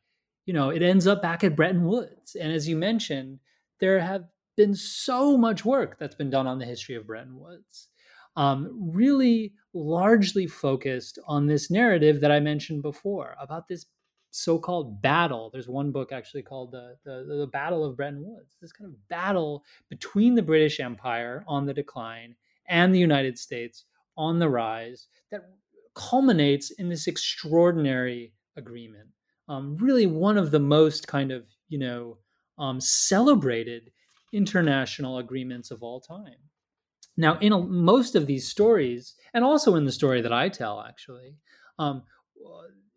you 0.47 0.55
know, 0.55 0.71
it 0.71 0.83
ends 0.83 1.07
up 1.07 1.23
back 1.23 1.45
at 1.45 1.57
Bretton 1.57 1.85
Woods, 1.85 2.35
and 2.35 2.53
as 2.53 2.69
you 2.69 2.77
mentioned, 2.77 3.39
there 3.81 4.01
have 4.01 4.25
been 4.57 4.75
so 4.75 5.37
much 5.37 5.65
work 5.65 5.99
that's 5.99 6.17
been 6.17 6.31
done 6.31 6.47
on 6.47 6.59
the 6.59 6.67
history 6.67 6.97
of 6.97 7.07
Bretton 7.07 7.39
Woods, 7.39 7.89
um, 8.37 8.91
really 8.93 9.53
largely 9.73 10.47
focused 10.47 11.19
on 11.27 11.47
this 11.47 11.71
narrative 11.71 12.21
that 12.21 12.33
I 12.33 12.41
mentioned 12.41 12.83
before 12.83 13.37
about 13.41 13.69
this 13.69 13.87
so-called 14.31 15.01
battle. 15.01 15.51
There's 15.53 15.69
one 15.69 15.93
book 15.93 16.13
actually 16.13 16.43
called 16.43 16.73
the, 16.73 16.97
the, 17.05 17.37
the 17.39 17.47
Battle 17.47 17.85
of 17.85 17.97
Bretton 17.97 18.23
Woods. 18.23 18.57
This 18.61 18.73
kind 18.73 18.91
of 18.91 19.09
battle 19.09 19.65
between 19.89 20.35
the 20.35 20.43
British 20.43 20.81
Empire 20.81 21.45
on 21.47 21.67
the 21.67 21.75
decline 21.75 22.35
and 22.69 22.95
the 22.95 22.99
United 22.99 23.39
States 23.39 23.85
on 24.17 24.39
the 24.39 24.49
rise 24.49 25.09
that 25.31 25.43
culminates 25.95 26.71
in 26.73 26.89
this 26.89 27.07
extraordinary 27.07 28.33
agreement. 28.57 29.09
Um, 29.49 29.77
really, 29.77 30.07
one 30.07 30.37
of 30.37 30.51
the 30.51 30.61
most 30.61 31.07
kind 31.09 31.33
of 31.33 31.45
you 31.69 31.79
know 31.79 32.19
um, 32.59 32.81
celebrated 32.81 33.91
international 34.33 35.19
agreements 35.19 35.71
of 35.71 35.83
all 35.83 36.01
time. 36.01 36.37
Now, 37.17 37.39
in 37.39 37.53
a, 37.53 37.59
most 37.59 38.15
of 38.15 38.27
these 38.27 38.49
stories, 38.49 39.15
and 39.35 39.45
also 39.45 39.75
in 39.75 39.85
the 39.85 39.93
story 39.93 40.21
that 40.21 40.33
I 40.33 40.49
tell, 40.49 40.81
actually, 40.81 41.35
um, 41.79 42.03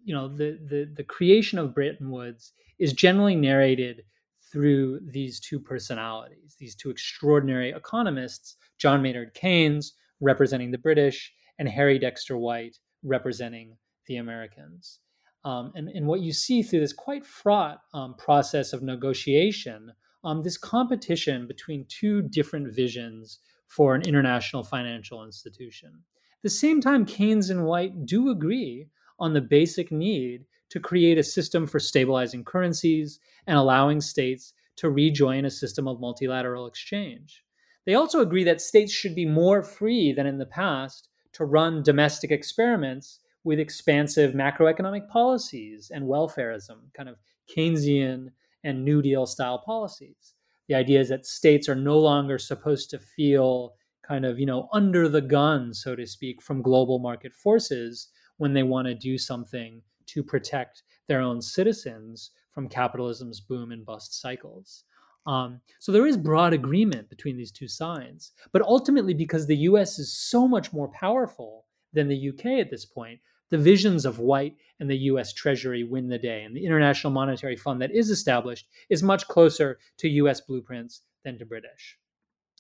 you 0.03 0.13
know, 0.13 0.28
the, 0.28 0.59
the 0.67 0.91
the 0.95 1.03
creation 1.03 1.59
of 1.59 1.74
Bretton 1.74 2.11
Woods 2.11 2.53
is 2.80 2.93
generally 2.93 3.36
narrated 3.36 4.03
through 4.52 4.99
these 5.06 5.39
two 5.39 5.60
personalities, 5.60 6.56
these 6.60 6.76
two 6.76 6.89
extraordinary 6.89 7.72
economists, 7.72 8.58
John 8.78 9.02
Maynard 9.02 9.34
Keynes 9.34 9.93
representing 10.20 10.72
the 10.72 10.78
British, 10.78 11.32
and 11.60 11.70
Harry 11.70 11.99
Dexter 11.99 12.38
White 12.38 12.78
representing 13.04 13.78
the 14.08 14.18
Americans. 14.18 14.99
Um, 15.43 15.72
and, 15.76 15.89
and 15.89 16.06
what 16.06 16.22
you 16.22 16.34
see 16.34 16.62
through 16.62 16.82
this 16.82 16.93
quite 16.93 17.26
fraught 17.26 17.80
um, 17.93 18.16
process 18.16 18.74
of 18.74 18.84
negotiation 18.84 19.91
um, 20.24 20.43
this 20.43 20.58
competition 20.58 21.47
between 21.47 21.86
two 21.88 22.22
different 22.22 22.74
visions 22.74 23.39
for 23.68 23.95
an 23.95 24.04
international 24.04 24.64
financial 24.64 25.24
institution. 25.24 25.89
At 25.89 26.43
the 26.43 26.49
same 26.49 26.82
time, 26.82 27.06
Keynes 27.06 27.49
and 27.49 27.66
White 27.66 28.06
do 28.06 28.30
agree 28.30 28.88
on 29.20 29.34
the 29.34 29.41
basic 29.41 29.91
need 29.91 30.45
to 30.72 30.80
create 30.80 31.17
a 31.17 31.24
system 31.24 31.67
for 31.67 31.80
stabilizing 31.80 32.43
currencies 32.43 33.19
and 33.45 33.57
allowing 33.57 34.01
states 34.01 34.53
to 34.78 34.89
rejoin 34.89 35.45
a 35.45 35.49
system 35.49 35.88
of 35.88 35.99
multilateral 35.99 36.65
exchange. 36.65 37.43
They 37.86 37.95
also 37.95 38.22
agree 38.22 38.45
that 38.45 38.61
states 38.61 38.91
should 38.91 39.13
be 39.13 39.26
more 39.26 39.61
free 39.61 40.13
than 40.13 40.26
in 40.26 40.38
the 40.38 40.45
past 40.45 41.09
to 41.34 41.45
run 41.45 41.84
domestic 41.84 42.32
experiments 42.32 43.19
with 43.43 43.59
expansive 43.59 44.34
macroeconomic 44.34 45.09
policies 45.09 45.91
and 45.93 46.05
welfareism, 46.05 46.78
kind 46.95 47.09
of 47.09 47.17
Keynesian 47.53 48.28
and 48.63 48.86
New 48.86 49.01
Deal 49.01 49.26
style 49.26 49.59
policies. 49.59 50.36
The 50.69 50.76
idea 50.76 51.01
is 51.01 51.09
that 51.09 51.26
states 51.26 51.67
are 51.67 51.76
no 51.76 51.99
longer 51.99 52.38
supposed 52.38 52.89
to 52.91 52.99
feel 52.99 53.74
kind 54.07 54.26
of, 54.26 54.39
you 54.39 54.45
know, 54.45 54.69
under 54.72 55.09
the 55.09 55.22
gun, 55.22 55.74
so 55.74 55.95
to 55.95 56.05
speak, 56.05 56.41
from 56.41 56.61
global 56.61 56.99
market 56.99 57.36
forces 57.36 58.07
when 58.38 58.53
they 58.53 58.63
want 58.63 58.88
to 58.88 58.95
do 58.95 59.17
something 59.17 59.82
to 60.14 60.24
protect 60.24 60.84
their 61.07 61.22
own 61.22 61.41
citizens 61.41 62.32
from 62.51 62.68
capitalism's 62.70 63.39
boom 63.39 63.72
and 63.72 63.86
bust 63.86 64.22
cycles. 64.22 64.84
Um, 65.28 65.62
so 65.80 65.91
there 65.91 66.07
is 66.07 66.18
broad 66.18 66.53
agreement 66.53 67.09
between 67.09 67.38
these 67.38 67.51
two 67.51 67.68
sides. 67.68 68.32
But 68.51 68.64
ultimately, 68.64 69.14
because 69.14 69.45
the 69.45 69.57
US 69.57 69.99
is 69.99 70.18
so 70.18 70.47
much 70.47 70.74
more 70.74 70.89
powerful 70.89 71.66
than 71.93 72.07
the 72.07 72.30
UK 72.30 72.59
at 72.59 72.70
this 72.70 72.86
point, 72.86 73.20
the 73.49 73.57
visions 73.57 74.05
of 74.05 74.20
White 74.20 74.55
and 74.80 74.89
the 74.89 74.97
US 74.97 75.34
Treasury 75.34 75.84
win 75.84 76.07
the 76.07 76.18
day. 76.18 76.43
And 76.43 76.55
the 76.55 76.66
International 76.66 77.12
Monetary 77.12 77.55
Fund 77.55 77.82
that 77.82 77.91
is 77.91 78.09
established 78.09 78.68
is 78.89 79.03
much 79.03 79.28
closer 79.28 79.78
to 79.97 80.09
US 80.09 80.41
blueprints 80.41 81.01
than 81.24 81.38
to 81.38 81.45
British. 81.45 81.97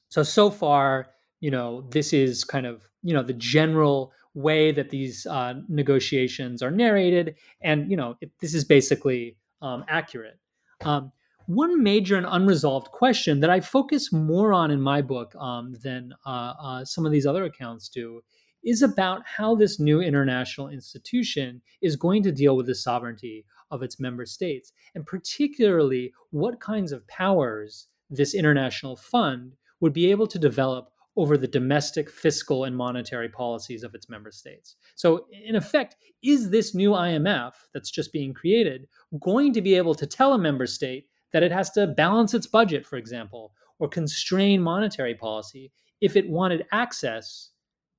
So, 0.09 0.21
so 0.21 0.51
far, 0.51 1.11
you 1.39 1.49
know, 1.49 1.87
this 1.89 2.13
is 2.13 2.43
kind 2.43 2.65
of, 2.65 2.83
you 3.01 3.13
know, 3.13 3.23
the 3.23 3.33
general 3.33 4.11
way 4.33 4.71
that 4.71 4.89
these 4.89 5.25
uh, 5.25 5.53
negotiations 5.67 6.63
are 6.63 6.71
narrated. 6.71 7.35
And, 7.61 7.89
you 7.91 7.97
know, 7.97 8.15
it, 8.21 8.31
this 8.39 8.53
is 8.53 8.63
basically 8.63 9.37
um, 9.61 9.83
accurate. 9.87 10.39
Um, 10.81 11.11
one 11.47 11.83
major 11.83 12.15
and 12.15 12.25
unresolved 12.29 12.91
question 12.91 13.41
that 13.41 13.49
I 13.49 13.59
focus 13.59 14.13
more 14.13 14.53
on 14.53 14.71
in 14.71 14.81
my 14.81 15.01
book 15.01 15.35
um, 15.35 15.73
than 15.83 16.13
uh, 16.25 16.53
uh, 16.61 16.85
some 16.85 17.05
of 17.05 17.11
these 17.11 17.25
other 17.25 17.43
accounts 17.43 17.89
do 17.89 18.21
is 18.63 18.81
about 18.81 19.23
how 19.25 19.55
this 19.55 19.79
new 19.79 20.01
international 20.01 20.69
institution 20.69 21.61
is 21.81 21.95
going 21.95 22.23
to 22.23 22.31
deal 22.31 22.55
with 22.55 22.67
the 22.67 22.75
sovereignty 22.75 23.43
of 23.71 23.81
its 23.81 23.99
member 23.99 24.25
states, 24.25 24.71
and 24.93 25.05
particularly 25.05 26.13
what 26.29 26.59
kinds 26.59 26.91
of 26.91 27.07
powers 27.07 27.87
this 28.09 28.33
international 28.35 28.95
fund 28.95 29.55
would 29.79 29.93
be 29.93 30.11
able 30.11 30.27
to 30.27 30.37
develop 30.37 30.91
over 31.21 31.37
the 31.37 31.47
domestic 31.47 32.09
fiscal 32.09 32.63
and 32.63 32.75
monetary 32.75 33.29
policies 33.29 33.83
of 33.83 33.93
its 33.93 34.09
member 34.09 34.31
states. 34.31 34.75
So, 34.95 35.27
in 35.31 35.55
effect, 35.55 35.95
is 36.23 36.49
this 36.49 36.73
new 36.73 36.91
IMF 36.91 37.51
that's 37.75 37.91
just 37.91 38.11
being 38.11 38.33
created 38.33 38.87
going 39.21 39.53
to 39.53 39.61
be 39.61 39.75
able 39.75 39.93
to 39.93 40.07
tell 40.07 40.33
a 40.33 40.39
member 40.39 40.65
state 40.65 41.05
that 41.31 41.43
it 41.43 41.51
has 41.51 41.69
to 41.71 41.85
balance 41.85 42.33
its 42.33 42.47
budget, 42.47 42.87
for 42.87 42.97
example, 42.97 43.53
or 43.77 43.87
constrain 43.87 44.63
monetary 44.63 45.13
policy 45.13 45.71
if 46.01 46.15
it 46.15 46.27
wanted 46.27 46.65
access 46.71 47.51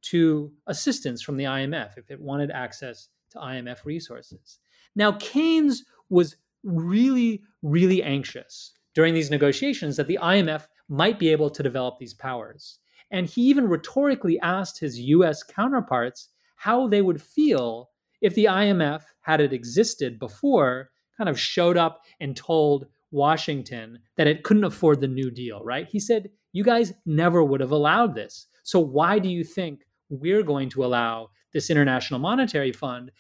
to 0.02 0.52
assistance 0.66 1.22
from 1.22 1.36
the 1.36 1.44
IMF 1.44 1.96
if 1.96 2.10
it 2.10 2.20
wanted 2.20 2.50
access 2.50 3.08
to 3.30 3.38
IMF 3.38 3.84
resources. 3.84 4.58
Now, 4.96 5.12
Keynes 5.12 5.84
was 6.10 6.34
really, 6.64 7.42
really 7.62 8.02
anxious 8.02 8.72
during 8.96 9.14
these 9.14 9.30
negotiations 9.30 9.96
that 9.96 10.08
the 10.08 10.18
IMF 10.20 10.66
might 10.88 11.20
be 11.20 11.30
able 11.30 11.50
to 11.50 11.62
develop 11.62 11.98
these 11.98 12.14
powers. 12.14 12.80
And 13.12 13.26
he 13.28 13.42
even 13.42 13.68
rhetorically 13.68 14.40
asked 14.40 14.80
his 14.80 14.98
US 14.98 15.42
counterparts 15.42 16.30
how 16.56 16.88
they 16.88 17.02
would 17.02 17.22
feel 17.22 17.90
if 18.22 18.34
the 18.34 18.46
IMF, 18.46 19.02
had 19.20 19.40
it 19.40 19.52
existed 19.52 20.18
before, 20.18 20.90
kind 21.16 21.28
of 21.28 21.38
showed 21.38 21.76
up 21.76 22.02
and 22.20 22.36
told 22.36 22.86
Washington 23.10 23.98
that 24.16 24.26
it 24.26 24.42
couldn't 24.42 24.64
afford 24.64 25.00
the 25.00 25.08
New 25.08 25.30
Deal, 25.30 25.62
right? 25.62 25.86
He 25.88 26.00
said, 26.00 26.30
You 26.52 26.64
guys 26.64 26.92
never 27.04 27.44
would 27.44 27.60
have 27.60 27.70
allowed 27.70 28.14
this. 28.14 28.46
So 28.62 28.80
why 28.80 29.18
do 29.18 29.28
you 29.28 29.44
think 29.44 29.80
we're 30.08 30.42
going 30.42 30.70
to 30.70 30.84
allow 30.84 31.30
this 31.52 31.68
International 31.68 32.20
Monetary 32.20 32.72
Fund 32.72 33.10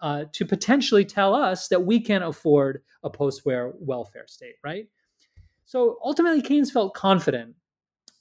uh, 0.00 0.24
to 0.32 0.44
potentially 0.44 1.04
tell 1.04 1.34
us 1.34 1.68
that 1.68 1.84
we 1.84 2.00
can't 2.00 2.24
afford 2.24 2.82
a 3.02 3.10
post 3.10 3.44
war 3.44 3.74
welfare 3.78 4.26
state, 4.26 4.54
right? 4.64 4.86
So 5.64 5.98
ultimately, 6.04 6.42
Keynes 6.42 6.70
felt 6.70 6.94
confident 6.94 7.54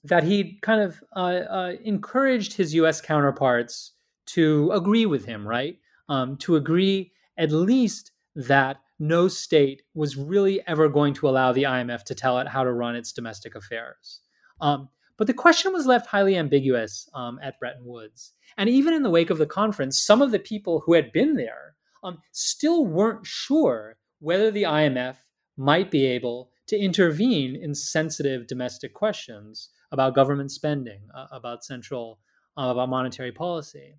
that 0.04 0.24
he 0.24 0.60
kind 0.62 0.82
of 0.82 1.04
uh, 1.16 1.20
uh, 1.50 1.74
encouraged 1.84 2.54
his 2.54 2.74
US 2.76 3.02
counterparts 3.02 3.94
to 4.28 4.72
agree 4.72 5.06
with 5.06 5.26
him, 5.26 5.48
right? 5.48 5.78
Um, 6.08 6.38
to 6.38 6.56
agree 6.56 7.12
at 7.38 7.52
least 7.52 8.12
that 8.36 8.78
no 9.00 9.28
state 9.28 9.82
was 9.94 10.18
really 10.18 10.66
ever 10.68 10.90
going 10.90 11.14
to 11.16 11.30
allow 11.30 11.52
the 11.52 11.64
IMF 11.64 12.04
to 12.04 12.16
tell 12.16 12.40
it 12.40 12.48
how 12.48 12.64
to 12.64 12.72
run 12.72 12.96
its 12.96 13.12
domestic 13.12 13.56
affairs. 13.56 14.22
Um, 14.62 14.90
but 15.18 15.28
the 15.28 15.34
question 15.34 15.74
was 15.74 15.86
left 15.86 16.08
highly 16.08 16.38
ambiguous 16.38 17.10
um, 17.14 17.40
at 17.42 17.60
Bretton 17.60 17.86
Woods. 17.86 18.34
And 18.58 18.70
even 18.70 18.94
in 18.94 19.04
the 19.04 19.10
wake 19.10 19.30
of 19.30 19.38
the 19.38 19.46
conference, 19.46 20.00
some 20.00 20.22
of 20.22 20.32
the 20.32 20.40
people 20.40 20.82
who 20.86 20.94
had 20.94 21.12
been 21.12 21.36
there 21.36 21.76
um, 22.04 22.20
still 22.32 22.86
weren't 22.86 23.26
sure 23.26 23.98
whether 24.20 24.52
the 24.52 24.64
IMF 24.64 25.16
might 25.58 25.92
be 25.92 26.06
able 26.06 26.52
to 26.68 26.78
intervene 26.78 27.56
in 27.56 27.74
sensitive 27.74 28.48
domestic 28.48 28.94
questions 28.94 29.70
about 29.92 30.16
government 30.16 30.52
spending, 30.52 31.02
uh, 31.14 31.28
about 31.32 31.64
central, 31.64 32.20
uh, 32.58 32.70
about 32.72 32.90
monetary 32.90 33.32
policy. 33.32 33.96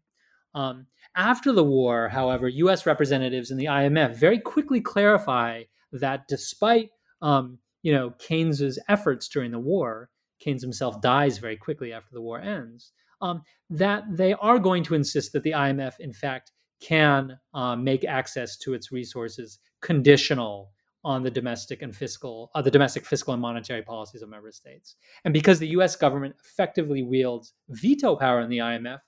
Um, 0.54 0.86
after 1.14 1.52
the 1.52 1.64
war, 1.64 2.08
however, 2.08 2.48
US 2.48 2.86
representatives 2.86 3.50
in 3.50 3.56
the 3.56 3.66
IMF 3.66 4.14
very 4.14 4.38
quickly 4.38 4.80
clarify 4.80 5.64
that 5.92 6.26
despite 6.28 6.90
um, 7.22 7.58
you 7.82 7.92
know 7.92 8.10
Keynes's 8.18 8.78
efforts 8.88 9.28
during 9.28 9.50
the 9.50 9.58
war, 9.58 10.10
Keynes 10.40 10.62
himself 10.62 11.00
dies 11.00 11.38
very 11.38 11.56
quickly 11.56 11.92
after 11.92 12.10
the 12.12 12.22
war 12.22 12.40
ends, 12.40 12.92
um, 13.20 13.42
that 13.68 14.04
they 14.10 14.32
are 14.34 14.58
going 14.58 14.82
to 14.84 14.94
insist 14.94 15.32
that 15.32 15.42
the 15.42 15.52
IMF, 15.52 15.94
in 16.00 16.12
fact, 16.12 16.52
can 16.80 17.38
uh, 17.54 17.76
make 17.76 18.04
access 18.04 18.56
to 18.58 18.74
its 18.74 18.90
resources 18.90 19.58
conditional 19.82 20.70
on 21.04 21.22
the 21.22 21.30
domestic 21.30 21.82
and 21.82 21.96
fiscal, 21.96 22.50
uh, 22.54 22.62
the 22.62 22.70
domestic 22.70 23.06
fiscal 23.06 23.32
and 23.32 23.40
monetary 23.40 23.82
policies 23.82 24.22
of 24.22 24.28
member 24.28 24.52
states. 24.52 24.96
And 25.24 25.32
because 25.32 25.58
the 25.58 25.68
U.S. 25.68 25.96
government 25.96 26.36
effectively 26.44 27.02
wields 27.02 27.54
veto 27.68 28.16
power 28.16 28.40
in 28.40 28.50
the 28.50 28.58
IMF, 28.58 28.98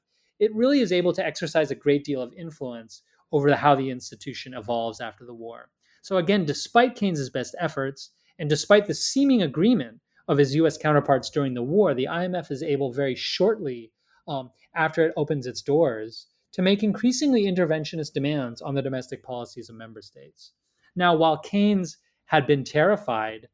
it 0.41 0.55
really 0.55 0.81
is 0.81 0.93
able 0.93 1.13
to 1.13 1.25
exercise 1.25 1.71
a 1.71 1.77
great 1.77 2.05
deal 2.05 2.23
of 2.23 2.33
influence 2.35 3.03
over 3.31 3.51
the, 3.51 3.57
how 3.57 3.75
the 3.75 3.91
institution 3.91 4.55
evolves 4.55 5.01
after 5.01 5.25
the 5.25 5.35
war. 5.35 5.71
So 6.03 6.17
again, 6.17 6.45
despite 6.45 6.97
Keynes's 6.97 7.31
best 7.31 7.55
efforts, 7.61 8.11
and 8.39 8.49
despite 8.49 8.87
the 8.87 8.95
seeming 8.95 9.43
agreement 9.43 10.01
of 10.29 10.39
his 10.39 10.55
U.S. 10.57 10.79
counterparts 10.79 11.31
during 11.31 11.55
the 11.55 11.63
war, 11.63 11.95
the 11.95 12.09
IMF 12.11 12.51
is 12.51 12.63
able 12.63 12.93
very 12.93 13.15
shortly 13.15 13.93
um, 14.27 14.51
after 14.75 15.07
it 15.07 15.15
opens 15.17 15.47
its 15.47 15.63
doors 15.63 16.27
to 16.53 16.63
make 16.63 16.83
increasingly 16.83 17.45
interventionist 17.45 18.13
demands 18.13 18.61
on 18.61 18.75
the 18.75 18.83
domestic 18.83 19.23
policies 19.23 19.69
of 19.69 19.77
member 19.77 20.03
states. 20.03 20.53
Now, 20.95 21.15
while 21.15 21.39
Keynes 21.39 21.99
had 22.27 22.47
been 22.47 22.65
terrified 22.65 23.49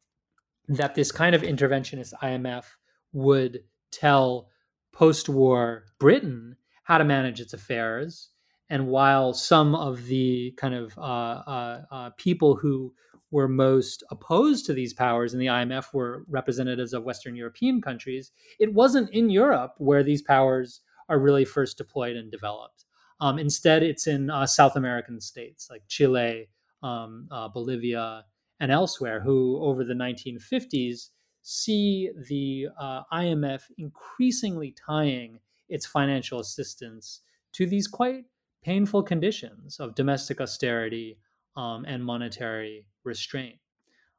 that 0.69 0.95
this 0.95 1.11
kind 1.11 1.35
of 1.35 1.43
interventionist 1.43 2.13
IMF 2.23 2.65
would 3.13 3.61
tell 3.91 4.49
post 4.93 5.29
war 5.29 5.85
Britain 5.99 6.57
how 6.85 6.99
to 6.99 7.05
manage 7.05 7.41
its 7.41 7.55
affairs, 7.55 8.31
and 8.71 8.87
while 8.87 9.33
some 9.33 9.75
of 9.75 10.07
the 10.07 10.53
kind 10.57 10.75
of 10.75 10.97
uh, 10.99 11.01
uh, 11.01 11.83
uh, 11.91 12.11
people 12.17 12.55
who 12.57 12.93
were 13.31 13.49
most 13.49 14.03
opposed 14.11 14.67
to 14.67 14.73
these 14.73 14.95
powers 14.95 15.35
in 15.35 15.41
the 15.41 15.47
IMF 15.47 15.93
were 15.93 16.25
representatives 16.29 16.93
of 16.93 17.05
Western 17.05 17.37
European 17.37 17.81
countries, 17.81 18.33
it 18.59 18.73
wasn't 18.73 19.11
in 19.11 19.31
Europe 19.31 19.75
where 19.79 20.03
these 20.03 20.23
powers 20.23 20.81
are 21.09 21.19
really 21.19 21.45
first 21.45 21.79
deployed 21.79 22.17
and 22.17 22.31
developed. 22.31 22.85
Um, 23.21 23.39
instead, 23.39 23.83
it's 23.83 24.07
in 24.07 24.31
uh, 24.31 24.47
South 24.47 24.77
American 24.77 25.21
states 25.21 25.69
like 25.71 25.83
Chile, 25.89 26.49
um, 26.83 27.29
uh, 27.31 27.49
Bolivia, 27.49 28.25
and 28.61 28.73
elsewhere, 28.73 29.21
who 29.21 29.59
over 29.63 29.85
the 29.85 29.95
1950s 29.95 31.11
see 31.43 32.11
the 32.29 32.67
uh, 32.79 33.03
IMF 33.13 33.63
increasingly 33.79 34.75
tying 34.87 35.39
its 35.69 35.87
financial 35.87 36.41
assistance 36.41 37.21
to 37.53 37.67
these 37.67 37.87
quite 37.87 38.25
painful 38.63 39.03
conditions 39.03 39.79
of 39.81 39.95
domestic 39.95 40.41
austerity 40.41 41.19
um, 41.57 41.85
and 41.87 42.05
monetary 42.05 42.87
restraint. 43.05 43.59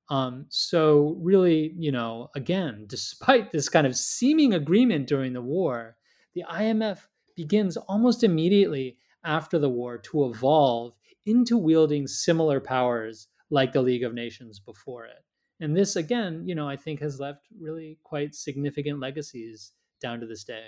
Um, 0.10 0.46
so, 0.50 1.18
really, 1.20 1.74
you 1.78 1.92
know, 1.92 2.30
again, 2.36 2.86
despite 2.88 3.52
this 3.52 3.70
kind 3.70 3.86
of 3.86 3.96
seeming 3.96 4.54
agreement 4.54 5.08
during 5.08 5.34
the 5.34 5.42
war, 5.42 5.98
the 6.34 6.44
IMF 6.50 7.00
begins 7.36 7.78
almost 7.78 8.24
immediately 8.24 8.98
after 9.24 9.60
the 9.60 9.70
war 9.70 9.98
to 9.98 10.26
evolve 10.26 10.94
into 11.30 11.58
wielding 11.58 12.08
similar 12.08 12.60
powers 12.60 13.28
like 13.50 13.74
the 13.74 13.82
League 13.82 14.04
of 14.04 14.14
Nations 14.14 14.60
before 14.60 15.06
it. 15.06 15.24
And 15.60 15.76
this, 15.76 15.96
again, 15.96 16.44
you 16.46 16.56
know, 16.56 16.68
I 16.68 16.76
think 16.76 17.02
has 17.02 17.20
left 17.20 17.46
really 17.60 17.98
quite 18.04 18.34
significant 18.34 19.00
legacies 19.00 19.74
down 20.02 20.20
to 20.22 20.26
this 20.26 20.44
day. 20.44 20.68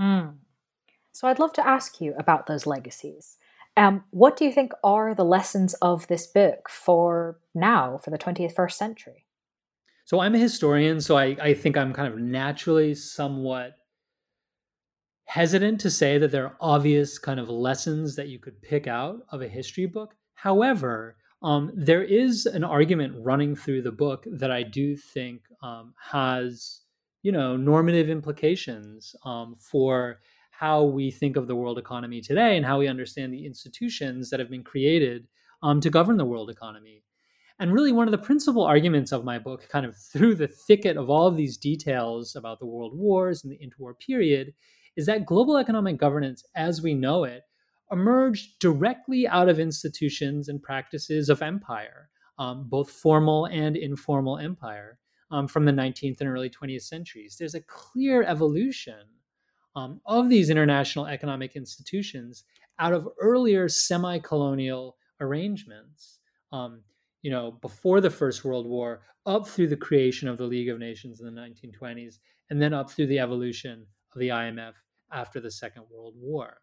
Mm. 0.00 0.36
So 1.12 1.26
I'd 1.26 1.38
love 1.38 1.52
to 1.54 1.66
ask 1.66 2.00
you 2.00 2.14
about 2.18 2.46
those 2.46 2.66
legacies. 2.66 3.38
Um, 3.76 4.04
what 4.10 4.36
do 4.36 4.44
you 4.44 4.52
think 4.52 4.72
are 4.84 5.14
the 5.14 5.24
lessons 5.24 5.74
of 5.74 6.06
this 6.08 6.26
book 6.26 6.68
for 6.68 7.38
now, 7.54 7.98
for 7.98 8.10
the 8.10 8.18
21st 8.18 8.72
century? 8.72 9.24
So 10.04 10.20
I'm 10.20 10.34
a 10.34 10.38
historian, 10.38 11.00
so 11.00 11.16
I, 11.16 11.36
I 11.40 11.54
think 11.54 11.76
I'm 11.76 11.92
kind 11.92 12.12
of 12.12 12.18
naturally 12.18 12.94
somewhat 12.94 13.72
hesitant 15.28 15.78
to 15.78 15.90
say 15.90 16.16
that 16.16 16.30
there 16.30 16.46
are 16.46 16.56
obvious 16.58 17.18
kind 17.18 17.38
of 17.38 17.50
lessons 17.50 18.16
that 18.16 18.28
you 18.28 18.38
could 18.38 18.60
pick 18.62 18.86
out 18.86 19.20
of 19.30 19.42
a 19.42 19.48
history 19.48 19.84
book. 19.84 20.14
However, 20.34 21.16
um, 21.42 21.70
there 21.74 22.02
is 22.02 22.46
an 22.46 22.64
argument 22.64 23.14
running 23.18 23.54
through 23.54 23.82
the 23.82 23.92
book 23.92 24.24
that 24.26 24.50
I 24.50 24.62
do 24.62 24.96
think 24.96 25.42
um, 25.62 25.92
has, 26.00 26.80
you 27.22 27.30
know, 27.30 27.58
normative 27.58 28.08
implications 28.08 29.14
um, 29.26 29.54
for 29.58 30.20
how 30.50 30.84
we 30.84 31.10
think 31.10 31.36
of 31.36 31.46
the 31.46 31.54
world 31.54 31.78
economy 31.78 32.22
today 32.22 32.56
and 32.56 32.64
how 32.64 32.78
we 32.78 32.88
understand 32.88 33.30
the 33.30 33.44
institutions 33.44 34.30
that 34.30 34.40
have 34.40 34.50
been 34.50 34.64
created 34.64 35.28
um, 35.62 35.78
to 35.82 35.90
govern 35.90 36.16
the 36.16 36.24
world 36.24 36.48
economy. 36.48 37.02
And 37.58 37.74
really, 37.74 37.92
one 37.92 38.08
of 38.08 38.12
the 38.12 38.18
principal 38.26 38.64
arguments 38.64 39.12
of 39.12 39.24
my 39.24 39.38
book, 39.38 39.68
kind 39.68 39.84
of 39.84 39.94
through 39.94 40.36
the 40.36 40.48
thicket 40.48 40.96
of 40.96 41.10
all 41.10 41.26
of 41.26 41.36
these 41.36 41.58
details 41.58 42.34
about 42.34 42.60
the 42.60 42.66
world 42.66 42.96
wars 42.96 43.44
and 43.44 43.52
the 43.52 43.58
interwar 43.58 43.92
period, 43.98 44.54
is 44.98 45.06
that 45.06 45.24
global 45.24 45.56
economic 45.56 45.96
governance 45.96 46.44
as 46.56 46.82
we 46.82 46.92
know 46.92 47.22
it 47.22 47.44
emerged 47.92 48.58
directly 48.58 49.28
out 49.28 49.48
of 49.48 49.60
institutions 49.60 50.48
and 50.48 50.60
practices 50.60 51.28
of 51.28 51.40
empire, 51.40 52.10
um, 52.40 52.68
both 52.68 52.90
formal 52.90 53.46
and 53.46 53.76
informal 53.76 54.38
empire, 54.38 54.98
um, 55.30 55.46
from 55.46 55.64
the 55.64 55.72
19th 55.72 56.20
and 56.20 56.28
early 56.28 56.50
20th 56.50 56.82
centuries. 56.82 57.36
There's 57.38 57.54
a 57.54 57.60
clear 57.60 58.24
evolution 58.24 59.06
um, 59.76 60.00
of 60.04 60.28
these 60.28 60.50
international 60.50 61.06
economic 61.06 61.54
institutions 61.54 62.42
out 62.80 62.92
of 62.92 63.08
earlier 63.20 63.68
semi 63.68 64.18
colonial 64.18 64.96
arrangements. 65.20 66.18
Um, 66.50 66.82
you 67.22 67.30
know, 67.30 67.52
before 67.52 68.00
the 68.00 68.10
First 68.10 68.44
World 68.44 68.66
War, 68.66 69.02
up 69.26 69.46
through 69.46 69.68
the 69.68 69.76
creation 69.76 70.26
of 70.26 70.38
the 70.38 70.44
League 70.44 70.68
of 70.68 70.80
Nations 70.80 71.20
in 71.20 71.26
the 71.26 71.40
1920s, 71.40 72.16
and 72.50 72.60
then 72.60 72.74
up 72.74 72.90
through 72.90 73.06
the 73.06 73.20
evolution 73.20 73.86
of 74.12 74.18
the 74.18 74.28
IMF 74.28 74.72
after 75.12 75.40
the 75.40 75.50
Second 75.50 75.84
World 75.90 76.14
War. 76.16 76.58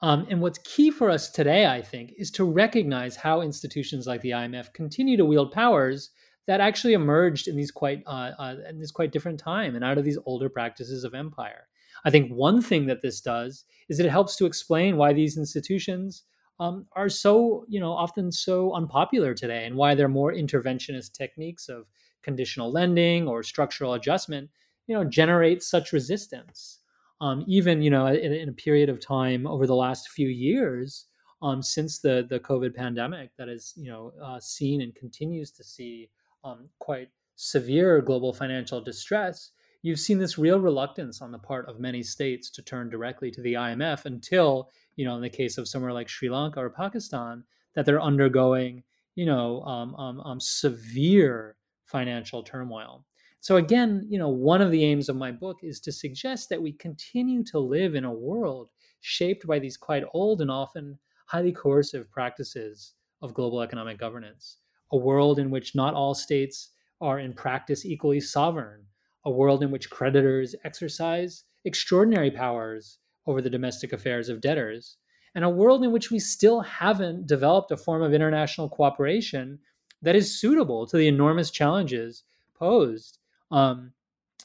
Um, 0.00 0.26
and 0.30 0.40
what's 0.40 0.58
key 0.58 0.90
for 0.90 1.10
us 1.10 1.30
today, 1.30 1.66
I 1.66 1.82
think, 1.82 2.12
is 2.16 2.30
to 2.32 2.44
recognize 2.44 3.16
how 3.16 3.40
institutions 3.40 4.06
like 4.06 4.20
the 4.20 4.30
IMF 4.30 4.72
continue 4.72 5.16
to 5.16 5.24
wield 5.24 5.50
powers 5.52 6.10
that 6.46 6.60
actually 6.60 6.94
emerged 6.94 7.48
in 7.48 7.56
these 7.56 7.70
quite 7.70 8.02
uh, 8.06 8.32
uh, 8.38 8.54
in 8.68 8.78
this 8.78 8.92
quite 8.92 9.12
different 9.12 9.38
time 9.38 9.74
and 9.74 9.84
out 9.84 9.98
of 9.98 10.04
these 10.04 10.18
older 10.24 10.48
practices 10.48 11.04
of 11.04 11.14
empire. 11.14 11.68
I 12.04 12.10
think 12.10 12.32
one 12.32 12.62
thing 12.62 12.86
that 12.86 13.02
this 13.02 13.20
does 13.20 13.64
is 13.88 13.98
that 13.98 14.06
it 14.06 14.10
helps 14.10 14.36
to 14.36 14.46
explain 14.46 14.96
why 14.96 15.12
these 15.12 15.36
institutions 15.36 16.22
um, 16.60 16.86
are 16.92 17.08
so 17.08 17.64
you 17.68 17.80
know 17.80 17.92
often 17.92 18.32
so 18.32 18.72
unpopular 18.72 19.34
today 19.34 19.66
and 19.66 19.76
why 19.76 19.94
they're 19.94 20.08
more 20.08 20.32
interventionist 20.32 21.12
techniques 21.12 21.68
of 21.68 21.86
conditional 22.22 22.70
lending 22.70 23.28
or 23.28 23.42
structural 23.42 23.94
adjustment 23.94 24.50
you 24.86 24.94
know 24.94 25.04
generate 25.04 25.62
such 25.62 25.92
resistance 25.92 26.77
um, 27.20 27.44
even 27.46 27.82
you 27.82 27.90
know 27.90 28.06
in, 28.06 28.32
in, 28.32 28.48
a 28.48 28.52
period 28.52 28.88
of 28.88 29.00
time 29.00 29.46
over 29.46 29.66
the 29.66 29.74
last 29.74 30.08
few 30.08 30.28
years 30.28 31.06
um, 31.42 31.62
since 31.62 31.98
the 31.98 32.26
the 32.28 32.40
COVID 32.40 32.74
pandemic 32.74 33.30
that 33.36 33.48
has 33.48 33.72
you 33.76 33.90
know 33.90 34.12
uh, 34.22 34.40
seen 34.40 34.80
and 34.80 34.94
continues 34.94 35.50
to 35.52 35.64
see 35.64 36.10
um, 36.44 36.68
quite 36.78 37.08
severe 37.36 38.00
global 38.00 38.32
financial 38.32 38.80
distress, 38.80 39.52
you've 39.82 40.00
seen 40.00 40.18
this 40.18 40.38
real 40.38 40.58
reluctance 40.58 41.22
on 41.22 41.30
the 41.30 41.38
part 41.38 41.68
of 41.68 41.78
many 41.78 42.02
states 42.02 42.50
to 42.50 42.62
turn 42.62 42.90
directly 42.90 43.30
to 43.30 43.40
the 43.42 43.54
IMF 43.54 44.04
until 44.04 44.70
you 44.96 45.04
know 45.04 45.16
in 45.16 45.22
the 45.22 45.30
case 45.30 45.58
of 45.58 45.68
somewhere 45.68 45.92
like 45.92 46.08
Sri 46.08 46.28
Lanka 46.28 46.60
or 46.60 46.70
Pakistan 46.70 47.44
that 47.74 47.86
they're 47.86 48.02
undergoing 48.02 48.82
you 49.14 49.26
know 49.26 49.62
um, 49.62 49.94
um, 49.94 50.20
um 50.20 50.40
severe 50.40 51.56
financial 51.84 52.42
turmoil. 52.42 53.04
So 53.40 53.56
again, 53.56 54.06
you 54.10 54.18
know, 54.18 54.28
one 54.28 54.60
of 54.60 54.70
the 54.70 54.84
aims 54.84 55.08
of 55.08 55.16
my 55.16 55.30
book 55.30 55.58
is 55.62 55.80
to 55.80 55.92
suggest 55.92 56.48
that 56.48 56.60
we 56.60 56.72
continue 56.72 57.44
to 57.44 57.58
live 57.58 57.94
in 57.94 58.04
a 58.04 58.12
world 58.12 58.68
shaped 59.00 59.46
by 59.46 59.58
these 59.58 59.76
quite 59.76 60.04
old 60.12 60.40
and 60.40 60.50
often 60.50 60.98
highly 61.26 61.52
coercive 61.52 62.10
practices 62.10 62.94
of 63.22 63.34
global 63.34 63.62
economic 63.62 63.98
governance. 63.98 64.58
A 64.92 64.96
world 64.96 65.38
in 65.38 65.50
which 65.50 65.74
not 65.74 65.94
all 65.94 66.14
states 66.14 66.70
are 67.00 67.20
in 67.20 67.32
practice 67.32 67.86
equally 67.86 68.20
sovereign, 68.20 68.84
a 69.24 69.30
world 69.30 69.62
in 69.62 69.70
which 69.70 69.90
creditors 69.90 70.54
exercise 70.64 71.44
extraordinary 71.64 72.30
powers 72.30 72.98
over 73.26 73.40
the 73.40 73.50
domestic 73.50 73.92
affairs 73.92 74.28
of 74.28 74.40
debtors, 74.40 74.96
and 75.34 75.44
a 75.44 75.50
world 75.50 75.84
in 75.84 75.92
which 75.92 76.10
we 76.10 76.18
still 76.18 76.60
haven't 76.60 77.26
developed 77.26 77.70
a 77.70 77.76
form 77.76 78.02
of 78.02 78.14
international 78.14 78.68
cooperation 78.68 79.58
that 80.02 80.16
is 80.16 80.40
suitable 80.40 80.86
to 80.86 80.96
the 80.96 81.06
enormous 81.06 81.50
challenges 81.50 82.24
posed 82.54 83.18
um, 83.50 83.92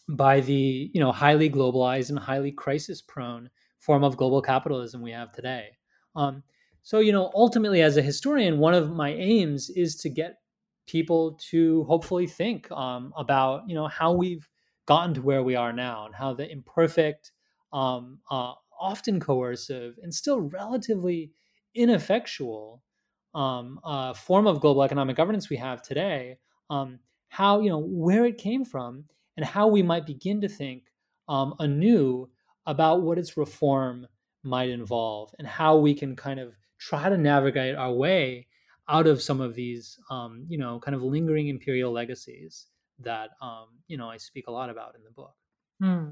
by 0.10 0.42
the 0.42 0.92
you 0.94 1.00
know 1.00 1.12
highly 1.12 1.50
globalized 1.50 2.10
and 2.10 2.20
highly 2.20 2.52
crisis 2.52 3.02
prone 3.02 3.50
form 3.80 4.04
of 4.04 4.18
global 4.18 4.42
capitalism 4.42 5.02
we 5.02 5.12
have 5.12 5.32
today. 5.32 5.70
Um, 6.16 6.44
so 6.82 7.00
you 7.00 7.12
know 7.12 7.32
ultimately 7.34 7.82
as 7.82 7.98
a 7.98 8.02
historian, 8.02 8.60
one 8.60 8.74
of 8.74 8.92
my 8.92 9.10
aims 9.14 9.70
is 9.70 9.96
to 9.98 10.10
get 10.10 10.40
people 10.86 11.40
to 11.50 11.84
hopefully 11.86 12.28
think 12.28 12.70
um, 12.72 13.14
about 13.18 13.64
you 13.68 13.76
know 13.76 13.88
how 13.88 14.12
we've 14.14 14.48
gotten 14.86 15.14
to 15.14 15.22
where 15.22 15.44
we 15.44 15.56
are 15.56 15.72
now 15.72 16.06
and 16.06 16.16
how 16.16 16.34
the 16.34 16.50
imperfect, 16.52 17.32
um, 17.72 18.20
uh, 18.30 18.54
often 18.80 19.20
coercive, 19.20 19.98
and 20.04 20.14
still 20.14 20.42
relatively 20.42 21.32
ineffectual 21.76 22.84
um, 23.34 23.80
uh, 23.84 24.14
form 24.14 24.46
of 24.46 24.60
global 24.60 24.84
economic 24.84 25.16
governance 25.16 25.50
we 25.50 25.58
have 25.58 25.82
today 25.82 26.38
um, 26.70 27.00
how 27.34 27.62
you 27.62 27.70
know 27.70 27.80
where 27.80 28.26
it 28.26 28.38
came 28.38 28.64
from 28.64 29.06
and 29.38 29.44
how 29.44 29.66
we 29.66 29.82
might 29.82 30.06
begin 30.06 30.40
to 30.40 30.48
think 30.48 30.84
um, 31.28 31.56
anew 31.58 32.30
about 32.68 33.02
what 33.02 33.18
its 33.18 33.36
reform 33.36 34.06
might 34.44 34.70
involve 34.70 35.34
and 35.40 35.48
how 35.48 35.76
we 35.76 35.96
can 35.96 36.16
kind 36.16 36.40
of 36.40 36.54
try 36.78 37.10
to 37.10 37.18
navigate 37.18 37.76
our 37.76 37.92
way 37.92 38.46
out 38.88 39.08
of 39.08 39.20
some 39.20 39.42
of 39.42 39.56
these, 39.56 39.98
um, 40.12 40.46
you 40.48 40.60
know, 40.60 40.80
kind 40.80 40.94
of 40.94 41.02
lingering 41.02 41.48
imperial 41.48 41.92
legacies 41.92 42.68
that, 43.00 43.32
um, 43.42 43.66
you 43.88 43.98
know, 43.98 44.08
I 44.08 44.18
speak 44.18 44.46
a 44.46 44.52
lot 44.52 44.70
about 44.70 44.94
in 44.94 45.04
the 45.04 45.10
book. 45.10 45.34
Hmm. 45.82 46.10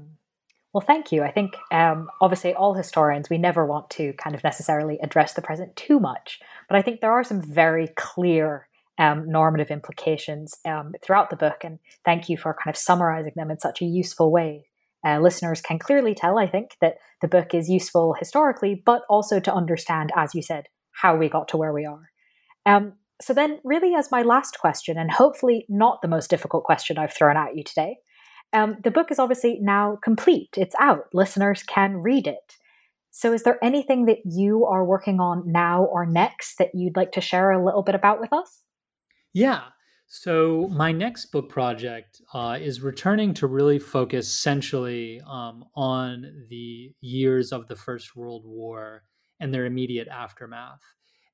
Well, 0.72 0.84
thank 0.84 1.12
you. 1.12 1.22
I 1.22 1.30
think 1.30 1.54
um, 1.70 2.08
obviously 2.20 2.52
all 2.52 2.74
historians, 2.74 3.30
we 3.30 3.38
never 3.38 3.64
want 3.64 3.90
to 3.90 4.12
kind 4.14 4.34
of 4.34 4.42
necessarily 4.42 4.98
address 5.00 5.34
the 5.34 5.42
present 5.42 5.76
too 5.76 6.00
much, 6.00 6.40
but 6.68 6.76
I 6.76 6.82
think 6.82 7.00
there 7.00 7.12
are 7.12 7.22
some 7.22 7.40
very 7.40 7.88
clear 7.94 8.66
um, 8.98 9.28
normative 9.28 9.70
implications 9.70 10.56
um, 10.64 10.92
throughout 11.02 11.30
the 11.30 11.36
book. 11.36 11.64
And 11.64 11.78
thank 12.04 12.28
you 12.28 12.36
for 12.36 12.54
kind 12.54 12.72
of 12.72 12.78
summarizing 12.78 13.32
them 13.36 13.50
in 13.50 13.58
such 13.58 13.80
a 13.82 13.86
useful 13.86 14.30
way. 14.30 14.66
Uh, 15.04 15.18
listeners 15.18 15.60
can 15.60 15.78
clearly 15.78 16.14
tell, 16.14 16.38
I 16.38 16.46
think, 16.46 16.76
that 16.80 16.96
the 17.20 17.28
book 17.28 17.54
is 17.54 17.68
useful 17.68 18.14
historically, 18.14 18.80
but 18.84 19.02
also 19.08 19.40
to 19.40 19.52
understand, 19.52 20.10
as 20.16 20.34
you 20.34 20.42
said, 20.42 20.66
how 20.92 21.16
we 21.16 21.28
got 21.28 21.48
to 21.48 21.56
where 21.56 21.72
we 21.72 21.84
are. 21.84 22.10
Um, 22.66 22.94
so, 23.20 23.32
then, 23.32 23.60
really, 23.64 23.94
as 23.94 24.10
my 24.10 24.22
last 24.22 24.58
question, 24.58 24.98
and 24.98 25.10
hopefully 25.10 25.66
not 25.68 26.02
the 26.02 26.08
most 26.08 26.30
difficult 26.30 26.64
question 26.64 26.98
I've 26.98 27.12
thrown 27.12 27.36
at 27.36 27.56
you 27.56 27.64
today, 27.64 27.96
um, 28.52 28.76
the 28.82 28.90
book 28.90 29.10
is 29.10 29.18
obviously 29.18 29.58
now 29.60 29.98
complete. 30.02 30.50
It's 30.56 30.74
out. 30.78 31.06
Listeners 31.12 31.62
can 31.62 31.98
read 31.98 32.26
it. 32.26 32.56
So, 33.10 33.32
is 33.32 33.42
there 33.42 33.62
anything 33.62 34.06
that 34.06 34.20
you 34.24 34.64
are 34.66 34.84
working 34.84 35.20
on 35.20 35.50
now 35.50 35.84
or 35.84 36.06
next 36.06 36.58
that 36.58 36.70
you'd 36.74 36.96
like 36.96 37.12
to 37.12 37.20
share 37.20 37.50
a 37.50 37.64
little 37.64 37.82
bit 37.82 37.94
about 37.94 38.20
with 38.20 38.32
us? 38.32 38.61
Yeah. 39.32 39.62
So, 40.08 40.68
my 40.70 40.92
next 40.92 41.26
book 41.26 41.48
project 41.48 42.20
uh, 42.34 42.58
is 42.60 42.82
returning 42.82 43.32
to 43.34 43.46
really 43.46 43.78
focus 43.78 44.30
centrally 44.30 45.22
um, 45.26 45.64
on 45.74 46.46
the 46.50 46.92
years 47.00 47.50
of 47.50 47.66
the 47.66 47.76
First 47.76 48.14
World 48.14 48.44
War 48.44 49.04
and 49.40 49.54
their 49.54 49.64
immediate 49.64 50.08
aftermath, 50.08 50.82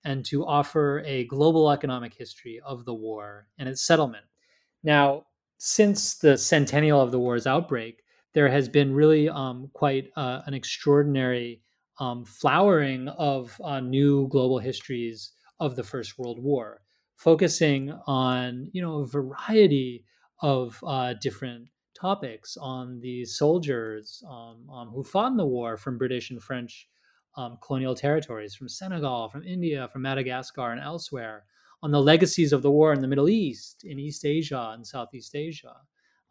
and 0.04 0.24
to 0.26 0.46
offer 0.46 1.02
a 1.04 1.24
global 1.24 1.70
economic 1.72 2.14
history 2.14 2.60
of 2.64 2.84
the 2.84 2.94
war 2.94 3.48
and 3.58 3.68
its 3.68 3.82
settlement. 3.82 4.24
Now, 4.84 5.24
since 5.58 6.14
the 6.16 6.38
centennial 6.38 7.00
of 7.00 7.10
the 7.10 7.18
war's 7.18 7.48
outbreak, 7.48 8.04
there 8.32 8.48
has 8.48 8.68
been 8.68 8.94
really 8.94 9.28
um, 9.28 9.70
quite 9.72 10.10
uh, 10.16 10.42
an 10.46 10.54
extraordinary 10.54 11.62
um, 11.98 12.24
flowering 12.24 13.08
of 13.08 13.60
uh, 13.64 13.80
new 13.80 14.28
global 14.28 14.60
histories 14.60 15.32
of 15.58 15.74
the 15.74 15.82
First 15.82 16.16
World 16.16 16.40
War, 16.40 16.80
focusing 17.18 17.92
on 18.06 18.70
you 18.72 18.80
know 18.80 19.00
a 19.00 19.06
variety 19.06 20.04
of 20.40 20.82
uh, 20.86 21.14
different 21.20 21.68
topics 21.94 22.56
on 22.56 23.00
the 23.00 23.24
soldiers 23.24 24.22
um, 24.30 24.70
um 24.72 24.88
who 24.88 25.02
fought 25.02 25.32
in 25.32 25.36
the 25.36 25.44
war 25.44 25.76
from 25.76 25.98
British 25.98 26.30
and 26.30 26.42
French 26.42 26.88
um, 27.36 27.56
colonial 27.62 27.94
territories, 27.94 28.54
from 28.54 28.68
Senegal, 28.68 29.28
from 29.28 29.44
India, 29.44 29.88
from 29.92 30.02
Madagascar, 30.02 30.72
and 30.72 30.80
elsewhere 30.80 31.44
on 31.82 31.92
the 31.92 32.00
legacies 32.00 32.52
of 32.52 32.62
the 32.62 32.70
war 32.70 32.92
in 32.92 33.00
the 33.00 33.06
Middle 33.06 33.28
East, 33.28 33.84
in 33.84 33.98
East 33.98 34.24
Asia, 34.24 34.72
and 34.74 34.84
Southeast 34.84 35.36
Asia, 35.36 35.76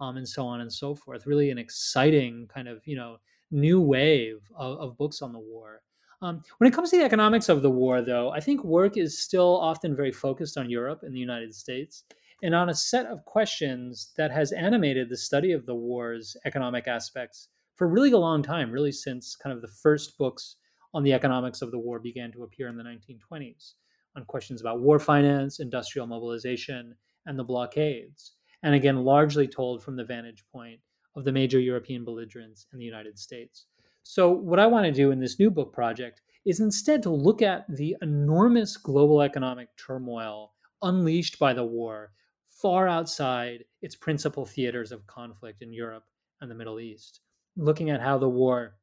um, 0.01 0.17
and 0.17 0.27
so 0.27 0.45
on 0.45 0.59
and 0.59 0.71
so 0.71 0.93
forth. 0.95 1.25
Really, 1.25 1.49
an 1.49 1.57
exciting 1.57 2.47
kind 2.53 2.67
of 2.67 2.81
you 2.85 2.97
know 2.97 3.17
new 3.51 3.79
wave 3.79 4.39
of, 4.57 4.79
of 4.79 4.97
books 4.97 5.21
on 5.21 5.31
the 5.31 5.39
war. 5.39 5.81
Um, 6.21 6.41
when 6.57 6.67
it 6.67 6.73
comes 6.73 6.89
to 6.89 6.97
the 6.97 7.05
economics 7.05 7.47
of 7.47 7.61
the 7.61 7.69
war, 7.69 8.01
though, 8.01 8.31
I 8.31 8.39
think 8.39 8.63
work 8.63 8.97
is 8.97 9.19
still 9.19 9.59
often 9.59 9.95
very 9.95 10.11
focused 10.11 10.57
on 10.57 10.69
Europe 10.69 11.01
and 11.03 11.13
the 11.13 11.19
United 11.19 11.53
States, 11.53 12.03
and 12.41 12.55
on 12.55 12.69
a 12.69 12.73
set 12.73 13.05
of 13.05 13.23
questions 13.25 14.13
that 14.17 14.31
has 14.31 14.51
animated 14.51 15.09
the 15.09 15.17
study 15.17 15.51
of 15.51 15.65
the 15.65 15.75
war's 15.75 16.35
economic 16.45 16.87
aspects 16.87 17.49
for 17.75 17.87
really 17.87 18.11
a 18.11 18.17
long 18.17 18.41
time, 18.41 18.71
really 18.71 18.91
since 18.91 19.35
kind 19.35 19.55
of 19.55 19.61
the 19.61 19.67
first 19.67 20.17
books 20.17 20.55
on 20.93 21.03
the 21.03 21.13
economics 21.13 21.61
of 21.61 21.69
the 21.69 21.77
war 21.77 21.99
began 21.99 22.31
to 22.31 22.43
appear 22.43 22.67
in 22.67 22.77
the 22.77 22.83
1920s 22.83 23.73
on 24.15 24.25
questions 24.25 24.61
about 24.61 24.81
war 24.81 24.97
finance, 24.97 25.59
industrial 25.59 26.07
mobilization, 26.07 26.95
and 27.27 27.37
the 27.37 27.43
blockades. 27.43 28.33
And 28.63 28.73
again, 28.73 29.03
largely 29.03 29.47
told 29.47 29.83
from 29.83 29.95
the 29.95 30.03
vantage 30.03 30.43
point 30.51 30.79
of 31.15 31.23
the 31.23 31.31
major 31.31 31.59
European 31.59 32.03
belligerents 32.03 32.65
in 32.73 32.79
the 32.79 32.85
United 32.85 33.19
States. 33.19 33.67
So, 34.09 34.31
what 34.31 34.57
I 34.57 34.67
want 34.67 34.85
to 34.85 34.91
do 34.93 35.11
in 35.11 35.19
this 35.19 35.37
new 35.37 35.51
book 35.51 35.73
project 35.73 36.21
is 36.45 36.61
instead 36.61 37.03
to 37.03 37.09
look 37.09 37.41
at 37.41 37.65
the 37.67 37.97
enormous 38.01 38.77
global 38.77 39.21
economic 39.21 39.67
turmoil 39.75 40.53
unleashed 40.81 41.37
by 41.39 41.51
the 41.51 41.65
war 41.65 42.13
far 42.47 42.87
outside 42.87 43.65
its 43.81 43.97
principal 43.97 44.45
theaters 44.45 44.93
of 44.93 45.05
conflict 45.07 45.61
in 45.61 45.73
Europe 45.73 46.05
and 46.39 46.49
the 46.49 46.55
Middle 46.55 46.79
East, 46.79 47.19
looking 47.57 47.89
at 47.89 47.99
how 47.99 48.17
the 48.17 48.29
war 48.29 48.77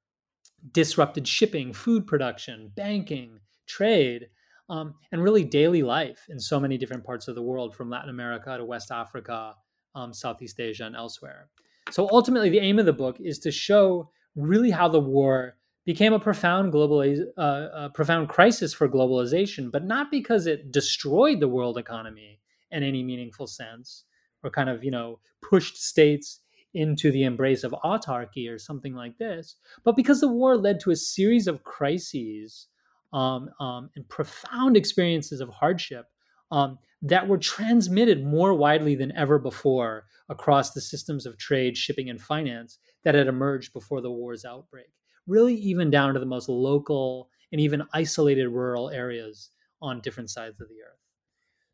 disrupted 0.72 1.26
shipping, 1.26 1.72
food 1.72 2.06
production, 2.06 2.70
banking, 2.74 3.40
trade, 3.66 4.28
um, 4.68 4.94
and 5.10 5.22
really 5.22 5.42
daily 5.42 5.82
life 5.82 6.26
in 6.28 6.38
so 6.38 6.60
many 6.60 6.76
different 6.76 7.02
parts 7.02 7.28
of 7.28 7.34
the 7.34 7.42
world, 7.42 7.74
from 7.74 7.88
Latin 7.88 8.10
America 8.10 8.58
to 8.58 8.64
West 8.64 8.90
Africa, 8.90 9.54
um, 9.94 10.12
Southeast 10.12 10.60
Asia, 10.60 10.84
and 10.84 10.94
elsewhere. 10.94 11.48
So 11.90 12.10
ultimately, 12.12 12.50
the 12.50 12.60
aim 12.60 12.78
of 12.78 12.84
the 12.84 12.92
book 12.92 13.16
is 13.20 13.38
to 13.38 13.50
show 13.50 14.10
really 14.36 14.70
how 14.70 14.88
the 14.88 15.00
war 15.00 15.56
became 15.84 16.12
a 16.12 16.18
profound 16.18 16.72
global, 16.72 17.00
uh, 17.00 17.68
a 17.74 17.90
profound 17.92 18.28
crisis 18.28 18.72
for 18.72 18.88
globalization, 18.88 19.70
but 19.70 19.84
not 19.84 20.10
because 20.10 20.46
it 20.46 20.72
destroyed 20.72 21.40
the 21.40 21.48
world 21.48 21.76
economy 21.76 22.40
in 22.70 22.82
any 22.82 23.02
meaningful 23.02 23.46
sense, 23.46 24.04
or 24.42 24.50
kind 24.50 24.68
of 24.68 24.82
you 24.82 24.90
know 24.90 25.18
pushed 25.42 25.76
states 25.76 26.40
into 26.72 27.12
the 27.12 27.22
embrace 27.22 27.62
of 27.62 27.74
autarky 27.84 28.50
or 28.50 28.58
something 28.58 28.94
like 28.94 29.16
this, 29.18 29.56
but 29.84 29.94
because 29.94 30.20
the 30.20 30.28
war 30.28 30.56
led 30.56 30.80
to 30.80 30.90
a 30.90 30.96
series 30.96 31.46
of 31.46 31.62
crises 31.62 32.66
um, 33.12 33.48
um, 33.60 33.90
and 33.94 34.08
profound 34.08 34.76
experiences 34.76 35.40
of 35.40 35.48
hardship 35.50 36.06
um, 36.50 36.78
that 37.00 37.28
were 37.28 37.38
transmitted 37.38 38.24
more 38.24 38.54
widely 38.54 38.96
than 38.96 39.12
ever 39.12 39.38
before 39.38 40.06
across 40.28 40.72
the 40.72 40.80
systems 40.80 41.26
of 41.26 41.38
trade, 41.38 41.76
shipping, 41.76 42.10
and 42.10 42.20
finance 42.20 42.78
that 43.04 43.14
had 43.14 43.26
emerged 43.26 43.72
before 43.72 44.00
the 44.00 44.10
war's 44.10 44.44
outbreak, 44.44 44.90
really, 45.26 45.54
even 45.54 45.90
down 45.90 46.14
to 46.14 46.20
the 46.20 46.26
most 46.26 46.48
local 46.48 47.28
and 47.52 47.60
even 47.60 47.82
isolated 47.92 48.48
rural 48.48 48.90
areas 48.90 49.50
on 49.80 50.00
different 50.00 50.30
sides 50.30 50.60
of 50.60 50.68
the 50.68 50.82
earth. 50.82 50.98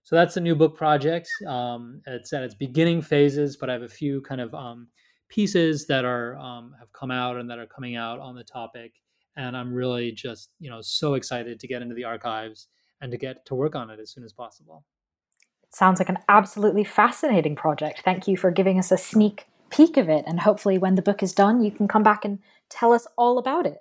So 0.02 0.16
that's 0.16 0.36
a 0.36 0.40
new 0.40 0.54
book 0.54 0.76
project. 0.76 1.28
Um, 1.46 2.02
it's 2.06 2.32
at 2.32 2.42
its 2.42 2.54
beginning 2.54 3.02
phases, 3.02 3.56
but 3.56 3.70
I 3.70 3.74
have 3.74 3.82
a 3.82 3.88
few 3.88 4.20
kind 4.22 4.40
of 4.40 4.52
um, 4.54 4.88
pieces 5.28 5.86
that 5.86 6.04
are 6.04 6.36
um, 6.38 6.74
have 6.78 6.92
come 6.92 7.10
out 7.10 7.36
and 7.36 7.48
that 7.50 7.58
are 7.58 7.66
coming 7.66 7.96
out 7.96 8.18
on 8.18 8.34
the 8.34 8.44
topic 8.44 8.92
and 9.36 9.56
I'm 9.56 9.72
really 9.72 10.12
just 10.12 10.50
you 10.58 10.70
know 10.70 10.80
so 10.80 11.14
excited 11.14 11.60
to 11.60 11.66
get 11.66 11.82
into 11.82 11.94
the 11.94 12.04
archives 12.04 12.68
and 13.00 13.10
to 13.10 13.18
get 13.18 13.44
to 13.46 13.54
work 13.54 13.74
on 13.74 13.90
it 13.90 13.98
as 14.00 14.10
soon 14.10 14.24
as 14.24 14.32
possible. 14.32 14.84
It 15.62 15.74
sounds 15.74 16.00
like 16.00 16.08
an 16.08 16.18
absolutely 16.28 16.84
fascinating 16.84 17.56
project. 17.56 18.02
Thank 18.04 18.28
you 18.28 18.36
for 18.36 18.50
giving 18.50 18.78
us 18.78 18.90
a 18.90 18.98
sneak 18.98 19.46
peek 19.70 19.96
of 19.96 20.08
it, 20.08 20.24
and 20.26 20.40
hopefully, 20.40 20.78
when 20.78 20.94
the 20.94 21.02
book 21.02 21.22
is 21.22 21.32
done, 21.32 21.62
you 21.62 21.70
can 21.70 21.88
come 21.88 22.02
back 22.02 22.24
and 22.24 22.38
tell 22.68 22.92
us 22.92 23.06
all 23.16 23.38
about 23.38 23.66
it. 23.66 23.78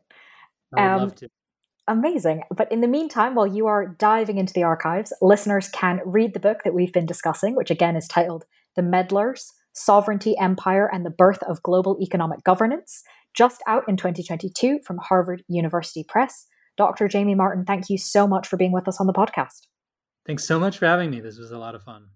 I 0.76 0.82
would 0.82 0.94
um, 0.94 0.99
love 1.02 1.16
to. 1.16 1.30
Amazing. 1.88 2.44
But 2.56 2.72
in 2.72 2.82
the 2.82 2.88
meantime, 2.88 3.34
while 3.34 3.48
you 3.48 3.66
are 3.66 3.88
diving 3.88 4.38
into 4.38 4.53
the 4.53 4.64
archives, 4.64 5.11
listeners 5.22 5.70
can 5.70 6.02
read 6.06 6.36
the 6.36 6.40
book 6.40 6.60
that 6.64 6.74
we've 6.76 6.94
been 6.94 7.07
discussing, 7.07 7.56
which 7.56 7.72
again 7.72 7.95
is 7.95 8.07
titled 8.07 8.45
The 8.76 8.84
Meddlers 8.84 9.52
Sovereignty, 9.74 10.38
Empire, 10.38 10.88
and 10.94 11.03
the 11.03 11.10
Birth 11.10 11.41
of 11.44 11.64
Global 11.64 11.98
Economic 11.99 12.44
Governance 12.44 13.03
just 13.36 13.61
out 13.68 13.84
in 13.88 13.98
2022 13.98 14.80
from 14.86 14.98
Harvard 14.98 15.44
University 15.48 16.03
Press. 16.03 16.45
Dr. 16.78 17.07
Jamie 17.07 17.36
Martin, 17.36 17.66
thank 17.66 17.90
you 17.90 17.98
so 17.98 18.28
much 18.28 18.48
for 18.48 18.57
being 18.57 18.72
with 18.72 18.88
us 18.88 18.99
on 18.99 19.07
the 19.07 19.14
podcast. 19.14 19.68
Thanks 20.26 20.45
so 20.45 20.60
much 20.60 20.78
for 20.78 20.86
having 20.86 21.10
me. 21.10 21.20
This 21.20 21.38
was 21.38 21.52
a 21.52 21.57
lot 21.57 21.76
of 21.76 21.84
fun. 21.84 22.07